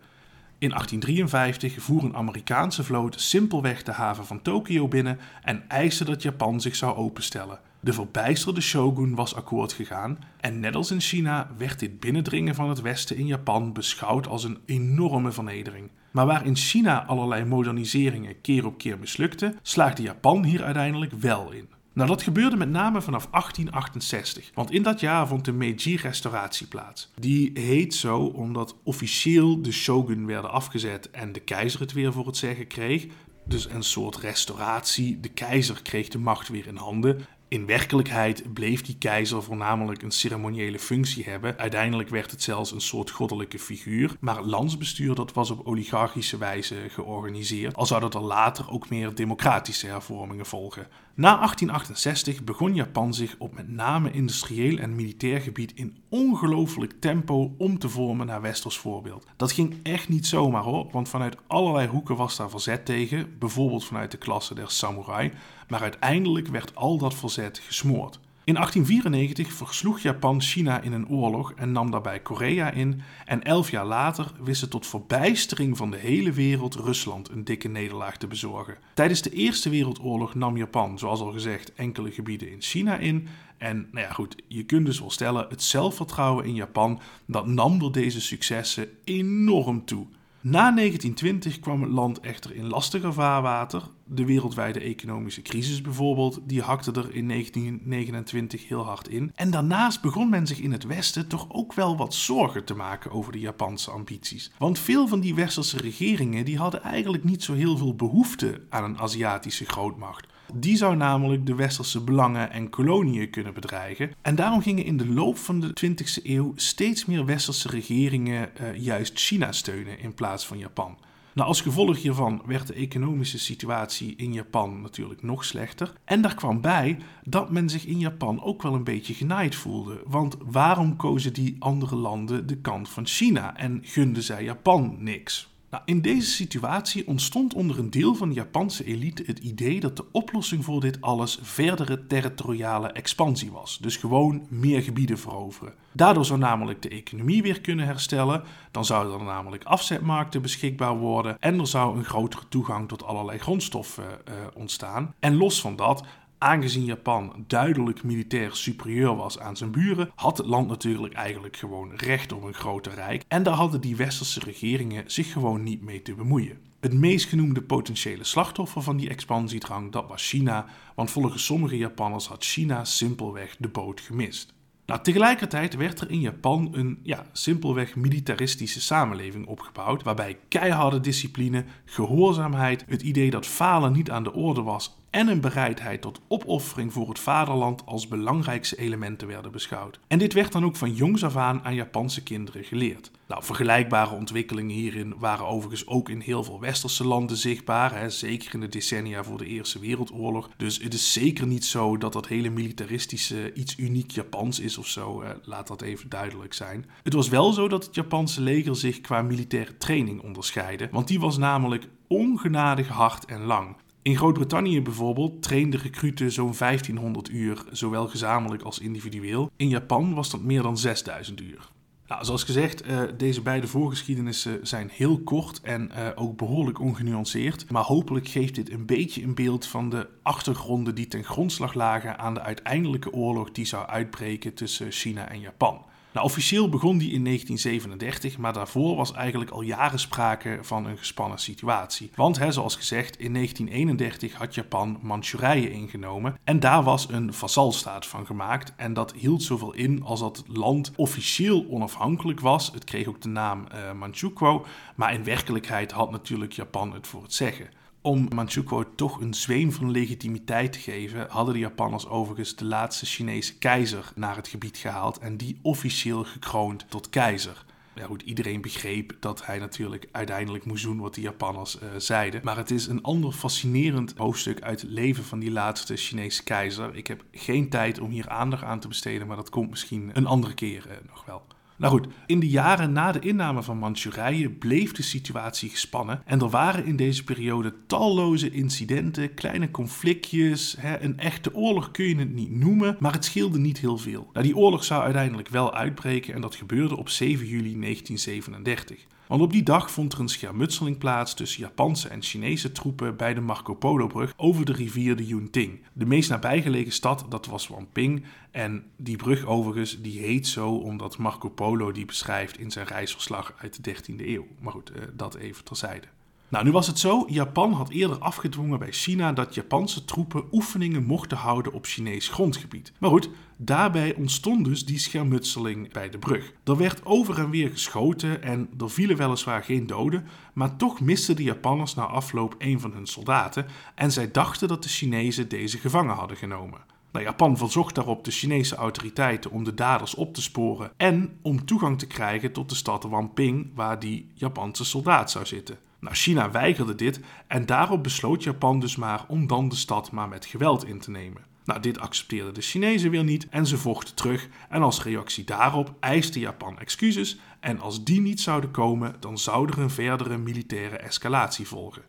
In 0.57 0.69
1853 0.69 1.83
voer 1.83 2.03
een 2.03 2.15
Amerikaanse 2.15 2.83
vloot 2.83 3.21
simpelweg 3.21 3.83
de 3.83 3.91
haven 3.91 4.25
van 4.25 4.41
Tokio 4.41 4.87
binnen 4.87 5.19
en 5.43 5.63
eiste 5.67 6.05
dat 6.05 6.21
Japan 6.21 6.61
zich 6.61 6.75
zou 6.75 6.95
openstellen. 6.95 7.59
De 7.85 7.93
verbijsterde 7.93 8.61
shogun 8.61 9.15
was 9.15 9.35
akkoord 9.35 9.73
gegaan 9.73 10.17
en 10.39 10.59
net 10.59 10.75
als 10.75 10.91
in 10.91 11.01
China 11.01 11.49
werd 11.57 11.79
dit 11.79 11.99
binnendringen 11.99 12.55
van 12.55 12.69
het 12.69 12.81
Westen 12.81 13.17
in 13.17 13.25
Japan 13.25 13.73
beschouwd 13.73 14.27
als 14.27 14.43
een 14.43 14.57
enorme 14.65 15.31
vernedering. 15.31 15.89
Maar 16.11 16.25
waar 16.25 16.45
in 16.45 16.55
China 16.55 17.05
allerlei 17.05 17.45
moderniseringen 17.45 18.41
keer 18.41 18.65
op 18.65 18.77
keer 18.77 18.99
mislukten, 18.99 19.55
slaagde 19.61 20.01
Japan 20.01 20.43
hier 20.43 20.63
uiteindelijk 20.63 21.11
wel 21.11 21.51
in. 21.51 21.67
Nou, 21.93 22.09
dat 22.09 22.23
gebeurde 22.23 22.55
met 22.55 22.69
name 22.69 23.01
vanaf 23.01 23.27
1868, 23.31 24.51
want 24.53 24.71
in 24.71 24.83
dat 24.83 24.99
jaar 24.99 25.27
vond 25.27 25.45
de 25.45 25.51
Meiji-restauratie 25.51 26.67
plaats. 26.67 27.11
Die 27.19 27.51
heet 27.53 27.93
zo 27.93 28.19
omdat 28.19 28.75
officieel 28.83 29.61
de 29.61 29.71
shogun 29.71 30.25
werden 30.25 30.51
afgezet 30.51 31.11
en 31.11 31.31
de 31.31 31.39
keizer 31.39 31.79
het 31.79 31.93
weer 31.93 32.13
voor 32.13 32.25
het 32.25 32.37
zeggen 32.37 32.67
kreeg. 32.67 33.07
Dus 33.47 33.69
een 33.69 33.83
soort 33.83 34.15
restauratie. 34.15 35.19
De 35.19 35.29
keizer 35.29 35.81
kreeg 35.81 36.07
de 36.07 36.17
macht 36.17 36.47
weer 36.47 36.67
in 36.67 36.75
handen. 36.75 37.25
In 37.47 37.65
werkelijkheid 37.65 38.53
bleef 38.53 38.81
die 38.81 38.97
keizer 38.97 39.43
voornamelijk 39.43 40.01
een 40.01 40.11
ceremoniële 40.11 40.79
functie 40.79 41.23
hebben. 41.23 41.57
Uiteindelijk 41.57 42.09
werd 42.09 42.31
het 42.31 42.41
zelfs 42.41 42.71
een 42.71 42.81
soort 42.81 43.09
goddelijke 43.09 43.59
figuur. 43.59 44.15
Maar 44.19 44.37
het 44.37 44.45
landsbestuur 44.45 45.15
dat 45.15 45.33
was 45.33 45.49
op 45.49 45.67
oligarchische 45.67 46.37
wijze 46.37 46.75
georganiseerd. 46.89 47.75
Al 47.75 47.85
zouden 47.85 48.09
er 48.09 48.19
later 48.19 48.71
ook 48.71 48.89
meer 48.89 49.15
democratische 49.15 49.87
hervormingen 49.87 50.45
volgen. 50.45 50.87
Na 51.13 51.35
1868 51.35 52.43
begon 52.43 52.73
Japan 52.73 53.13
zich 53.13 53.35
op 53.37 53.53
met 53.53 53.69
name 53.69 54.11
industrieel 54.11 54.77
en 54.77 54.95
militair 54.95 55.41
gebied 55.41 55.71
in 55.75 55.97
ongelooflijk 56.09 56.93
tempo 56.99 57.55
om 57.57 57.79
te 57.79 57.89
vormen 57.89 58.27
naar 58.27 58.41
westers 58.41 58.77
voorbeeld. 58.77 59.25
Dat 59.37 59.51
ging 59.51 59.75
echt 59.83 60.09
niet 60.09 60.27
zomaar 60.27 60.63
hoor, 60.63 60.87
want 60.91 61.09
vanuit 61.09 61.37
allerlei 61.47 61.87
hoeken 61.87 62.15
was 62.15 62.35
daar 62.35 62.49
verzet 62.49 62.85
tegen, 62.85 63.37
bijvoorbeeld 63.39 63.85
vanuit 63.85 64.11
de 64.11 64.17
klasse 64.17 64.53
der 64.53 64.71
samurai, 64.71 65.31
maar 65.67 65.81
uiteindelijk 65.81 66.47
werd 66.47 66.75
al 66.75 66.97
dat 66.97 67.13
verzet 67.13 67.59
gesmoord. 67.59 68.19
In 68.45 68.53
1894 68.53 69.53
versloeg 69.53 69.99
Japan 69.99 70.41
China 70.41 70.81
in 70.81 70.93
een 70.93 71.07
oorlog 71.07 71.53
en 71.55 71.71
nam 71.71 71.91
daarbij 71.91 72.19
Korea 72.19 72.71
in. 72.71 73.01
En 73.25 73.43
elf 73.43 73.71
jaar 73.71 73.85
later 73.85 74.31
wist 74.43 74.61
het 74.61 74.69
tot 74.69 74.87
verbijstering 74.87 75.77
van 75.77 75.91
de 75.91 75.97
hele 75.97 76.31
wereld 76.31 76.75
Rusland 76.75 77.29
een 77.29 77.43
dikke 77.43 77.67
nederlaag 77.67 78.17
te 78.17 78.27
bezorgen. 78.27 78.77
Tijdens 78.93 79.21
de 79.21 79.29
Eerste 79.29 79.69
Wereldoorlog 79.69 80.35
nam 80.35 80.57
Japan, 80.57 80.99
zoals 80.99 81.19
al 81.19 81.31
gezegd, 81.31 81.73
enkele 81.73 82.11
gebieden 82.11 82.51
in 82.51 82.61
China 82.61 82.97
in. 82.97 83.27
En 83.57 83.87
nou 83.91 84.05
ja, 84.05 84.11
goed, 84.13 84.35
je 84.47 84.63
kunt 84.63 84.85
dus 84.85 84.99
wel 84.99 85.11
stellen, 85.11 85.45
het 85.49 85.63
zelfvertrouwen 85.63 86.45
in 86.45 86.55
Japan 86.55 86.99
dat 87.25 87.47
nam 87.47 87.79
door 87.79 87.91
deze 87.91 88.21
successen 88.21 88.89
enorm 89.03 89.85
toe. 89.85 90.05
Na 90.47 90.71
1920 90.71 91.59
kwam 91.59 91.81
het 91.81 91.91
land 91.91 92.19
echter 92.19 92.55
in 92.55 92.67
lastiger 92.67 93.13
vaarwater. 93.13 93.83
De 94.05 94.25
wereldwijde 94.25 94.79
economische 94.79 95.41
crisis 95.41 95.81
bijvoorbeeld, 95.81 96.39
die 96.43 96.61
hakte 96.61 96.91
er 96.91 97.15
in 97.15 97.27
1929 97.27 98.67
heel 98.67 98.83
hard 98.83 99.07
in. 99.07 99.31
En 99.35 99.51
daarnaast 99.51 100.01
begon 100.01 100.29
men 100.29 100.47
zich 100.47 100.59
in 100.59 100.71
het 100.71 100.83
Westen 100.83 101.27
toch 101.27 101.45
ook 101.49 101.73
wel 101.73 101.97
wat 101.97 102.13
zorgen 102.13 102.65
te 102.65 102.75
maken 102.75 103.11
over 103.11 103.31
de 103.31 103.39
Japanse 103.39 103.91
ambities. 103.91 104.51
Want 104.57 104.79
veel 104.79 105.07
van 105.07 105.19
die 105.19 105.35
westerse 105.35 105.77
regeringen 105.77 106.45
die 106.45 106.57
hadden 106.57 106.83
eigenlijk 106.83 107.23
niet 107.23 107.43
zo 107.43 107.53
heel 107.53 107.77
veel 107.77 107.95
behoefte 107.95 108.61
aan 108.69 108.83
een 108.83 108.97
Aziatische 108.97 109.65
grootmacht. 109.65 110.27
Die 110.53 110.77
zou 110.77 110.95
namelijk 110.95 111.45
de 111.45 111.55
westerse 111.55 112.01
belangen 112.01 112.51
en 112.51 112.69
koloniën 112.69 113.29
kunnen 113.29 113.53
bedreigen. 113.53 114.11
En 114.21 114.35
daarom 114.35 114.61
gingen 114.61 114.85
in 114.85 114.97
de 114.97 115.07
loop 115.07 115.37
van 115.37 115.59
de 115.59 115.73
20e 115.85 116.23
eeuw 116.23 116.53
steeds 116.55 117.05
meer 117.05 117.25
westerse 117.25 117.67
regeringen 117.67 118.49
uh, 118.61 118.75
juist 118.75 119.19
China 119.19 119.51
steunen 119.51 119.99
in 119.99 120.13
plaats 120.13 120.47
van 120.47 120.57
Japan. 120.57 120.97
Nou, 121.35 121.47
als 121.47 121.61
gevolg 121.61 122.01
hiervan 122.01 122.41
werd 122.45 122.67
de 122.67 122.73
economische 122.73 123.39
situatie 123.39 124.15
in 124.15 124.33
Japan 124.33 124.81
natuurlijk 124.81 125.23
nog 125.23 125.45
slechter. 125.45 125.93
En 126.05 126.21
daar 126.21 126.35
kwam 126.35 126.61
bij 126.61 126.97
dat 127.23 127.51
men 127.51 127.69
zich 127.69 127.85
in 127.85 127.99
Japan 127.99 128.43
ook 128.43 128.61
wel 128.61 128.73
een 128.73 128.83
beetje 128.83 129.13
genaaid 129.13 129.55
voelde. 129.55 130.01
Want 130.05 130.37
waarom 130.39 130.95
kozen 130.95 131.33
die 131.33 131.55
andere 131.59 131.95
landen 131.95 132.47
de 132.47 132.57
kant 132.57 132.89
van 132.89 133.05
China 133.05 133.57
en 133.57 133.79
gunden 133.83 134.23
zij 134.23 134.43
Japan 134.43 134.95
niks? 134.99 135.54
Nou, 135.75 135.87
in 135.87 136.01
deze 136.01 136.31
situatie 136.31 137.07
ontstond 137.07 137.53
onder 137.53 137.79
een 137.79 137.89
deel 137.89 138.15
van 138.15 138.29
de 138.29 138.35
Japanse 138.35 138.85
elite 138.85 139.23
het 139.25 139.39
idee 139.39 139.79
dat 139.79 139.97
de 139.97 140.05
oplossing 140.11 140.63
voor 140.65 140.81
dit 140.81 141.01
alles 141.01 141.39
verdere 141.41 142.07
territoriale 142.07 142.87
expansie 142.87 143.51
was. 143.51 143.77
Dus 143.81 143.97
gewoon 143.97 144.45
meer 144.49 144.81
gebieden 144.81 145.19
veroveren. 145.19 145.73
Daardoor 145.91 146.25
zou 146.25 146.39
namelijk 146.39 146.81
de 146.81 146.89
economie 146.89 147.41
weer 147.41 147.61
kunnen 147.61 147.85
herstellen, 147.85 148.43
dan 148.71 148.85
zouden 148.85 149.19
er 149.19 149.25
namelijk 149.25 149.63
afzetmarkten 149.63 150.41
beschikbaar 150.41 150.97
worden 150.97 151.37
en 151.39 151.59
er 151.59 151.67
zou 151.67 151.97
een 151.97 152.05
grotere 152.05 152.47
toegang 152.49 152.87
tot 152.87 153.03
allerlei 153.03 153.37
grondstoffen 153.37 154.03
uh, 154.03 154.33
ontstaan. 154.53 155.13
En 155.19 155.35
los 155.35 155.61
van 155.61 155.75
dat 155.75 156.03
Aangezien 156.37 156.85
Japan 156.85 157.43
duidelijk 157.47 158.03
militair 158.03 158.55
superieur 158.55 159.15
was 159.15 159.39
aan 159.39 159.57
zijn 159.57 159.71
buren, 159.71 160.11
had 160.15 160.37
het 160.37 160.47
land 160.47 160.67
natuurlijk 160.67 161.13
eigenlijk 161.13 161.57
gewoon 161.57 161.91
recht 161.95 162.31
op 162.31 162.43
een 162.43 162.53
groter 162.53 162.93
rijk 162.93 163.23
en 163.27 163.43
daar 163.43 163.53
hadden 163.53 163.81
die 163.81 163.95
westerse 163.95 164.39
regeringen 164.39 165.03
zich 165.07 165.31
gewoon 165.31 165.63
niet 165.63 165.81
mee 165.81 166.01
te 166.01 166.13
bemoeien. 166.13 166.57
Het 166.79 166.93
meest 166.93 167.27
genoemde 167.27 167.61
potentiële 167.61 168.23
slachtoffer 168.23 168.81
van 168.81 168.97
die 168.97 169.09
expansiedrang 169.09 169.91
dat 169.91 170.07
was 170.07 170.27
China, 170.27 170.65
want 170.95 171.11
volgens 171.11 171.45
sommige 171.45 171.77
Japanners 171.77 172.27
had 172.27 172.43
China 172.43 172.83
simpelweg 172.83 173.55
de 173.59 173.67
boot 173.67 174.01
gemist. 174.01 174.53
Nou, 174.85 175.01
tegelijkertijd 175.01 175.75
werd 175.75 176.01
er 176.01 176.11
in 176.11 176.19
Japan 176.19 176.69
een 176.71 176.99
ja, 177.03 177.25
simpelweg 177.31 177.95
militaristische 177.95 178.81
samenleving 178.81 179.47
opgebouwd, 179.47 180.03
waarbij 180.03 180.37
keiharde 180.47 180.99
discipline, 180.99 181.65
gehoorzaamheid, 181.85 182.85
het 182.87 183.01
idee 183.01 183.29
dat 183.29 183.45
falen 183.45 183.93
niet 183.93 184.11
aan 184.11 184.23
de 184.23 184.33
orde 184.33 184.61
was 184.61 184.97
en 185.15 185.27
een 185.27 185.41
bereidheid 185.41 186.01
tot 186.01 186.21
opoffering 186.27 186.93
voor 186.93 187.09
het 187.09 187.19
vaderland 187.19 187.85
als 187.85 188.07
belangrijkste 188.07 188.77
elementen 188.77 189.27
werden 189.27 189.51
beschouwd. 189.51 189.99
En 190.07 190.19
dit 190.19 190.33
werd 190.33 190.51
dan 190.51 190.65
ook 190.65 190.75
van 190.75 190.93
jongs 190.93 191.23
af 191.23 191.35
aan 191.35 191.63
aan 191.63 191.75
Japanse 191.75 192.23
kinderen 192.23 192.63
geleerd. 192.63 193.11
Nou, 193.27 193.43
vergelijkbare 193.43 194.15
ontwikkelingen 194.15 194.75
hierin 194.75 195.13
waren 195.17 195.45
overigens 195.45 195.87
ook 195.87 196.09
in 196.09 196.19
heel 196.19 196.43
veel 196.43 196.59
westerse 196.59 197.07
landen 197.07 197.37
zichtbaar, 197.37 197.99
hè, 197.99 198.09
zeker 198.09 198.53
in 198.53 198.59
de 198.59 198.67
decennia 198.67 199.23
voor 199.23 199.37
de 199.37 199.45
Eerste 199.45 199.79
Wereldoorlog. 199.79 200.49
Dus 200.57 200.79
het 200.81 200.93
is 200.93 201.13
zeker 201.13 201.47
niet 201.47 201.65
zo 201.65 201.97
dat 201.97 202.13
dat 202.13 202.27
hele 202.27 202.49
militaristische 202.49 203.53
iets 203.53 203.77
uniek 203.77 204.11
Japans 204.11 204.59
is 204.59 204.77
of 204.77 204.87
zo, 204.87 205.23
laat 205.43 205.67
dat 205.67 205.81
even 205.81 206.09
duidelijk 206.09 206.53
zijn. 206.53 206.85
Het 207.03 207.13
was 207.13 207.29
wel 207.29 207.53
zo 207.53 207.67
dat 207.67 207.85
het 207.85 207.95
Japanse 207.95 208.41
leger 208.41 208.75
zich 208.75 209.01
qua 209.01 209.21
militaire 209.21 209.77
training 209.77 210.21
onderscheidde, 210.21 210.89
want 210.91 211.07
die 211.07 211.19
was 211.19 211.37
namelijk 211.37 211.87
ongenadig 212.07 212.87
hard 212.87 213.25
en 213.25 213.41
lang. 213.41 213.75
In 214.05 214.17
Groot-Brittannië 214.17 214.81
bijvoorbeeld 214.81 215.41
trainden 215.41 215.79
recruten 215.79 216.31
zo'n 216.31 216.53
1500 216.57 217.29
uur, 217.29 217.63
zowel 217.71 218.07
gezamenlijk 218.07 218.63
als 218.63 218.79
individueel. 218.79 219.51
In 219.55 219.69
Japan 219.69 220.13
was 220.13 220.29
dat 220.29 220.41
meer 220.41 220.61
dan 220.61 220.77
6000 220.77 221.41
uur. 221.41 221.69
Nou, 222.07 222.25
zoals 222.25 222.43
gezegd, 222.43 222.87
uh, 222.87 223.01
deze 223.17 223.41
beide 223.41 223.67
voorgeschiedenissen 223.67 224.67
zijn 224.67 224.89
heel 224.93 225.19
kort 225.19 225.61
en 225.61 225.91
uh, 225.97 226.07
ook 226.15 226.37
behoorlijk 226.37 226.79
ongenuanceerd. 226.79 227.71
Maar 227.71 227.83
hopelijk 227.83 228.27
geeft 228.27 228.55
dit 228.55 228.71
een 228.71 228.85
beetje 228.85 229.23
een 229.23 229.35
beeld 229.35 229.65
van 229.65 229.89
de 229.89 230.07
achtergronden 230.23 230.95
die 230.95 231.07
ten 231.07 231.23
grondslag 231.23 231.73
lagen 231.73 232.19
aan 232.19 232.33
de 232.33 232.41
uiteindelijke 232.41 233.13
oorlog 233.13 233.51
die 233.51 233.65
zou 233.65 233.87
uitbreken 233.87 234.53
tussen 234.53 234.91
China 234.91 235.29
en 235.29 235.39
Japan. 235.39 235.85
Nou, 236.15 236.27
officieel 236.27 236.69
begon 236.69 236.97
die 236.97 237.11
in 237.11 237.23
1937, 237.23 238.37
maar 238.37 238.53
daarvoor 238.53 238.95
was 238.95 239.13
eigenlijk 239.13 239.51
al 239.51 239.61
jaren 239.61 239.99
sprake 239.99 240.57
van 240.61 240.85
een 240.85 240.97
gespannen 240.97 241.39
situatie. 241.39 242.11
Want, 242.15 242.37
hè, 242.37 242.51
zoals 242.51 242.75
gezegd, 242.75 243.19
in 243.19 243.33
1931 243.33 244.33
had 244.33 244.55
Japan 244.55 244.99
Manchurije 245.01 245.71
ingenomen 245.71 246.37
en 246.43 246.59
daar 246.59 246.83
was 246.83 247.09
een 247.09 247.33
vazalstaat 247.33 248.05
van 248.05 248.25
gemaakt. 248.25 248.73
En 248.75 248.93
dat 248.93 249.13
hield 249.13 249.43
zoveel 249.43 249.73
in 249.73 250.03
als 250.03 250.19
dat 250.19 250.43
land 250.47 250.91
officieel 250.95 251.65
onafhankelijk 251.69 252.39
was. 252.39 252.71
Het 252.71 252.83
kreeg 252.83 253.07
ook 253.07 253.21
de 253.21 253.29
naam 253.29 253.65
uh, 253.73 253.91
Manchukuo, 253.91 254.65
maar 254.95 255.13
in 255.13 255.23
werkelijkheid 255.23 255.91
had 255.91 256.11
natuurlijk 256.11 256.51
Japan 256.51 256.93
het 256.93 257.07
voor 257.07 257.21
het 257.21 257.33
zeggen. 257.33 257.67
Om 258.05 258.27
Manchukuo 258.35 258.95
toch 258.95 259.21
een 259.21 259.33
zweem 259.33 259.71
van 259.71 259.91
legitimiteit 259.91 260.73
te 260.73 260.79
geven, 260.79 261.27
hadden 261.29 261.53
de 261.53 261.59
Japanners 261.59 262.07
overigens 262.07 262.55
de 262.55 262.65
laatste 262.65 263.05
Chinese 263.05 263.57
keizer 263.57 264.11
naar 264.15 264.35
het 264.35 264.47
gebied 264.47 264.77
gehaald 264.77 265.17
en 265.17 265.37
die 265.37 265.59
officieel 265.61 266.23
gekroond 266.23 266.85
tot 266.89 267.09
keizer. 267.09 267.65
ja 267.95 268.05
goed, 268.05 268.21
iedereen 268.21 268.61
begreep 268.61 269.17
dat 269.19 269.45
hij 269.45 269.59
natuurlijk 269.59 270.07
uiteindelijk 270.11 270.65
moest 270.65 270.83
doen 270.83 270.99
wat 270.99 271.15
de 271.15 271.21
Japanners 271.21 271.75
uh, 271.75 271.89
zeiden. 271.97 272.41
Maar 272.43 272.57
het 272.57 272.71
is 272.71 272.87
een 272.87 273.03
ander 273.03 273.31
fascinerend 273.31 274.13
hoofdstuk 274.17 274.61
uit 274.61 274.81
het 274.81 274.91
leven 274.91 275.23
van 275.23 275.39
die 275.39 275.51
laatste 275.51 275.95
Chinese 275.95 276.43
keizer. 276.43 276.95
Ik 276.95 277.07
heb 277.07 277.23
geen 277.31 277.69
tijd 277.69 277.99
om 277.99 278.09
hier 278.09 278.29
aandacht 278.29 278.63
aan 278.63 278.79
te 278.79 278.87
besteden, 278.87 279.27
maar 279.27 279.35
dat 279.37 279.49
komt 279.49 279.69
misschien 279.69 280.09
een 280.13 280.25
andere 280.25 280.53
keer 280.53 280.85
uh, 280.87 280.93
nog 281.09 281.25
wel. 281.25 281.45
Nou 281.77 281.93
goed, 281.93 282.07
in 282.25 282.39
de 282.39 282.49
jaren 282.49 282.91
na 282.91 283.11
de 283.11 283.19
inname 283.19 283.63
van 283.63 283.77
Manchurije 283.77 284.49
bleef 284.49 284.91
de 284.91 285.03
situatie 285.03 285.69
gespannen 285.69 286.21
en 286.25 286.39
er 286.39 286.49
waren 286.49 286.85
in 286.85 286.95
deze 286.95 287.23
periode 287.23 287.73
talloze 287.87 288.51
incidenten, 288.51 289.33
kleine 289.33 289.71
conflictjes. 289.71 290.75
Hè, 290.79 291.01
een 291.01 291.19
echte 291.19 291.53
oorlog 291.53 291.91
kun 291.91 292.05
je 292.05 292.15
het 292.15 292.33
niet 292.33 292.51
noemen, 292.51 292.95
maar 292.99 293.13
het 293.13 293.25
scheelde 293.25 293.59
niet 293.59 293.79
heel 293.79 293.97
veel. 293.97 294.29
Nou, 294.33 294.45
die 294.45 294.55
oorlog 294.55 294.83
zou 294.83 295.03
uiteindelijk 295.03 295.49
wel 295.49 295.73
uitbreken 295.73 296.33
en 296.33 296.41
dat 296.41 296.55
gebeurde 296.55 296.97
op 296.97 297.09
7 297.09 297.47
juli 297.47 297.79
1937. 297.79 299.05
Want 299.27 299.41
op 299.41 299.51
die 299.51 299.63
dag 299.63 299.91
vond 299.91 300.13
er 300.13 300.19
een 300.19 300.27
schermutseling 300.27 300.97
plaats 300.97 301.33
tussen 301.33 301.61
Japanse 301.61 302.07
en 302.07 302.21
Chinese 302.21 302.71
troepen 302.71 303.17
bij 303.17 303.33
de 303.33 303.41
Marco 303.41 303.73
Polo-brug 303.73 304.33
over 304.37 304.65
de 304.65 304.73
rivier 304.73 305.15
de 305.15 305.25
Yunting. 305.25 305.81
De 305.93 306.05
meest 306.05 306.29
nabijgelegen 306.29 306.91
stad, 306.91 307.25
dat 307.29 307.45
was 307.45 307.67
Wanping. 307.67 308.25
En 308.51 308.85
die 308.95 309.15
brug 309.15 309.45
overigens, 309.45 310.01
die 310.01 310.19
heet 310.19 310.47
zo 310.47 310.75
omdat 310.75 311.17
Marco 311.17 311.49
Polo 311.49 311.91
die 311.91 312.05
beschrijft 312.05 312.59
in 312.59 312.71
zijn 312.71 312.87
reisverslag 312.87 313.53
uit 313.57 313.83
de 313.83 313.95
13e 313.95 314.27
eeuw. 314.27 314.47
Maar 314.59 314.71
goed, 314.71 314.89
eh, 314.89 315.01
dat 315.13 315.35
even 315.35 315.63
terzijde. 315.63 316.07
Nou, 316.49 316.65
nu 316.65 316.71
was 316.71 316.87
het 316.87 316.99
zo, 316.99 317.25
Japan 317.27 317.71
had 317.73 317.89
eerder 317.89 318.17
afgedwongen 318.17 318.79
bij 318.79 318.91
China 318.91 319.33
dat 319.33 319.55
Japanse 319.55 320.05
troepen 320.05 320.43
oefeningen 320.51 321.03
mochten 321.03 321.37
houden 321.37 321.73
op 321.73 321.85
Chinees 321.85 322.27
grondgebied. 322.27 322.91
Maar 322.99 323.09
goed, 323.09 323.29
daarbij 323.57 324.15
ontstond 324.15 324.65
dus 324.65 324.85
die 324.85 324.97
schermutseling 324.97 325.91
bij 325.93 326.09
de 326.09 326.17
brug. 326.17 326.53
Er 326.63 326.77
werd 326.77 327.05
over 327.05 327.39
en 327.39 327.49
weer 327.49 327.69
geschoten 327.69 328.43
en 328.43 328.69
er 328.79 328.89
vielen 328.89 329.17
weliswaar 329.17 329.63
geen 329.63 329.87
doden, 329.87 330.27
maar 330.53 330.75
toch 330.75 331.01
misten 331.01 331.35
de 331.35 331.43
Japanners 331.43 331.95
na 331.95 332.03
afloop 332.03 332.55
een 332.57 332.79
van 332.79 332.93
hun 332.93 333.07
soldaten 333.07 333.65
en 333.95 334.11
zij 334.11 334.31
dachten 334.31 334.67
dat 334.67 334.83
de 334.83 334.89
Chinezen 334.89 335.49
deze 335.49 335.77
gevangen 335.77 336.15
hadden 336.15 336.37
genomen. 336.37 336.79
Nou, 337.11 337.25
Japan 337.25 337.57
verzocht 337.57 337.95
daarop 337.95 338.23
de 338.23 338.31
Chinese 338.31 338.75
autoriteiten 338.75 339.51
om 339.51 339.63
de 339.63 339.73
daders 339.73 340.15
op 340.15 340.33
te 340.33 340.41
sporen 340.41 340.91
en 340.97 341.37
om 341.41 341.65
toegang 341.65 341.99
te 341.99 342.07
krijgen 342.07 342.51
tot 342.51 342.69
de 342.69 342.75
stad 342.75 343.03
Wanping, 343.03 343.71
waar 343.75 343.99
die 343.99 344.31
Japanse 344.33 344.85
soldaat 344.85 345.31
zou 345.31 345.45
zitten. 345.45 345.77
Nou, 345.99 346.15
China 346.15 346.51
weigerde 346.51 346.95
dit 346.95 347.19
en 347.47 347.65
daarop 347.65 348.03
besloot 348.03 348.43
Japan 348.43 348.79
dus 348.79 348.95
maar 348.95 349.25
om 349.27 349.47
dan 349.47 349.69
de 349.69 349.75
stad 349.75 350.11
maar 350.11 350.27
met 350.27 350.45
geweld 350.45 350.85
in 350.85 350.99
te 350.99 351.11
nemen. 351.11 351.41
Nou, 351.65 351.79
dit 351.79 351.99
accepteerden 351.99 352.53
de 352.53 352.61
Chinezen 352.61 353.11
weer 353.11 353.23
niet 353.23 353.49
en 353.49 353.65
ze 353.65 353.77
vochten 353.77 354.15
terug. 354.15 354.47
En 354.69 354.81
als 354.81 355.03
reactie 355.03 355.43
daarop 355.43 355.93
eiste 355.99 356.39
Japan 356.39 356.79
excuses. 356.79 357.37
En 357.59 357.79
als 357.79 358.03
die 358.03 358.21
niet 358.21 358.41
zouden 358.41 358.71
komen, 358.71 359.15
dan 359.19 359.37
zou 359.37 359.69
er 359.69 359.79
een 359.79 359.89
verdere 359.89 360.37
militaire 360.37 360.97
escalatie 360.97 361.67
volgen. 361.67 362.03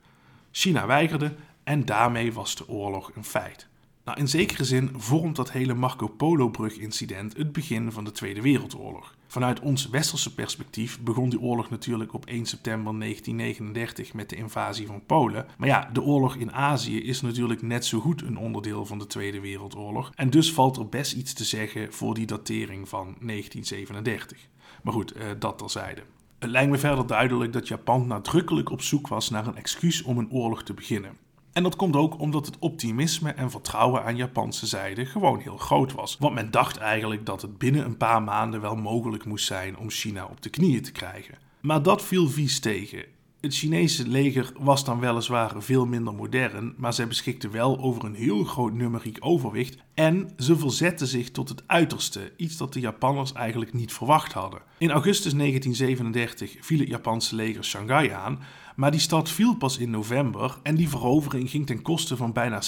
China 0.50 0.86
weigerde 0.86 1.34
en 1.64 1.84
daarmee 1.84 2.32
was 2.32 2.56
de 2.56 2.68
oorlog 2.68 3.10
een 3.14 3.24
feit. 3.24 3.68
Nou, 4.06 4.18
in 4.18 4.28
zekere 4.28 4.64
zin 4.64 4.90
vormt 4.96 5.36
dat 5.36 5.52
hele 5.52 5.74
Marco 5.74 6.08
Polo-brug-incident 6.08 7.36
het 7.36 7.52
begin 7.52 7.92
van 7.92 8.04
de 8.04 8.12
Tweede 8.12 8.42
Wereldoorlog. 8.42 9.14
Vanuit 9.26 9.60
ons 9.60 9.88
westerse 9.88 10.34
perspectief 10.34 11.00
begon 11.00 11.28
die 11.28 11.40
oorlog 11.40 11.70
natuurlijk 11.70 12.12
op 12.12 12.26
1 12.26 12.46
september 12.46 12.98
1939 12.98 14.14
met 14.14 14.28
de 14.28 14.36
invasie 14.36 14.86
van 14.86 15.06
Polen. 15.06 15.46
Maar 15.58 15.68
ja, 15.68 15.90
de 15.92 16.02
oorlog 16.02 16.36
in 16.36 16.52
Azië 16.52 17.02
is 17.02 17.20
natuurlijk 17.20 17.62
net 17.62 17.84
zo 17.84 18.00
goed 18.00 18.22
een 18.22 18.38
onderdeel 18.38 18.86
van 18.86 18.98
de 18.98 19.06
Tweede 19.06 19.40
Wereldoorlog. 19.40 20.12
En 20.14 20.30
dus 20.30 20.52
valt 20.52 20.76
er 20.76 20.88
best 20.88 21.12
iets 21.12 21.32
te 21.32 21.44
zeggen 21.44 21.92
voor 21.92 22.14
die 22.14 22.26
datering 22.26 22.88
van 22.88 23.16
1937. 23.20 24.48
Maar 24.82 24.92
goed, 24.92 25.12
eh, 25.12 25.26
dat 25.38 25.58
terzijde. 25.58 26.02
Het 26.38 26.50
lijkt 26.50 26.70
me 26.70 26.78
verder 26.78 27.06
duidelijk 27.06 27.52
dat 27.52 27.68
Japan 27.68 28.06
nadrukkelijk 28.06 28.70
op 28.70 28.82
zoek 28.82 29.08
was 29.08 29.30
naar 29.30 29.46
een 29.46 29.56
excuus 29.56 30.02
om 30.02 30.18
een 30.18 30.30
oorlog 30.30 30.62
te 30.62 30.74
beginnen. 30.74 31.25
En 31.56 31.62
dat 31.62 31.76
komt 31.76 31.96
ook 31.96 32.20
omdat 32.20 32.46
het 32.46 32.58
optimisme 32.58 33.30
en 33.30 33.50
vertrouwen 33.50 34.04
aan 34.04 34.16
Japanse 34.16 34.66
zijde 34.66 35.06
gewoon 35.06 35.38
heel 35.38 35.56
groot 35.56 35.92
was. 35.92 36.16
Want 36.18 36.34
men 36.34 36.50
dacht 36.50 36.76
eigenlijk 36.76 37.26
dat 37.26 37.42
het 37.42 37.58
binnen 37.58 37.84
een 37.84 37.96
paar 37.96 38.22
maanden 38.22 38.60
wel 38.60 38.76
mogelijk 38.76 39.24
moest 39.24 39.46
zijn 39.46 39.78
om 39.78 39.90
China 39.90 40.24
op 40.24 40.42
de 40.42 40.48
knieën 40.48 40.82
te 40.82 40.92
krijgen. 40.92 41.38
Maar 41.60 41.82
dat 41.82 42.02
viel 42.02 42.28
vies 42.28 42.60
tegen. 42.60 43.04
Het 43.40 43.54
Chinese 43.54 44.08
leger 44.08 44.52
was 44.58 44.84
dan 44.84 45.00
weliswaar 45.00 45.52
veel 45.58 45.86
minder 45.86 46.14
modern, 46.14 46.74
maar 46.76 46.92
zij 46.92 47.06
beschikte 47.08 47.48
wel 47.48 47.78
over 47.78 48.04
een 48.04 48.14
heel 48.14 48.44
groot 48.44 48.72
numeriek 48.72 49.16
overwicht 49.20 49.76
en 49.94 50.32
ze 50.38 50.56
verzetten 50.56 51.06
zich 51.06 51.30
tot 51.30 51.48
het 51.48 51.62
uiterste, 51.66 52.32
iets 52.36 52.56
dat 52.56 52.72
de 52.72 52.80
Japanners 52.80 53.32
eigenlijk 53.32 53.72
niet 53.72 53.92
verwacht 53.92 54.32
hadden. 54.32 54.60
In 54.78 54.90
augustus 54.90 55.34
1937 55.34 56.56
viel 56.60 56.78
het 56.78 56.88
Japanse 56.88 57.34
leger 57.34 57.64
Shanghai 57.64 58.08
aan, 58.08 58.38
maar 58.76 58.90
die 58.90 59.00
stad 59.00 59.30
viel 59.30 59.54
pas 59.54 59.78
in 59.78 59.90
november 59.90 60.58
en 60.62 60.74
die 60.74 60.88
verovering 60.88 61.50
ging 61.50 61.66
ten 61.66 61.82
koste 61.82 62.16
van 62.16 62.32
bijna 62.32 62.62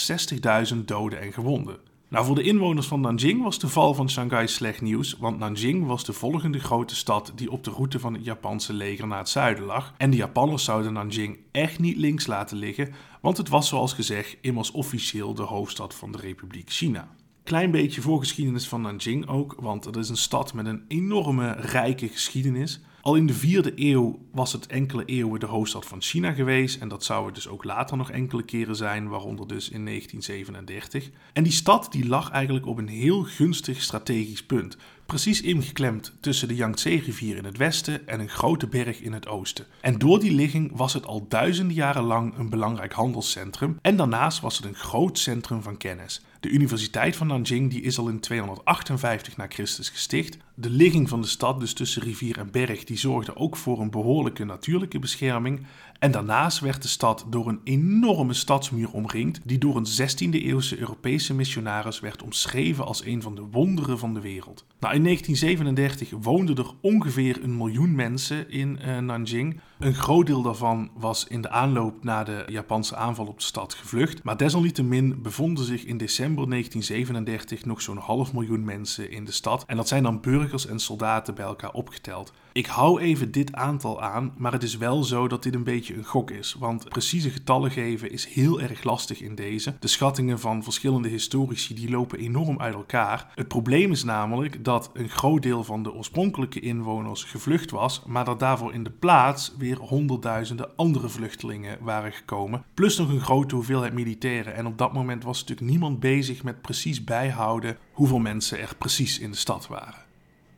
60.000 0.73 0.77
doden 0.85 1.21
en 1.21 1.33
gewonden. 1.33 1.77
Nou, 2.11 2.25
voor 2.25 2.35
de 2.35 2.43
inwoners 2.43 2.87
van 2.87 3.01
Nanjing 3.01 3.43
was 3.43 3.59
de 3.59 3.69
val 3.69 3.95
van 3.95 4.11
Shanghai 4.11 4.49
slecht 4.49 4.81
nieuws, 4.81 5.17
want 5.19 5.39
Nanjing 5.39 5.87
was 5.87 6.05
de 6.05 6.13
volgende 6.13 6.59
grote 6.59 6.97
stad 6.97 7.33
die 7.35 7.51
op 7.51 7.65
de 7.65 7.71
route 7.71 7.99
van 7.99 8.15
het 8.15 8.25
Japanse 8.25 8.73
leger 8.73 9.07
naar 9.07 9.19
het 9.19 9.29
zuiden 9.29 9.65
lag. 9.65 9.95
En 9.97 10.11
de 10.11 10.17
Japanners 10.17 10.65
zouden 10.65 10.93
Nanjing 10.93 11.39
echt 11.53 11.79
niet 11.79 11.97
links 11.97 12.27
laten 12.27 12.57
liggen, 12.57 12.93
want 13.21 13.37
het 13.37 13.49
was 13.49 13.69
zoals 13.69 13.93
gezegd 13.93 14.37
immers 14.41 14.71
officieel 14.71 15.35
de 15.35 15.43
hoofdstad 15.43 15.95
van 15.95 16.13
de 16.13 16.19
Republiek 16.19 16.71
China. 16.71 17.09
Klein 17.43 17.71
beetje 17.71 18.01
voorgeschiedenis 18.01 18.69
van 18.69 18.81
Nanjing 18.81 19.27
ook, 19.27 19.57
want 19.61 19.85
het 19.85 19.97
is 19.97 20.09
een 20.09 20.17
stad 20.17 20.55
met 20.55 20.67
een 20.67 20.85
enorme 20.89 21.53
rijke 21.53 22.09
geschiedenis. 22.09 22.81
Al 23.09 23.15
in 23.15 23.27
de 23.27 23.35
vierde 23.35 23.73
eeuw 23.77 24.19
was 24.33 24.53
het 24.53 24.67
enkele 24.67 25.05
eeuwen 25.05 25.41
de 25.41 25.47
hoofdstad 25.47 25.87
van 25.87 26.03
China 26.03 26.33
geweest. 26.33 26.81
En 26.81 26.89
dat 26.89 27.05
zou 27.05 27.27
het 27.27 27.35
dus 27.35 27.49
ook 27.49 27.65
later 27.65 27.97
nog 27.97 28.11
enkele 28.11 28.43
keren 28.43 28.77
zijn, 28.77 29.09
waaronder 29.09 29.47
dus 29.47 29.69
in 29.69 29.85
1937. 29.85 31.11
En 31.33 31.43
die 31.43 31.53
stad 31.53 31.93
die 31.93 32.09
lag 32.09 32.31
eigenlijk 32.31 32.67
op 32.67 32.79
een 32.79 32.89
heel 32.89 33.23
gunstig 33.23 33.83
strategisch 33.83 34.45
punt. 34.45 34.77
Precies 35.07 35.41
ingeklemd 35.41 36.13
tussen 36.21 36.49
de 36.49 36.55
Yangtze-rivier 36.55 37.37
in 37.37 37.45
het 37.45 37.57
westen 37.57 38.09
en 38.09 38.21
een 38.21 38.29
grote 38.29 38.67
berg 38.67 39.01
in 39.01 39.13
het 39.13 39.29
oosten. 39.29 39.67
En 39.81 39.99
door 39.99 40.21
die 40.21 40.35
ligging 40.35 40.77
was 40.77 40.93
het 40.93 41.07
al 41.07 41.27
duizenden 41.29 41.75
jaren 41.75 42.03
lang 42.03 42.39
een 42.39 42.51
belangrijk 42.51 42.93
handelscentrum. 42.93 43.79
En 43.83 43.97
daarnaast 43.97 44.41
was 44.41 44.57
het 44.57 44.67
een 44.67 44.75
groot 44.75 45.19
centrum 45.19 45.63
van 45.63 45.77
kennis. 45.77 46.23
De 46.41 46.49
Universiteit 46.49 47.17
van 47.17 47.27
Nanjing 47.27 47.71
die 47.71 47.83
is 47.83 47.99
al 47.99 48.09
in 48.09 48.21
258 48.21 49.37
na 49.37 49.47
Christus 49.49 49.89
gesticht. 49.89 50.39
De 50.55 50.71
ligging 50.71 51.09
van 51.09 51.21
de 51.21 51.27
stad, 51.27 51.61
dus 51.61 51.73
tussen 51.73 52.03
rivier 52.03 52.39
en 52.39 52.51
berg, 52.51 52.85
die 52.85 52.99
zorgde 52.99 53.37
ook 53.37 53.57
voor 53.57 53.81
een 53.81 53.91
behoorlijke 53.91 54.45
natuurlijke 54.45 54.99
bescherming. 54.99 55.67
En 55.99 56.11
daarnaast 56.11 56.61
werd 56.61 56.83
de 56.83 56.89
stad 56.89 57.27
door 57.31 57.49
een 57.49 57.61
enorme 57.65 58.33
stadsmuur 58.33 58.91
omringd, 58.91 59.41
die 59.45 59.59
door 59.59 59.77
een 59.77 59.87
16e-eeuwse 59.87 60.79
Europese 60.79 61.35
missionaris 61.35 62.01
werd 62.01 62.23
omschreven 62.23 62.87
als 62.87 63.05
een 63.05 63.23
van 63.23 63.35
de 63.35 63.43
wonderen 63.51 63.99
van 63.99 64.15
de 64.15 64.21
wereld. 64.21 64.67
Nou, 64.81 64.95
in 64.95 65.03
1937 65.03 66.11
woonden 66.21 66.57
er 66.57 66.71
ongeveer 66.81 67.43
een 67.43 67.57
miljoen 67.57 67.95
mensen 67.95 68.51
in 68.51 68.79
uh, 68.87 68.99
Nanjing. 68.99 69.61
Een 69.79 69.95
groot 69.95 70.27
deel 70.27 70.43
daarvan 70.43 70.91
was 70.95 71.27
in 71.27 71.41
de 71.41 71.51
aanloop 71.51 72.05
na 72.05 72.25
de 72.25 72.45
Japanse 72.47 72.97
aanval 72.97 73.27
op 73.27 73.39
de 73.39 73.45
stad 73.45 73.75
gevlucht, 73.75 74.23
maar 74.23 74.37
desalniettemin 74.37 75.23
bevonden 75.23 75.65
zich 75.65 75.85
in 75.85 75.97
december 75.97 76.49
1937 76.49 77.65
nog 77.65 77.83
zo'n 77.83 77.97
half 77.97 78.33
miljoen 78.33 78.65
mensen 78.65 79.11
in 79.11 79.25
de 79.25 79.33
stad. 79.33 79.65
En 79.67 79.77
dat 79.77 79.89
zijn 79.89 80.03
dan 80.03 80.21
burgers 80.21 80.67
en 80.67 80.79
soldaten 80.79 81.35
bij 81.35 81.45
elkaar 81.45 81.73
opgeteld. 81.73 82.33
Ik 82.59 82.67
hou 82.67 83.01
even 83.01 83.31
dit 83.31 83.53
aantal 83.53 84.03
aan, 84.03 84.35
maar 84.37 84.53
het 84.53 84.63
is 84.63 84.77
wel 84.77 85.05
zo 85.05 85.29
dat 85.29 85.43
dit 85.43 85.55
een 85.55 85.65
beetje 85.65 85.95
een 85.95 86.05
gok 86.05 86.31
is. 86.31 86.57
Want 86.59 86.89
precieze 86.89 87.31
getallen 87.31 87.71
geven 87.71 88.11
is 88.11 88.27
heel 88.27 88.61
erg 88.61 88.83
lastig 88.83 89.21
in 89.21 89.35
deze. 89.35 89.77
De 89.81 89.89
schattingen 89.89 90.41
van 90.41 90.63
verschillende 90.63 91.09
historici 91.09 91.75
die 91.75 91.91
lopen 91.91 92.19
enorm 92.19 92.61
uit 92.61 92.75
elkaar. 92.75 93.33
Het 93.35 93.49
probleem 93.49 93.91
is 93.91 94.05
namelijk 94.05 94.65
dat 94.65 94.91
een 94.93 95.09
groot 95.09 95.43
deel 95.43 95.65
van 95.65 95.83
de 95.83 95.93
oorspronkelijke 95.93 96.61
inwoners 96.61 97.25
gevlucht 97.25 97.71
was, 97.71 98.03
maar 98.07 98.25
dat 98.25 98.41
daarvoor 98.41 98.75
in 98.75 98.85
de 98.85 98.91
plaats 98.91 99.55
weer 99.59 99.77
honderdduizenden 99.77 100.77
andere 100.77 101.09
vluchtelingen 101.09 101.79
waren 101.81 102.13
gekomen. 102.13 102.65
Plus 102.75 102.97
nog 102.99 103.09
een 103.09 103.21
grote 103.21 103.55
hoeveelheid 103.55 103.93
militairen. 103.93 104.55
En 104.55 104.67
op 104.67 104.79
dat 104.79 104.93
moment 104.93 105.25
was 105.25 105.41
natuurlijk 105.41 105.71
niemand 105.71 106.01
bezig 106.01 106.43
met 106.43 106.63
precies 106.63 107.05
bijhouden 107.05 107.79
hoeveel 107.93 108.19
mensen 108.19 108.61
er 108.61 108.73
precies 108.79 109.19
in 109.19 109.31
de 109.31 109.37
stad 109.37 109.67
waren. 109.67 110.07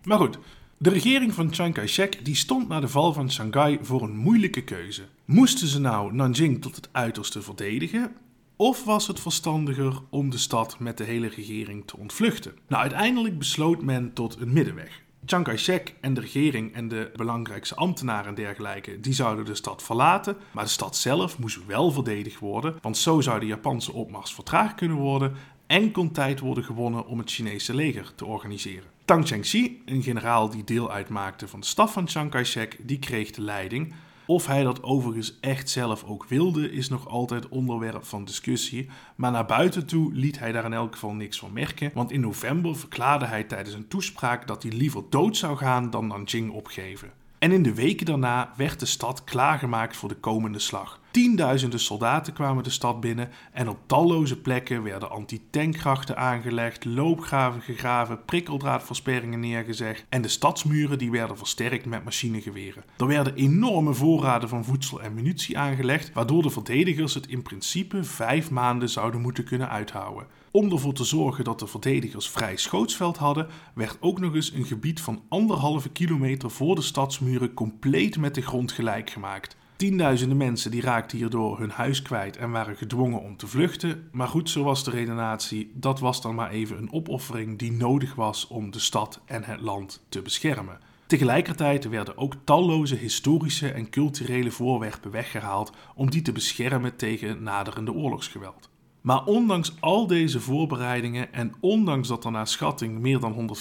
Maar 0.05 0.19
goed, 0.19 0.39
de 0.83 0.91
regering 0.91 1.35
van 1.35 1.55
Chiang 1.55 1.75
Kai-shek 1.75 2.25
die 2.25 2.35
stond 2.35 2.69
na 2.69 2.81
de 2.81 2.89
val 2.89 3.13
van 3.13 3.31
Shanghai 3.31 3.79
voor 3.83 4.03
een 4.03 4.17
moeilijke 4.17 4.65
keuze. 4.65 5.03
Moesten 5.25 5.67
ze 5.67 5.81
nou 5.81 6.15
Nanjing 6.15 6.63
tot 6.63 6.77
het 6.77 6.89
uiterste 6.93 7.43
verdedigen? 7.43 8.13
Of 8.57 8.85
was 8.85 9.07
het 9.07 9.21
verstandiger 9.21 10.01
om 10.11 10.31
de 10.31 10.39
stad 10.39 10.79
met 10.79 10.99
de 10.99 11.05
hele 11.05 11.29
regering 11.29 11.87
te 11.87 11.97
ontvluchten? 11.97 12.53
Nou, 12.69 12.83
uiteindelijk 12.83 13.39
besloot 13.39 13.83
men 13.83 14.13
tot 14.13 14.41
een 14.41 14.53
middenweg. 14.53 15.03
Chiang 15.25 15.45
Kai-shek 15.45 15.95
en 16.01 16.15
de 16.15 16.21
regering 16.21 16.75
en 16.75 16.89
de 16.89 17.11
belangrijkste 17.17 17.75
ambtenaren 17.75 18.29
en 18.29 18.35
dergelijke, 18.35 19.01
die 19.01 19.13
zouden 19.13 19.45
de 19.45 19.55
stad 19.55 19.83
verlaten. 19.83 20.37
Maar 20.53 20.65
de 20.65 20.71
stad 20.71 20.97
zelf 20.97 21.39
moest 21.39 21.67
wel 21.67 21.91
verdedigd 21.91 22.39
worden, 22.39 22.79
want 22.81 22.97
zo 22.97 23.21
zou 23.21 23.41
de 23.41 23.47
Japanse 23.47 23.93
opmars 23.93 24.35
vertraagd 24.35 24.75
kunnen 24.75 24.97
worden 24.97 25.33
en 25.67 25.93
kon 25.93 26.11
tijd 26.11 26.41
worden 26.41 26.65
gewonnen 26.65 27.07
om 27.07 27.19
het 27.19 27.31
Chinese 27.31 27.75
leger 27.75 28.15
te 28.15 28.25
organiseren. 28.25 28.91
Tang 29.11 29.27
Chengxi, 29.27 29.83
een 29.85 30.03
generaal 30.03 30.51
die 30.51 30.65
deel 30.65 30.93
uitmaakte 30.93 31.49
van 31.49 31.61
de 31.61 31.67
staf 31.67 31.93
van 31.93 32.09
Chiang 32.09 32.31
Kai-shek, 32.31 32.77
die 32.83 32.99
kreeg 32.99 33.31
de 33.31 33.43
leiding. 33.43 33.95
Of 34.27 34.47
hij 34.47 34.63
dat 34.63 34.83
overigens 34.83 35.39
echt 35.41 35.71
zelf 35.71 36.05
ook 36.05 36.25
wilde, 36.25 36.73
is 36.73 36.89
nog 36.89 37.09
altijd 37.09 37.49
onderwerp 37.49 38.05
van 38.05 38.25
discussie. 38.25 38.89
Maar 39.15 39.31
naar 39.31 39.47
buiten 39.47 39.87
toe 39.87 40.13
liet 40.13 40.39
hij 40.39 40.53
daar 40.53 40.65
in 40.65 40.73
elk 40.73 40.93
geval 40.93 41.13
niks 41.13 41.39
van 41.39 41.53
merken. 41.53 41.91
Want 41.95 42.13
in 42.13 42.21
november 42.21 42.77
verklaarde 42.77 43.25
hij 43.25 43.45
tijdens 43.45 43.75
een 43.75 43.89
toespraak 43.89 44.47
dat 44.47 44.63
hij 44.63 44.73
liever 44.73 45.03
dood 45.09 45.37
zou 45.37 45.57
gaan 45.57 45.91
dan 45.91 46.07
Nanjing 46.07 46.51
opgeven. 46.51 47.20
En 47.41 47.53
in 47.53 47.63
de 47.63 47.75
weken 47.75 48.07
daarna 48.07 48.53
werd 48.57 48.81
de 48.81 48.87
stad 48.87 49.25
klaargemaakt 49.25 49.97
voor 49.97 50.09
de 50.09 50.15
komende 50.15 50.59
slag. 50.59 51.01
Tienduizenden 51.11 51.81
soldaten 51.81 52.33
kwamen 52.33 52.65
de 52.65 52.71
stad 52.71 53.01
binnen 53.01 53.31
en 53.53 53.69
op 53.69 53.79
talloze 53.87 54.41
plekken 54.41 54.83
werden 54.83 55.11
anti-tankgrachten 55.11 56.17
aangelegd, 56.17 56.85
loopgraven 56.85 57.61
gegraven, 57.61 58.25
prikkeldraadversperringen 58.25 59.41
neergezegd 59.41 60.07
en 60.09 60.23
de 60.23 60.29
stadsmuren 60.29 60.99
die 60.99 61.11
werden 61.11 61.39
versterkt 61.39 61.87
met 61.87 62.05
machinegeweren. 62.05 62.85
Er 62.97 63.07
werden 63.07 63.35
enorme 63.35 63.95
voorraden 63.95 64.49
van 64.49 64.65
voedsel 64.65 65.03
en 65.03 65.15
munitie 65.15 65.59
aangelegd, 65.59 66.13
waardoor 66.13 66.43
de 66.43 66.51
verdedigers 66.51 67.15
het 67.15 67.27
in 67.27 67.43
principe 67.43 68.05
vijf 68.05 68.51
maanden 68.51 68.89
zouden 68.89 69.21
moeten 69.21 69.45
kunnen 69.45 69.69
uithouden. 69.69 70.27
Om 70.53 70.73
ervoor 70.73 70.93
te 70.93 71.05
zorgen 71.05 71.45
dat 71.45 71.59
de 71.59 71.67
verdedigers 71.67 72.29
vrij 72.29 72.57
schootsveld 72.57 73.17
hadden, 73.17 73.47
werd 73.75 73.97
ook 74.01 74.21
nog 74.21 74.35
eens 74.35 74.53
een 74.53 74.65
gebied 74.65 75.01
van 75.01 75.23
anderhalve 75.29 75.89
kilometer 75.89 76.51
voor 76.51 76.75
de 76.75 76.83
stadsmuren 76.83 77.55
compleet 77.55 78.19
met 78.19 78.35
de 78.35 78.43
grond 78.43 78.73
gelijk 78.73 79.11
gemaakt. 79.11 79.57
Tienduizenden 79.77 80.37
mensen 80.37 80.71
die 80.71 80.81
raakten 80.81 81.19
hierdoor 81.19 81.59
hun 81.59 81.71
huis 81.71 82.03
kwijt 82.03 82.37
en 82.37 82.51
waren 82.51 82.77
gedwongen 82.77 83.21
om 83.21 83.37
te 83.37 83.47
vluchten. 83.47 84.09
Maar 84.13 84.29
goed, 84.29 84.51
zo 84.51 84.63
was 84.63 84.85
de 84.85 84.91
redenatie, 84.91 85.71
dat 85.75 86.01
was 86.01 86.23
dan 86.23 86.35
maar 86.35 86.51
even 86.51 86.79
een 86.79 86.93
opoffering 86.93 87.59
die 87.59 87.73
nodig 87.73 88.15
was 88.15 88.47
om 88.47 88.71
de 88.71 88.79
stad 88.79 89.21
en 89.25 89.45
het 89.45 89.61
land 89.61 90.05
te 90.09 90.23
beschermen. 90.23 90.79
Tegelijkertijd 91.07 91.89
werden 91.89 92.17
ook 92.17 92.35
talloze 92.45 92.95
historische 92.95 93.73
en 93.73 93.91
culturele 93.91 94.51
voorwerpen 94.51 95.11
weggehaald 95.11 95.73
om 95.95 96.11
die 96.11 96.23
te 96.23 96.33
beschermen 96.33 96.97
tegen 96.97 97.43
naderende 97.43 97.93
oorlogsgeweld. 97.93 98.70
Maar 99.01 99.25
ondanks 99.25 99.73
al 99.81 100.07
deze 100.07 100.41
voorbereidingen 100.41 101.33
en 101.33 101.55
ondanks 101.61 102.09
dat 102.09 102.25
er 102.25 102.31
naar 102.31 102.47
schatting 102.47 102.99
meer 102.99 103.21
dan 103.21 103.57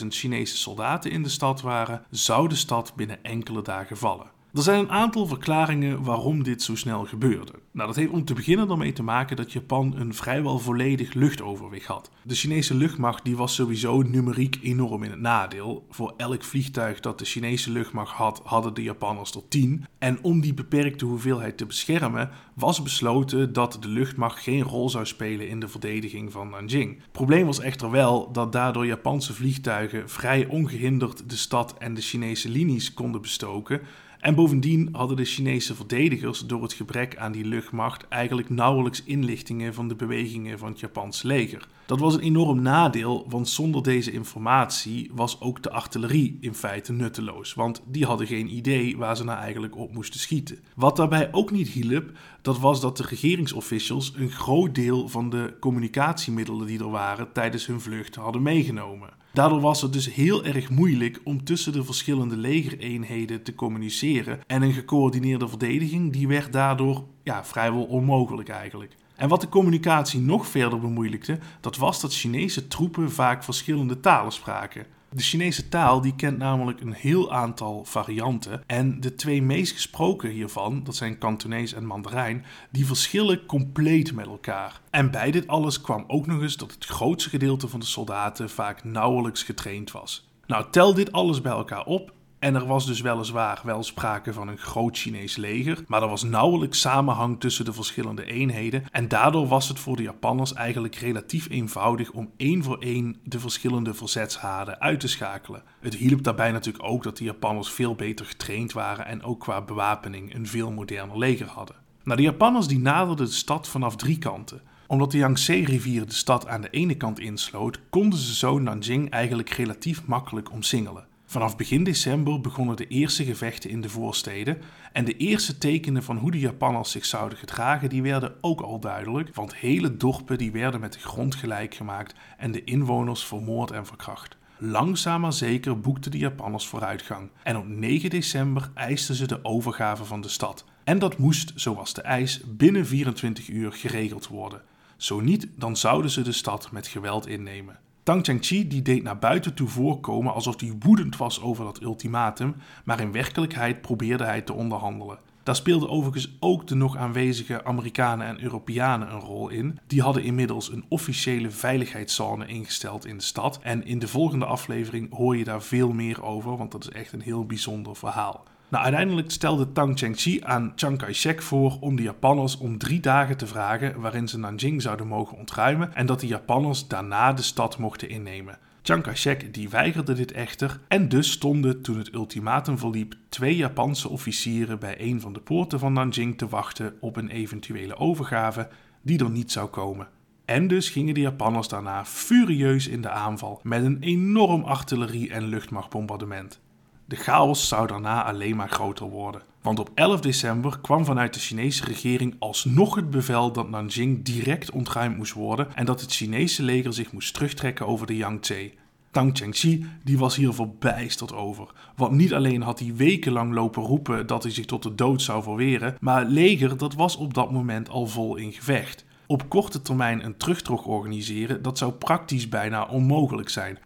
150.000 0.00 0.06
Chinese 0.08 0.56
soldaten 0.56 1.10
in 1.10 1.22
de 1.22 1.28
stad 1.28 1.60
waren, 1.60 2.02
zou 2.10 2.48
de 2.48 2.54
stad 2.54 2.92
binnen 2.96 3.24
enkele 3.24 3.62
dagen 3.62 3.96
vallen. 3.96 4.35
Er 4.56 4.62
zijn 4.62 4.78
een 4.78 4.90
aantal 4.90 5.26
verklaringen 5.26 6.02
waarom 6.02 6.42
dit 6.42 6.62
zo 6.62 6.76
snel 6.76 7.04
gebeurde. 7.04 7.52
Nou, 7.72 7.86
dat 7.86 7.96
heeft 7.96 8.10
om 8.10 8.24
te 8.24 8.34
beginnen 8.34 8.70
ermee 8.70 8.92
te 8.92 9.02
maken 9.02 9.36
dat 9.36 9.52
Japan 9.52 9.94
een 9.96 10.14
vrijwel 10.14 10.58
volledig 10.58 11.14
luchtoverwicht 11.14 11.86
had. 11.86 12.10
De 12.22 12.34
Chinese 12.34 12.74
luchtmacht 12.74 13.24
die 13.24 13.36
was 13.36 13.54
sowieso 13.54 14.02
numeriek 14.02 14.58
enorm 14.62 15.02
in 15.02 15.10
het 15.10 15.20
nadeel. 15.20 15.86
Voor 15.90 16.14
elk 16.16 16.44
vliegtuig 16.44 17.00
dat 17.00 17.18
de 17.18 17.24
Chinese 17.24 17.70
luchtmacht 17.70 18.12
had, 18.12 18.40
hadden 18.44 18.74
de 18.74 18.82
Japanners 18.82 19.34
er 19.34 19.48
10. 19.48 19.84
En 19.98 20.18
om 20.22 20.40
die 20.40 20.54
beperkte 20.54 21.04
hoeveelheid 21.04 21.56
te 21.56 21.66
beschermen, 21.66 22.30
was 22.54 22.82
besloten 22.82 23.52
dat 23.52 23.78
de 23.80 23.88
luchtmacht 23.88 24.42
geen 24.42 24.62
rol 24.62 24.90
zou 24.90 25.06
spelen 25.06 25.48
in 25.48 25.60
de 25.60 25.68
verdediging 25.68 26.32
van 26.32 26.48
Nanjing. 26.50 27.02
Het 27.02 27.12
probleem 27.12 27.46
was 27.46 27.60
echter 27.60 27.90
wel 27.90 28.32
dat 28.32 28.52
daardoor 28.52 28.86
Japanse 28.86 29.34
vliegtuigen 29.34 30.08
vrij 30.08 30.46
ongehinderd 30.46 31.30
de 31.30 31.36
stad 31.36 31.74
en 31.78 31.94
de 31.94 32.00
Chinese 32.00 32.48
linies 32.48 32.94
konden 32.94 33.20
bestoken. 33.20 33.80
En 34.20 34.34
bovendien 34.34 34.88
hadden 34.92 35.16
de 35.16 35.24
Chinese 35.24 35.74
verdedigers 35.74 36.40
door 36.40 36.62
het 36.62 36.72
gebrek 36.72 37.16
aan 37.16 37.32
die 37.32 37.44
luchtmacht 37.44 38.08
eigenlijk 38.08 38.50
nauwelijks 38.50 39.02
inlichtingen 39.04 39.74
van 39.74 39.88
de 39.88 39.94
bewegingen 39.94 40.58
van 40.58 40.68
het 40.68 40.80
Japanse 40.80 41.26
leger. 41.26 41.68
Dat 41.86 42.00
was 42.00 42.14
een 42.14 42.20
enorm 42.20 42.62
nadeel, 42.62 43.26
want 43.28 43.48
zonder 43.48 43.82
deze 43.82 44.12
informatie 44.12 45.10
was 45.14 45.40
ook 45.40 45.62
de 45.62 45.70
artillerie 45.70 46.36
in 46.40 46.54
feite 46.54 46.92
nutteloos, 46.92 47.54
want 47.54 47.82
die 47.86 48.04
hadden 48.04 48.26
geen 48.26 48.56
idee 48.56 48.96
waar 48.96 49.16
ze 49.16 49.24
nou 49.24 49.38
eigenlijk 49.38 49.76
op 49.76 49.92
moesten 49.92 50.20
schieten. 50.20 50.58
Wat 50.74 50.96
daarbij 50.96 51.32
ook 51.32 51.50
niet 51.50 51.68
hielp, 51.68 52.10
dat 52.42 52.58
was 52.58 52.80
dat 52.80 52.96
de 52.96 53.06
regeringsofficials 53.08 54.12
een 54.16 54.30
groot 54.30 54.74
deel 54.74 55.08
van 55.08 55.30
de 55.30 55.56
communicatiemiddelen 55.60 56.66
die 56.66 56.78
er 56.78 56.90
waren 56.90 57.32
tijdens 57.32 57.66
hun 57.66 57.80
vlucht 57.80 58.14
hadden 58.14 58.42
meegenomen. 58.42 59.08
Daardoor 59.36 59.60
was 59.60 59.82
het 59.82 59.92
dus 59.92 60.14
heel 60.14 60.44
erg 60.44 60.70
moeilijk 60.70 61.20
om 61.24 61.44
tussen 61.44 61.72
de 61.72 61.84
verschillende 61.84 62.36
legereenheden 62.36 63.42
te 63.42 63.54
communiceren 63.54 64.40
en 64.46 64.62
een 64.62 64.72
gecoördineerde 64.72 65.48
verdediging 65.48 66.12
die 66.12 66.28
werd 66.28 66.52
daardoor 66.52 67.04
ja, 67.22 67.44
vrijwel 67.44 67.84
onmogelijk 67.84 68.48
eigenlijk. 68.48 68.96
En 69.16 69.28
wat 69.28 69.40
de 69.40 69.48
communicatie 69.48 70.20
nog 70.20 70.46
verder 70.46 70.80
bemoeilijkte, 70.80 71.38
dat 71.60 71.76
was 71.76 72.00
dat 72.00 72.14
Chinese 72.14 72.68
troepen 72.68 73.12
vaak 73.12 73.44
verschillende 73.44 74.00
talen 74.00 74.32
spraken. 74.32 74.86
De 75.10 75.22
Chinese 75.22 75.68
taal 75.68 76.00
die 76.00 76.14
kent 76.14 76.38
namelijk 76.38 76.80
een 76.80 76.92
heel 76.92 77.32
aantal 77.32 77.84
varianten 77.84 78.62
en 78.66 79.00
de 79.00 79.14
twee 79.14 79.42
meest 79.42 79.72
gesproken 79.72 80.30
hiervan, 80.30 80.84
dat 80.84 80.96
zijn 80.96 81.18
Kantonees 81.18 81.72
en 81.72 81.86
Mandarijn, 81.86 82.44
die 82.70 82.86
verschillen 82.86 83.46
compleet 83.46 84.12
met 84.12 84.26
elkaar. 84.26 84.80
En 84.90 85.10
bij 85.10 85.30
dit 85.30 85.46
alles 85.46 85.80
kwam 85.80 86.04
ook 86.06 86.26
nog 86.26 86.42
eens 86.42 86.56
dat 86.56 86.72
het 86.72 86.84
grootste 86.84 87.30
gedeelte 87.30 87.68
van 87.68 87.80
de 87.80 87.86
soldaten 87.86 88.50
vaak 88.50 88.84
nauwelijks 88.84 89.42
getraind 89.42 89.90
was. 89.90 90.28
Nou, 90.46 90.64
tel 90.70 90.94
dit 90.94 91.12
alles 91.12 91.40
bij 91.40 91.52
elkaar 91.52 91.84
op 91.84 92.12
en 92.46 92.54
er 92.54 92.66
was 92.66 92.86
dus 92.86 93.00
weliswaar 93.00 93.60
wel 93.64 93.82
sprake 93.82 94.32
van 94.32 94.48
een 94.48 94.58
groot 94.58 94.98
Chinees 94.98 95.36
leger, 95.36 95.84
maar 95.86 96.02
er 96.02 96.08
was 96.08 96.22
nauwelijks 96.22 96.80
samenhang 96.80 97.40
tussen 97.40 97.64
de 97.64 97.72
verschillende 97.72 98.24
eenheden 98.24 98.84
en 98.90 99.08
daardoor 99.08 99.46
was 99.46 99.68
het 99.68 99.78
voor 99.78 99.96
de 99.96 100.02
Japanners 100.02 100.52
eigenlijk 100.52 100.94
relatief 100.94 101.50
eenvoudig 101.50 102.10
om 102.10 102.30
één 102.36 102.62
voor 102.62 102.78
één 102.78 103.16
de 103.24 103.40
verschillende 103.40 103.94
verzetshaarden 103.94 104.80
uit 104.80 105.00
te 105.00 105.08
schakelen. 105.08 105.62
Het 105.80 105.94
hielp 105.94 106.22
daarbij 106.22 106.52
natuurlijk 106.52 106.84
ook 106.84 107.02
dat 107.02 107.16
de 107.16 107.24
Japanners 107.24 107.70
veel 107.70 107.94
beter 107.94 108.26
getraind 108.26 108.72
waren 108.72 109.06
en 109.06 109.22
ook 109.22 109.40
qua 109.40 109.62
bewapening 109.62 110.34
een 110.34 110.46
veel 110.46 110.70
moderner 110.70 111.18
leger 111.18 111.46
hadden. 111.46 111.76
Nou, 112.04 112.16
de 112.16 112.24
Japanners 112.24 112.66
die 112.66 112.78
naderden 112.78 113.26
de 113.26 113.32
stad 113.32 113.68
vanaf 113.68 113.96
drie 113.96 114.18
kanten. 114.18 114.60
Omdat 114.86 115.10
de 115.10 115.18
Yangtze-rivier 115.18 116.06
de 116.06 116.12
stad 116.12 116.46
aan 116.46 116.60
de 116.60 116.70
ene 116.70 116.94
kant 116.94 117.18
insloot, 117.18 117.80
konden 117.90 118.18
ze 118.18 118.34
zo 118.34 118.58
Nanjing 118.58 119.10
eigenlijk 119.10 119.50
relatief 119.50 120.04
makkelijk 120.04 120.52
omsingelen. 120.52 121.06
Vanaf 121.36 121.56
begin 121.56 121.84
december 121.84 122.40
begonnen 122.40 122.76
de 122.76 122.86
eerste 122.86 123.24
gevechten 123.24 123.70
in 123.70 123.80
de 123.80 123.88
voorsteden 123.88 124.58
en 124.92 125.04
de 125.04 125.16
eerste 125.16 125.58
tekenen 125.58 126.02
van 126.02 126.16
hoe 126.16 126.30
de 126.30 126.38
Japanners 126.38 126.90
zich 126.90 127.04
zouden 127.04 127.38
gedragen, 127.38 127.88
die 127.88 128.02
werden 128.02 128.34
ook 128.40 128.60
al 128.60 128.80
duidelijk, 128.80 129.34
want 129.34 129.56
hele 129.56 129.96
dorpen 129.96 130.38
die 130.38 130.52
werden 130.52 130.80
met 130.80 130.92
de 130.92 130.98
grond 130.98 131.34
gelijk 131.34 131.74
gemaakt 131.74 132.14
en 132.36 132.52
de 132.52 132.64
inwoners 132.64 133.24
vermoord 133.24 133.70
en 133.70 133.86
verkracht. 133.86 134.36
Langzaam 134.58 135.20
maar 135.20 135.32
zeker 135.32 135.80
boekten 135.80 136.10
de 136.10 136.18
Japanners 136.18 136.66
vooruitgang 136.66 137.30
en 137.42 137.56
op 137.56 137.66
9 137.66 138.10
december 138.10 138.70
eisten 138.74 139.14
ze 139.14 139.26
de 139.26 139.44
overgave 139.44 140.04
van 140.04 140.20
de 140.20 140.28
stad. 140.28 140.64
En 140.84 140.98
dat 140.98 141.18
moest, 141.18 141.52
zoals 141.54 141.94
de 141.94 142.02
eis, 142.02 142.40
binnen 142.46 142.86
24 142.86 143.48
uur 143.48 143.72
geregeld 143.72 144.26
worden. 144.26 144.62
Zo 144.96 145.20
niet, 145.20 145.48
dan 145.56 145.76
zouden 145.76 146.10
ze 146.10 146.22
de 146.22 146.32
stad 146.32 146.72
met 146.72 146.86
geweld 146.86 147.26
innemen. 147.26 147.78
Tang 148.06 148.24
Changchi 148.24 148.68
die 148.68 148.82
deed 148.82 149.02
naar 149.02 149.18
buiten 149.18 149.54
toe 149.54 149.68
voorkomen 149.68 150.34
alsof 150.34 150.60
hij 150.60 150.72
woedend 150.78 151.16
was 151.16 151.42
over 151.42 151.64
dat 151.64 151.82
ultimatum, 151.82 152.54
maar 152.84 153.00
in 153.00 153.12
werkelijkheid 153.12 153.80
probeerde 153.80 154.24
hij 154.24 154.42
te 154.42 154.52
onderhandelen. 154.52 155.18
Daar 155.42 155.56
speelden 155.56 155.88
overigens 155.88 156.36
ook 156.40 156.66
de 156.66 156.74
nog 156.74 156.96
aanwezige 156.96 157.64
Amerikanen 157.64 158.26
en 158.26 158.42
Europeanen 158.42 159.12
een 159.12 159.20
rol 159.20 159.48
in. 159.48 159.78
Die 159.86 160.02
hadden 160.02 160.22
inmiddels 160.22 160.72
een 160.72 160.84
officiële 160.88 161.50
veiligheidszone 161.50 162.46
ingesteld 162.46 163.06
in 163.06 163.16
de 163.16 163.22
stad. 163.22 163.58
En 163.62 163.84
in 163.84 163.98
de 163.98 164.08
volgende 164.08 164.44
aflevering 164.44 165.14
hoor 165.14 165.36
je 165.36 165.44
daar 165.44 165.62
veel 165.62 165.92
meer 165.92 166.22
over, 166.22 166.56
want 166.56 166.72
dat 166.72 166.84
is 166.84 166.90
echt 166.90 167.12
een 167.12 167.20
heel 167.20 167.46
bijzonder 167.46 167.96
verhaal. 167.96 168.44
Nou, 168.68 168.84
uiteindelijk 168.84 169.30
stelde 169.30 169.72
Tang 169.72 169.98
Chengxi 169.98 170.40
aan 170.44 170.72
Chiang 170.76 170.98
Kai-shek 170.98 171.42
voor 171.42 171.76
om 171.80 171.96
de 171.96 172.02
Japanners 172.02 172.58
om 172.58 172.78
drie 172.78 173.00
dagen 173.00 173.36
te 173.36 173.46
vragen 173.46 174.00
waarin 174.00 174.28
ze 174.28 174.38
Nanjing 174.38 174.82
zouden 174.82 175.06
mogen 175.06 175.38
ontruimen 175.38 175.94
en 175.94 176.06
dat 176.06 176.20
de 176.20 176.26
Japanners 176.26 176.88
daarna 176.88 177.32
de 177.32 177.42
stad 177.42 177.78
mochten 177.78 178.08
innemen. 178.08 178.58
Chiang 178.82 179.02
Kai-shek 179.02 179.54
die 179.54 179.68
weigerde 179.68 180.12
dit 180.12 180.32
echter 180.32 180.80
en 180.88 181.08
dus 181.08 181.30
stonden 181.30 181.82
toen 181.82 181.98
het 181.98 182.14
ultimatum 182.14 182.78
verliep 182.78 183.14
twee 183.28 183.56
Japanse 183.56 184.08
officieren 184.08 184.78
bij 184.78 185.00
een 185.00 185.20
van 185.20 185.32
de 185.32 185.40
poorten 185.40 185.78
van 185.78 185.92
Nanjing 185.92 186.38
te 186.38 186.48
wachten 186.48 186.94
op 187.00 187.16
een 187.16 187.30
eventuele 187.30 187.96
overgave 187.96 188.68
die 189.02 189.18
er 189.18 189.30
niet 189.30 189.52
zou 189.52 189.68
komen. 189.68 190.08
En 190.44 190.68
dus 190.68 190.88
gingen 190.88 191.14
de 191.14 191.20
Japanners 191.20 191.68
daarna 191.68 192.04
furieus 192.04 192.88
in 192.88 193.00
de 193.00 193.10
aanval 193.10 193.60
met 193.62 193.84
een 193.84 193.98
enorm 194.00 194.62
artillerie- 194.62 195.30
en 195.30 195.44
luchtmachtbombardement. 195.44 196.60
De 197.08 197.16
chaos 197.16 197.68
zou 197.68 197.86
daarna 197.86 198.24
alleen 198.24 198.56
maar 198.56 198.68
groter 198.68 199.06
worden. 199.06 199.42
Want 199.62 199.78
op 199.78 199.90
11 199.94 200.20
december 200.20 200.78
kwam 200.80 201.04
vanuit 201.04 201.34
de 201.34 201.40
Chinese 201.40 201.84
regering 201.84 202.36
alsnog 202.38 202.94
het 202.94 203.10
bevel 203.10 203.52
dat 203.52 203.70
Nanjing 203.70 204.24
direct 204.24 204.70
ontruimd 204.70 205.16
moest 205.16 205.32
worden 205.32 205.74
en 205.74 205.84
dat 205.84 206.00
het 206.00 206.12
Chinese 206.12 206.62
leger 206.62 206.92
zich 206.92 207.12
moest 207.12 207.34
terugtrekken 207.34 207.86
over 207.86 208.06
de 208.06 208.16
Yangtze. 208.16 208.72
Tang 209.10 209.36
Chengxi 209.36 209.86
die 210.04 210.18
was 210.18 210.36
hier 210.36 210.52
verbijsterd 210.52 211.32
over. 211.32 211.68
Want 211.96 212.12
niet 212.12 212.34
alleen 212.34 212.62
had 212.62 212.78
hij 212.78 212.94
wekenlang 212.94 213.54
lopen 213.54 213.82
roepen 213.82 214.26
dat 214.26 214.42
hij 214.42 214.52
zich 214.52 214.66
tot 214.66 214.82
de 214.82 214.94
dood 214.94 215.22
zou 215.22 215.42
verweren, 215.42 215.96
maar 216.00 216.20
het 216.20 216.30
leger 216.30 216.76
dat 216.76 216.94
was 216.94 217.16
op 217.16 217.34
dat 217.34 217.50
moment 217.50 217.88
al 217.88 218.06
vol 218.06 218.36
in 218.36 218.52
gevecht. 218.52 219.04
Op 219.26 219.48
korte 219.48 219.82
termijn 219.82 220.24
een 220.24 220.36
terugtocht 220.36 220.86
organiseren, 220.86 221.62
dat 221.62 221.78
zou 221.78 221.92
praktisch 221.92 222.48
bijna 222.48 222.84
onmogelijk 222.84 223.48
zijn. 223.48 223.78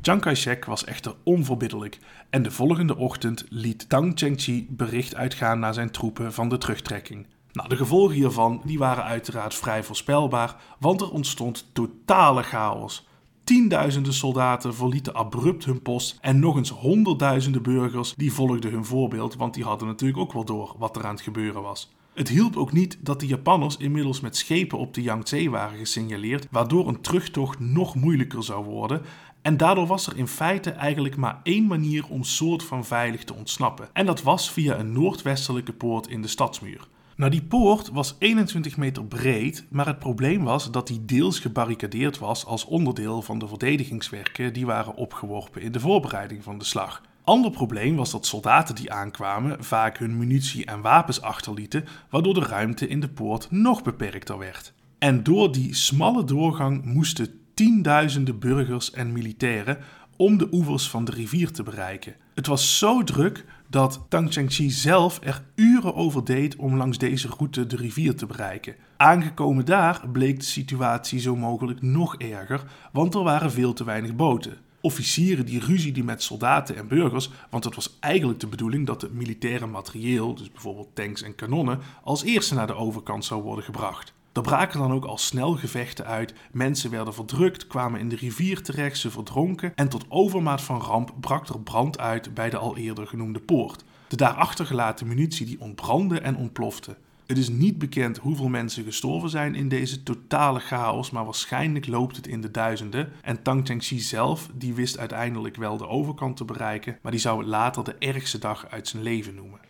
Chiang 0.00 0.20
Kai-shek 0.20 0.64
was 0.64 0.84
echter 0.84 1.14
onverbiddelijk 1.22 1.98
en 2.30 2.42
de 2.42 2.50
volgende 2.50 2.96
ochtend 2.96 3.46
liet 3.48 3.88
Tang 3.88 4.12
Chengchi 4.14 4.66
bericht 4.70 5.14
uitgaan 5.14 5.58
naar 5.58 5.74
zijn 5.74 5.90
troepen 5.90 6.32
van 6.32 6.48
de 6.48 6.58
terugtrekking. 6.58 7.26
Nou, 7.52 7.68
de 7.68 7.76
gevolgen 7.76 8.14
hiervan 8.14 8.62
die 8.64 8.78
waren 8.78 9.04
uiteraard 9.04 9.54
vrij 9.54 9.84
voorspelbaar, 9.84 10.56
want 10.78 11.00
er 11.00 11.10
ontstond 11.10 11.70
totale 11.72 12.42
chaos. 12.42 13.06
Tienduizenden 13.44 14.12
soldaten 14.12 14.74
verlieten 14.74 15.14
abrupt 15.14 15.64
hun 15.64 15.82
post 15.82 16.18
en 16.20 16.38
nog 16.38 16.56
eens 16.56 16.70
honderdduizenden 16.70 17.62
burgers 17.62 18.14
die 18.14 18.32
volgden 18.32 18.70
hun 18.70 18.84
voorbeeld, 18.84 19.36
want 19.36 19.54
die 19.54 19.64
hadden 19.64 19.88
natuurlijk 19.88 20.18
ook 20.18 20.32
wel 20.32 20.44
door 20.44 20.74
wat 20.78 20.96
er 20.96 21.04
aan 21.04 21.14
het 21.14 21.20
gebeuren 21.20 21.62
was. 21.62 21.90
Het 22.18 22.28
hielp 22.28 22.56
ook 22.56 22.72
niet 22.72 22.98
dat 23.00 23.20
de 23.20 23.26
Japanners 23.26 23.76
inmiddels 23.76 24.20
met 24.20 24.36
schepen 24.36 24.78
op 24.78 24.94
de 24.94 25.02
Yangtze 25.02 25.50
waren 25.50 25.78
gesignaleerd, 25.78 26.46
waardoor 26.50 26.88
een 26.88 27.00
terugtocht 27.00 27.60
nog 27.60 27.94
moeilijker 27.94 28.44
zou 28.44 28.64
worden. 28.64 29.02
En 29.42 29.56
daardoor 29.56 29.86
was 29.86 30.06
er 30.06 30.16
in 30.16 30.28
feite 30.28 30.70
eigenlijk 30.70 31.16
maar 31.16 31.40
één 31.42 31.66
manier 31.66 32.06
om 32.08 32.24
soort 32.24 32.62
van 32.62 32.84
veilig 32.84 33.24
te 33.24 33.34
ontsnappen. 33.34 33.88
En 33.92 34.06
dat 34.06 34.22
was 34.22 34.50
via 34.50 34.78
een 34.78 34.92
noordwestelijke 34.92 35.72
poort 35.72 36.06
in 36.06 36.22
de 36.22 36.28
stadsmuur. 36.28 36.88
Nou, 37.16 37.30
die 37.30 37.42
poort 37.42 37.88
was 37.88 38.16
21 38.18 38.76
meter 38.76 39.04
breed, 39.04 39.66
maar 39.70 39.86
het 39.86 39.98
probleem 39.98 40.44
was 40.44 40.70
dat 40.70 40.86
die 40.86 41.04
deels 41.04 41.38
gebarricadeerd 41.38 42.18
was 42.18 42.44
als 42.44 42.64
onderdeel 42.64 43.22
van 43.22 43.38
de 43.38 43.48
verdedigingswerken 43.48 44.52
die 44.52 44.66
waren 44.66 44.94
opgeworpen 44.94 45.62
in 45.62 45.72
de 45.72 45.80
voorbereiding 45.80 46.42
van 46.42 46.58
de 46.58 46.64
slag. 46.64 47.02
Ander 47.24 47.50
probleem 47.50 47.96
was 47.96 48.10
dat 48.10 48.26
soldaten 48.26 48.74
die 48.74 48.92
aankwamen 48.92 49.64
vaak 49.64 49.98
hun 49.98 50.16
munitie 50.16 50.64
en 50.64 50.80
wapens 50.80 51.20
achterlieten, 51.20 51.84
waardoor 52.10 52.34
de 52.34 52.44
ruimte 52.44 52.88
in 52.88 53.00
de 53.00 53.08
poort 53.08 53.50
nog 53.50 53.82
beperkter 53.82 54.38
werd. 54.38 54.72
En 54.98 55.22
door 55.22 55.52
die 55.52 55.74
smalle 55.74 56.24
doorgang 56.24 56.84
moesten 56.84 57.40
tienduizenden 57.58 58.38
burgers 58.38 58.90
en 58.90 59.12
militairen 59.12 59.78
om 60.16 60.38
de 60.38 60.48
oevers 60.52 60.90
van 60.90 61.04
de 61.04 61.12
rivier 61.12 61.52
te 61.52 61.62
bereiken. 61.62 62.14
Het 62.34 62.46
was 62.46 62.78
zo 62.78 63.04
druk 63.04 63.44
dat 63.68 64.06
Tang 64.08 64.32
Chengchi 64.32 64.70
zelf 64.70 65.18
er 65.22 65.42
uren 65.54 65.94
over 65.94 66.24
deed 66.24 66.56
om 66.56 66.76
langs 66.76 66.98
deze 66.98 67.28
route 67.28 67.66
de 67.66 67.76
rivier 67.76 68.16
te 68.16 68.26
bereiken. 68.26 68.74
Aangekomen 68.96 69.64
daar 69.64 70.08
bleek 70.12 70.38
de 70.38 70.44
situatie 70.44 71.20
zo 71.20 71.36
mogelijk 71.36 71.82
nog 71.82 72.16
erger, 72.16 72.64
want 72.92 73.14
er 73.14 73.22
waren 73.22 73.50
veel 73.50 73.72
te 73.72 73.84
weinig 73.84 74.16
boten. 74.16 74.56
Officieren 74.80 75.46
die 75.46 75.60
ruzie 75.60 75.92
die 75.92 76.04
met 76.04 76.22
soldaten 76.22 76.76
en 76.76 76.88
burgers, 76.88 77.30
want 77.50 77.64
het 77.64 77.74
was 77.74 77.96
eigenlijk 78.00 78.40
de 78.40 78.46
bedoeling 78.46 78.86
dat 78.86 79.02
het 79.02 79.12
militaire 79.12 79.66
materieel, 79.66 80.34
dus 80.34 80.52
bijvoorbeeld 80.52 80.94
tanks 80.94 81.22
en 81.22 81.34
kanonnen, 81.34 81.78
als 82.02 82.22
eerste 82.22 82.54
naar 82.54 82.66
de 82.66 82.74
overkant 82.74 83.24
zou 83.24 83.42
worden 83.42 83.64
gebracht. 83.64 84.16
Er 84.38 84.44
braken 84.44 84.78
dan 84.78 84.92
ook 84.92 85.04
al 85.04 85.18
snel 85.18 85.52
gevechten 85.52 86.06
uit, 86.06 86.34
mensen 86.52 86.90
werden 86.90 87.14
verdrukt, 87.14 87.66
kwamen 87.66 88.00
in 88.00 88.08
de 88.08 88.16
rivier 88.16 88.62
terecht, 88.62 88.98
ze 88.98 89.10
verdronken 89.10 89.72
en 89.74 89.88
tot 89.88 90.04
overmaat 90.08 90.62
van 90.62 90.80
ramp 90.80 91.14
brak 91.20 91.48
er 91.48 91.60
brand 91.60 91.98
uit 91.98 92.34
bij 92.34 92.50
de 92.50 92.56
al 92.56 92.76
eerder 92.76 93.06
genoemde 93.06 93.40
poort. 93.40 93.84
De 94.08 94.16
daarachter 94.16 94.66
gelaten 94.66 95.06
munitie 95.06 95.46
die 95.46 95.60
ontbrandde 95.60 96.20
en 96.20 96.36
ontplofte. 96.36 96.96
Het 97.26 97.38
is 97.38 97.48
niet 97.48 97.78
bekend 97.78 98.18
hoeveel 98.18 98.48
mensen 98.48 98.84
gestorven 98.84 99.30
zijn 99.30 99.54
in 99.54 99.68
deze 99.68 100.02
totale 100.02 100.60
chaos, 100.60 101.10
maar 101.10 101.24
waarschijnlijk 101.24 101.86
loopt 101.86 102.16
het 102.16 102.26
in 102.26 102.40
de 102.40 102.50
duizenden. 102.50 103.12
En 103.22 103.42
Tang 103.42 103.66
Chengxi 103.66 104.00
zelf, 104.00 104.48
die 104.54 104.74
wist 104.74 104.98
uiteindelijk 104.98 105.56
wel 105.56 105.76
de 105.76 105.88
overkant 105.88 106.36
te 106.36 106.44
bereiken, 106.44 106.98
maar 107.02 107.12
die 107.12 107.20
zou 107.20 107.38
het 107.38 107.48
later 107.48 107.84
de 107.84 107.94
ergste 107.98 108.38
dag 108.38 108.66
uit 108.70 108.88
zijn 108.88 109.02
leven 109.02 109.34
noemen. 109.34 109.60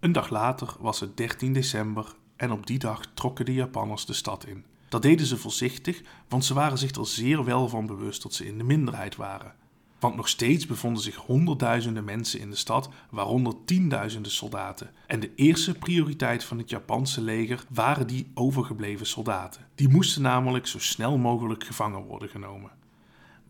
Een 0.00 0.12
dag 0.12 0.30
later 0.30 0.74
was 0.80 1.00
het 1.00 1.16
13 1.16 1.52
december 1.52 2.14
en 2.42 2.52
op 2.52 2.66
die 2.66 2.78
dag 2.78 3.00
trokken 3.14 3.44
de 3.44 3.54
Japanners 3.54 4.06
de 4.06 4.12
stad 4.12 4.46
in. 4.46 4.64
Dat 4.88 5.02
deden 5.02 5.26
ze 5.26 5.36
voorzichtig, 5.36 6.02
want 6.28 6.44
ze 6.44 6.54
waren 6.54 6.78
zich 6.78 6.90
er 6.90 7.06
zeer 7.06 7.44
wel 7.44 7.68
van 7.68 7.86
bewust 7.86 8.22
dat 8.22 8.34
ze 8.34 8.46
in 8.46 8.58
de 8.58 8.64
minderheid 8.64 9.16
waren. 9.16 9.54
Want 9.98 10.16
nog 10.16 10.28
steeds 10.28 10.66
bevonden 10.66 11.02
zich 11.02 11.16
honderdduizenden 11.16 12.04
mensen 12.04 12.40
in 12.40 12.50
de 12.50 12.56
stad, 12.56 12.88
waaronder 13.10 13.54
tienduizenden 13.64 14.32
soldaten. 14.32 14.90
En 15.06 15.20
de 15.20 15.34
eerste 15.34 15.74
prioriteit 15.74 16.44
van 16.44 16.58
het 16.58 16.70
Japanse 16.70 17.20
leger 17.20 17.64
waren 17.68 18.06
die 18.06 18.30
overgebleven 18.34 19.06
soldaten. 19.06 19.66
Die 19.74 19.88
moesten 19.88 20.22
namelijk 20.22 20.66
zo 20.66 20.78
snel 20.78 21.18
mogelijk 21.18 21.64
gevangen 21.64 22.02
worden 22.02 22.28
genomen. 22.28 22.70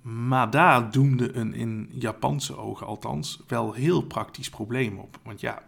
Maar 0.02 0.50
daar 0.50 0.90
doemde 0.90 1.36
een 1.36 1.54
in 1.54 1.88
Japanse 1.92 2.56
ogen 2.56 2.86
althans 2.86 3.42
wel 3.46 3.72
heel 3.72 4.02
praktisch 4.02 4.50
probleem 4.50 4.98
op. 4.98 5.18
Want 5.22 5.40
ja, 5.40 5.62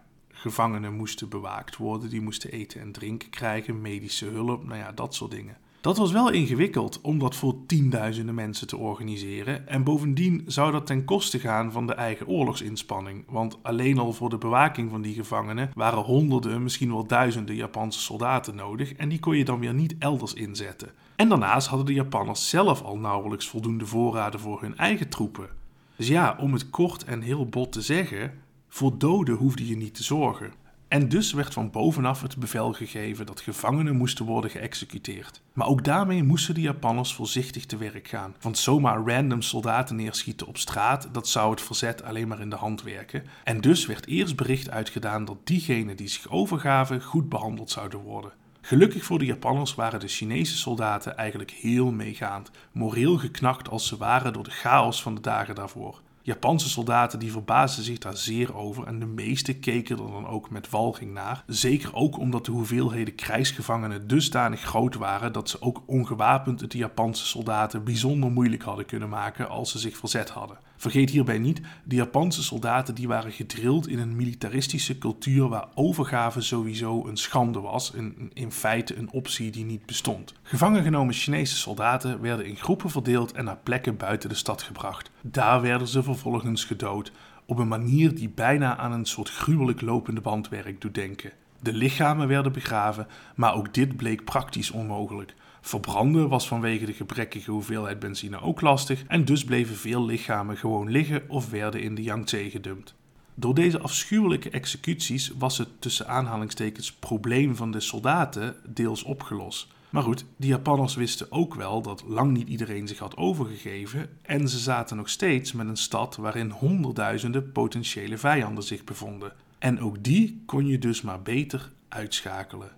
gevangenen 0.44 0.96
moesten 0.96 1.28
bewaakt 1.28 1.76
worden, 1.76 2.10
die 2.10 2.20
moesten 2.20 2.50
eten 2.50 2.80
en 2.80 2.92
drinken 2.92 3.30
krijgen, 3.30 3.80
medische 3.80 4.26
hulp, 4.26 4.64
nou 4.64 4.78
ja, 4.78 4.92
dat 4.92 5.14
soort 5.14 5.30
dingen. 5.30 5.56
Dat 5.80 5.96
was 5.96 6.12
wel 6.12 6.30
ingewikkeld 6.30 7.00
om 7.00 7.18
dat 7.18 7.36
voor 7.36 7.54
tienduizenden 7.66 8.34
mensen 8.34 8.66
te 8.66 8.76
organiseren. 8.76 9.68
En 9.68 9.84
bovendien 9.84 10.42
zou 10.46 10.72
dat 10.72 10.86
ten 10.86 11.04
koste 11.04 11.38
gaan 11.38 11.72
van 11.72 11.86
de 11.86 11.94
eigen 11.94 12.26
oorlogsinspanning. 12.26 13.24
Want 13.28 13.58
alleen 13.62 13.98
al 13.98 14.12
voor 14.12 14.30
de 14.30 14.38
bewaking 14.38 14.90
van 14.90 15.02
die 15.02 15.14
gevangenen 15.14 15.70
waren 15.74 16.02
honderden, 16.02 16.62
misschien 16.62 16.92
wel 16.92 17.06
duizenden 17.06 17.54
Japanse 17.54 18.00
soldaten 18.00 18.54
nodig. 18.54 18.94
En 18.94 19.08
die 19.08 19.20
kon 19.20 19.36
je 19.36 19.44
dan 19.44 19.60
weer 19.60 19.74
niet 19.74 19.94
elders 19.98 20.34
inzetten. 20.34 20.92
En 21.16 21.28
daarnaast 21.28 21.66
hadden 21.66 21.86
de 21.86 21.94
Japanners 21.94 22.48
zelf 22.48 22.82
al 22.82 22.98
nauwelijks 22.98 23.48
voldoende 23.48 23.86
voorraden 23.86 24.40
voor 24.40 24.60
hun 24.60 24.76
eigen 24.76 25.08
troepen. 25.08 25.48
Dus 25.96 26.08
ja, 26.08 26.36
om 26.40 26.52
het 26.52 26.70
kort 26.70 27.04
en 27.04 27.20
heel 27.20 27.46
bot 27.46 27.72
te 27.72 27.82
zeggen, 27.82 28.32
voor 28.74 28.98
doden 28.98 29.34
hoefde 29.34 29.66
je 29.66 29.76
niet 29.76 29.94
te 29.94 30.02
zorgen. 30.02 30.52
En 30.88 31.08
dus 31.08 31.32
werd 31.32 31.52
van 31.52 31.70
bovenaf 31.70 32.22
het 32.22 32.36
bevel 32.36 32.72
gegeven 32.72 33.26
dat 33.26 33.40
gevangenen 33.40 33.96
moesten 33.96 34.24
worden 34.24 34.50
geëxecuteerd. 34.50 35.42
Maar 35.52 35.66
ook 35.66 35.84
daarmee 35.84 36.22
moesten 36.22 36.54
de 36.54 36.60
Japanners 36.60 37.14
voorzichtig 37.14 37.66
te 37.66 37.76
werk 37.76 38.08
gaan, 38.08 38.34
want 38.40 38.58
zomaar 38.58 39.06
random 39.06 39.42
soldaten 39.42 39.96
neerschieten 39.96 40.46
op 40.46 40.56
straat, 40.56 41.08
dat 41.12 41.28
zou 41.28 41.50
het 41.50 41.60
verzet 41.60 42.02
alleen 42.02 42.28
maar 42.28 42.40
in 42.40 42.50
de 42.50 42.56
hand 42.56 42.82
werken. 42.82 43.24
En 43.44 43.60
dus 43.60 43.86
werd 43.86 44.06
eerst 44.06 44.36
bericht 44.36 44.70
uitgedaan 44.70 45.24
dat 45.24 45.38
diegenen 45.44 45.96
die 45.96 46.08
zich 46.08 46.30
overgaven 46.30 47.02
goed 47.02 47.28
behandeld 47.28 47.70
zouden 47.70 48.00
worden. 48.00 48.32
Gelukkig 48.60 49.04
voor 49.04 49.18
de 49.18 49.24
Japanners 49.24 49.74
waren 49.74 50.00
de 50.00 50.08
Chinese 50.08 50.56
soldaten 50.56 51.16
eigenlijk 51.16 51.50
heel 51.50 51.92
meegaand, 51.92 52.50
moreel 52.72 53.18
geknakt 53.18 53.68
als 53.68 53.86
ze 53.86 53.96
waren 53.96 54.32
door 54.32 54.44
de 54.44 54.50
chaos 54.50 55.02
van 55.02 55.14
de 55.14 55.20
dagen 55.20 55.54
daarvoor. 55.54 56.02
Japanse 56.26 56.68
soldaten 56.68 57.18
die 57.18 57.32
verbaasden 57.32 57.84
zich 57.84 57.98
daar 57.98 58.16
zeer 58.16 58.56
over 58.56 58.86
en 58.86 58.98
de 58.98 59.06
meesten 59.06 59.60
keken 59.60 59.98
er 59.98 60.10
dan 60.10 60.26
ook 60.26 60.50
met 60.50 60.70
walging 60.70 61.12
naar. 61.12 61.44
Zeker 61.46 61.94
ook 61.94 62.18
omdat 62.18 62.44
de 62.44 62.52
hoeveelheden 62.52 63.14
krijgsgevangenen 63.14 64.06
dusdanig 64.06 64.60
groot 64.60 64.94
waren 64.94 65.32
dat 65.32 65.48
ze 65.48 65.60
ook 65.60 65.82
ongewapend 65.86 66.60
het 66.60 66.70
de 66.70 66.78
Japanse 66.78 67.26
soldaten 67.26 67.84
bijzonder 67.84 68.30
moeilijk 68.30 68.62
hadden 68.62 68.86
kunnen 68.86 69.08
maken 69.08 69.48
als 69.48 69.70
ze 69.70 69.78
zich 69.78 69.96
verzet 69.96 70.30
hadden. 70.30 70.58
Vergeet 70.76 71.10
hierbij 71.10 71.38
niet, 71.38 71.60
de 71.84 71.96
Japanse 71.96 72.42
soldaten 72.42 72.94
die 72.94 73.08
waren 73.08 73.32
gedrild 73.32 73.88
in 73.88 73.98
een 73.98 74.16
militaristische 74.16 74.98
cultuur 74.98 75.48
waar 75.48 75.68
overgave 75.74 76.40
sowieso 76.40 77.06
een 77.06 77.16
schande 77.16 77.60
was 77.60 77.94
en 77.94 78.30
in 78.32 78.52
feite 78.52 78.96
een 78.96 79.12
optie 79.12 79.50
die 79.50 79.64
niet 79.64 79.86
bestond. 79.86 80.34
Gevangen 80.42 80.82
genomen 80.82 81.14
Chinese 81.14 81.56
soldaten 81.56 82.20
werden 82.20 82.46
in 82.46 82.56
groepen 82.56 82.90
verdeeld 82.90 83.32
en 83.32 83.44
naar 83.44 83.58
plekken 83.62 83.96
buiten 83.96 84.28
de 84.28 84.34
stad 84.34 84.62
gebracht. 84.62 85.10
Daar 85.20 85.60
werden 85.60 85.88
ze 85.88 86.02
vervolgens 86.14 86.64
gedood 86.64 87.12
op 87.46 87.58
een 87.58 87.68
manier 87.68 88.14
die 88.14 88.28
bijna 88.28 88.76
aan 88.76 88.92
een 88.92 89.04
soort 89.04 89.30
gruwelijk 89.30 89.80
lopende 89.80 90.20
bandwerk 90.20 90.80
doet 90.80 90.94
denken. 90.94 91.32
De 91.60 91.72
lichamen 91.72 92.28
werden 92.28 92.52
begraven, 92.52 93.06
maar 93.34 93.54
ook 93.54 93.74
dit 93.74 93.96
bleek 93.96 94.24
praktisch 94.24 94.70
onmogelijk. 94.70 95.34
Verbranden 95.60 96.28
was 96.28 96.48
vanwege 96.48 96.86
de 96.86 96.92
gebrekkige 96.92 97.50
hoeveelheid 97.50 97.98
benzine 97.98 98.40
ook 98.40 98.60
lastig 98.60 99.04
en 99.06 99.24
dus 99.24 99.44
bleven 99.44 99.76
veel 99.76 100.04
lichamen 100.04 100.56
gewoon 100.56 100.90
liggen 100.90 101.22
of 101.28 101.50
werden 101.50 101.82
in 101.82 101.94
de 101.94 102.02
Yangtze 102.02 102.50
gedumpt. 102.50 102.94
Door 103.34 103.54
deze 103.54 103.80
afschuwelijke 103.80 104.50
executies 104.50 105.32
was 105.38 105.58
het 105.58 105.68
tussen 105.78 106.08
aanhalingstekens 106.08 106.92
probleem 106.92 107.56
van 107.56 107.70
de 107.70 107.80
soldaten 107.80 108.56
deels 108.66 109.02
opgelost. 109.02 109.73
Maar 109.94 110.02
goed, 110.02 110.24
de 110.36 110.46
Japanners 110.46 110.94
wisten 110.94 111.32
ook 111.32 111.54
wel 111.54 111.82
dat 111.82 112.04
lang 112.06 112.32
niet 112.32 112.48
iedereen 112.48 112.88
zich 112.88 112.98
had 112.98 113.16
overgegeven 113.16 114.18
en 114.22 114.48
ze 114.48 114.58
zaten 114.58 114.96
nog 114.96 115.08
steeds 115.08 115.52
met 115.52 115.68
een 115.68 115.76
stad 115.76 116.16
waarin 116.16 116.50
honderdduizenden 116.50 117.52
potentiële 117.52 118.18
vijanden 118.18 118.64
zich 118.64 118.84
bevonden. 118.84 119.32
En 119.58 119.80
ook 119.80 120.02
die 120.02 120.42
kon 120.46 120.66
je 120.66 120.78
dus 120.78 121.02
maar 121.02 121.22
beter 121.22 121.72
uitschakelen. 121.88 122.70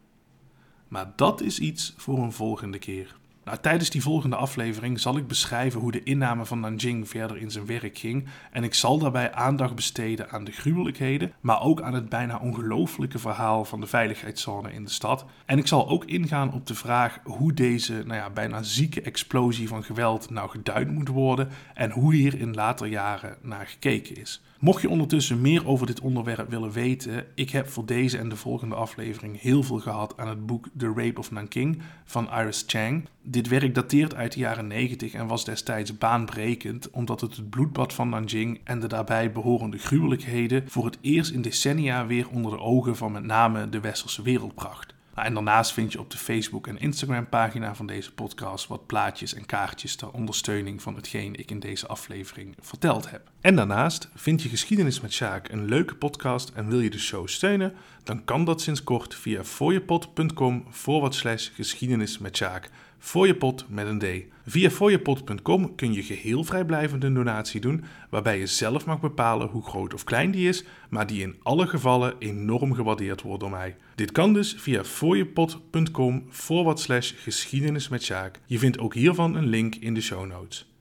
Maar 0.88 1.12
dat 1.16 1.40
is 1.40 1.58
iets 1.58 1.94
voor 1.96 2.18
een 2.18 2.32
volgende 2.32 2.78
keer. 2.78 3.16
Nou, 3.46 3.58
tijdens 3.58 3.90
die 3.90 4.02
volgende 4.02 4.36
aflevering 4.36 5.00
zal 5.00 5.16
ik 5.16 5.26
beschrijven 5.26 5.80
hoe 5.80 5.92
de 5.92 6.02
inname 6.02 6.44
van 6.44 6.60
Nanjing 6.60 7.08
verder 7.08 7.36
in 7.36 7.50
zijn 7.50 7.66
werk 7.66 7.98
ging. 7.98 8.28
En 8.50 8.64
ik 8.64 8.74
zal 8.74 8.98
daarbij 8.98 9.32
aandacht 9.32 9.74
besteden 9.74 10.30
aan 10.30 10.44
de 10.44 10.52
gruwelijkheden, 10.52 11.32
maar 11.40 11.62
ook 11.62 11.80
aan 11.80 11.94
het 11.94 12.08
bijna 12.08 12.38
ongelooflijke 12.38 13.18
verhaal 13.18 13.64
van 13.64 13.80
de 13.80 13.86
veiligheidszone 13.86 14.72
in 14.72 14.84
de 14.84 14.90
stad. 14.90 15.24
En 15.44 15.58
ik 15.58 15.66
zal 15.66 15.88
ook 15.88 16.04
ingaan 16.04 16.52
op 16.52 16.66
de 16.66 16.74
vraag 16.74 17.18
hoe 17.24 17.52
deze 17.52 17.92
nou 17.92 18.14
ja, 18.14 18.30
bijna 18.30 18.62
zieke 18.62 19.02
explosie 19.02 19.68
van 19.68 19.84
geweld 19.84 20.30
nou 20.30 20.50
geduid 20.50 20.90
moet 20.90 21.08
worden 21.08 21.48
en 21.74 21.90
hoe 21.90 22.14
hier 22.14 22.40
in 22.40 22.54
later 22.54 22.86
jaren 22.86 23.36
naar 23.42 23.66
gekeken 23.66 24.16
is. 24.16 24.42
Mocht 24.66 24.82
je 24.82 24.88
ondertussen 24.88 25.40
meer 25.40 25.66
over 25.66 25.86
dit 25.86 26.00
onderwerp 26.00 26.50
willen 26.50 26.70
weten, 26.70 27.26
ik 27.34 27.50
heb 27.50 27.68
voor 27.68 27.86
deze 27.86 28.18
en 28.18 28.28
de 28.28 28.36
volgende 28.36 28.74
aflevering 28.74 29.40
heel 29.40 29.62
veel 29.62 29.78
gehad 29.78 30.14
aan 30.16 30.28
het 30.28 30.46
boek 30.46 30.66
The 30.76 30.92
Rape 30.96 31.18
of 31.18 31.30
Nanking 31.30 31.82
van 32.04 32.30
Iris 32.30 32.64
Chang. 32.66 33.08
Dit 33.22 33.48
werk 33.48 33.74
dateert 33.74 34.14
uit 34.14 34.32
de 34.32 34.38
jaren 34.38 34.66
90 34.66 35.12
en 35.12 35.26
was 35.26 35.44
destijds 35.44 35.98
baanbrekend, 35.98 36.90
omdat 36.90 37.20
het 37.20 37.36
het 37.36 37.50
bloedbad 37.50 37.92
van 37.92 38.08
Nanjing 38.08 38.60
en 38.64 38.80
de 38.80 38.88
daarbij 38.88 39.32
behorende 39.32 39.78
gruwelijkheden 39.78 40.64
voor 40.68 40.84
het 40.84 40.98
eerst 41.00 41.32
in 41.32 41.42
decennia 41.42 42.06
weer 42.06 42.28
onder 42.28 42.50
de 42.50 42.60
ogen 42.60 42.96
van 42.96 43.12
met 43.12 43.24
name 43.24 43.68
de 43.68 43.80
westerse 43.80 44.22
wereld 44.22 44.54
bracht. 44.54 44.95
Nou, 45.16 45.28
en 45.28 45.34
daarnaast 45.34 45.72
vind 45.72 45.92
je 45.92 46.00
op 46.00 46.10
de 46.10 46.18
Facebook- 46.18 46.66
en 46.66 46.78
Instagram-pagina 46.78 47.74
van 47.74 47.86
deze 47.86 48.12
podcast 48.12 48.66
wat 48.66 48.86
plaatjes 48.86 49.34
en 49.34 49.46
kaartjes 49.46 49.96
ter 49.96 50.10
ondersteuning 50.10 50.82
van 50.82 50.94
hetgeen 50.94 51.34
ik 51.34 51.50
in 51.50 51.60
deze 51.60 51.86
aflevering 51.86 52.56
verteld 52.60 53.10
heb. 53.10 53.30
En 53.40 53.56
daarnaast 53.56 54.08
vind 54.14 54.42
je 54.42 54.48
Geschiedenis 54.48 55.00
met 55.00 55.12
Sjaak 55.12 55.48
een 55.48 55.64
leuke 55.64 55.94
podcast 55.94 56.50
en 56.54 56.68
wil 56.68 56.80
je 56.80 56.90
de 56.90 56.98
show 56.98 57.28
steunen, 57.28 57.74
dan 58.02 58.24
kan 58.24 58.44
dat 58.44 58.60
sinds 58.60 58.84
kort 58.84 59.14
via 59.14 59.44
fooiepot.com 59.44 60.64
forward 60.70 61.14
slash 61.14 61.50
geschiedenis 61.54 62.18
met 62.18 62.36
Sjaak. 62.36 62.70
Fooiepot 62.98 63.64
met 63.68 63.86
een 63.86 63.98
D. 63.98 64.04
Via 64.46 64.70
fooiepot.com 64.70 65.74
kun 65.74 65.92
je 65.92 66.02
geheel 66.02 66.44
vrijblijvend 66.44 67.04
een 67.04 67.14
donatie 67.14 67.60
doen, 67.60 67.84
waarbij 68.10 68.38
je 68.38 68.46
zelf 68.46 68.86
mag 68.86 69.00
bepalen 69.00 69.48
hoe 69.48 69.62
groot 69.62 69.94
of 69.94 70.04
klein 70.04 70.30
die 70.30 70.48
is, 70.48 70.64
maar 70.88 71.06
die 71.06 71.22
in 71.22 71.36
alle 71.42 71.66
gevallen 71.66 72.14
enorm 72.18 72.74
gewaardeerd 72.74 73.22
wordt 73.22 73.40
door 73.40 73.50
mij. 73.50 73.76
Dit 73.94 74.12
kan 74.12 74.32
dus 74.32 74.54
via 74.58 74.84
fooiepot.com 74.84 76.24
forward 76.30 76.80
slash 76.80 77.12
geschiedenis 77.16 77.88
met 77.88 78.02
Sjaak. 78.02 78.40
Je 78.46 78.58
vindt 78.58 78.78
ook 78.78 78.94
hiervan 78.94 79.34
een 79.34 79.46
link 79.46 79.74
in 79.74 79.94
de 79.94 80.00
show 80.00 80.26
notes. 80.26 80.72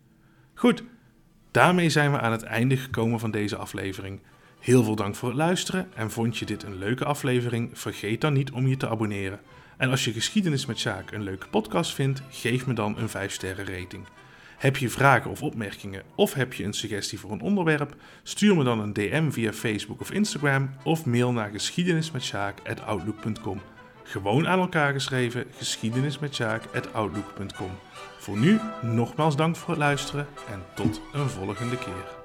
Goed, 0.53 0.83
daarmee 1.51 1.89
zijn 1.89 2.11
we 2.11 2.19
aan 2.19 2.31
het 2.31 2.43
einde 2.43 2.77
gekomen 2.77 3.19
van 3.19 3.31
deze 3.31 3.55
aflevering. 3.55 4.19
Heel 4.59 4.83
veel 4.83 4.95
dank 4.95 5.15
voor 5.15 5.29
het 5.29 5.37
luisteren 5.37 5.87
en 5.95 6.11
vond 6.11 6.37
je 6.37 6.45
dit 6.45 6.63
een 6.63 6.77
leuke 6.77 7.05
aflevering? 7.05 7.69
Vergeet 7.73 8.21
dan 8.21 8.33
niet 8.33 8.51
om 8.51 8.67
je 8.67 8.77
te 8.77 8.89
abonneren. 8.89 9.39
En 9.77 9.89
als 9.89 10.05
je 10.05 10.13
Geschiedenis 10.13 10.65
met 10.65 10.79
Sjaak 10.79 11.11
een 11.11 11.23
leuke 11.23 11.47
podcast 11.47 11.93
vindt, 11.93 12.21
geef 12.29 12.65
me 12.65 12.73
dan 12.73 12.97
een 12.97 13.09
5 13.09 13.33
sterren 13.33 13.65
rating. 13.65 14.05
Heb 14.57 14.77
je 14.77 14.89
vragen 14.89 15.31
of 15.31 15.41
opmerkingen 15.41 16.03
of 16.15 16.33
heb 16.33 16.53
je 16.53 16.63
een 16.63 16.73
suggestie 16.73 17.19
voor 17.19 17.31
een 17.31 17.41
onderwerp? 17.41 17.95
Stuur 18.23 18.55
me 18.55 18.63
dan 18.63 18.79
een 18.79 18.93
DM 18.93 19.31
via 19.31 19.53
Facebook 19.53 20.01
of 20.01 20.11
Instagram 20.11 20.69
of 20.83 21.05
mail 21.05 21.31
naar 21.31 21.49
geschiedenismetsjaak@outlook.com. 21.49 23.61
Gewoon 24.03 24.47
aan 24.47 24.59
elkaar 24.59 24.93
geschreven 24.93 25.45
geschiedenismetsjaak@outlook.com. 25.57 27.71
Voor 28.17 28.37
nu 28.37 28.59
nogmaals 28.81 29.35
dank 29.35 29.55
voor 29.55 29.69
het 29.69 29.77
luisteren 29.77 30.27
en 30.49 30.63
tot 30.75 31.01
een 31.13 31.29
volgende 31.29 31.77
keer. 31.77 32.24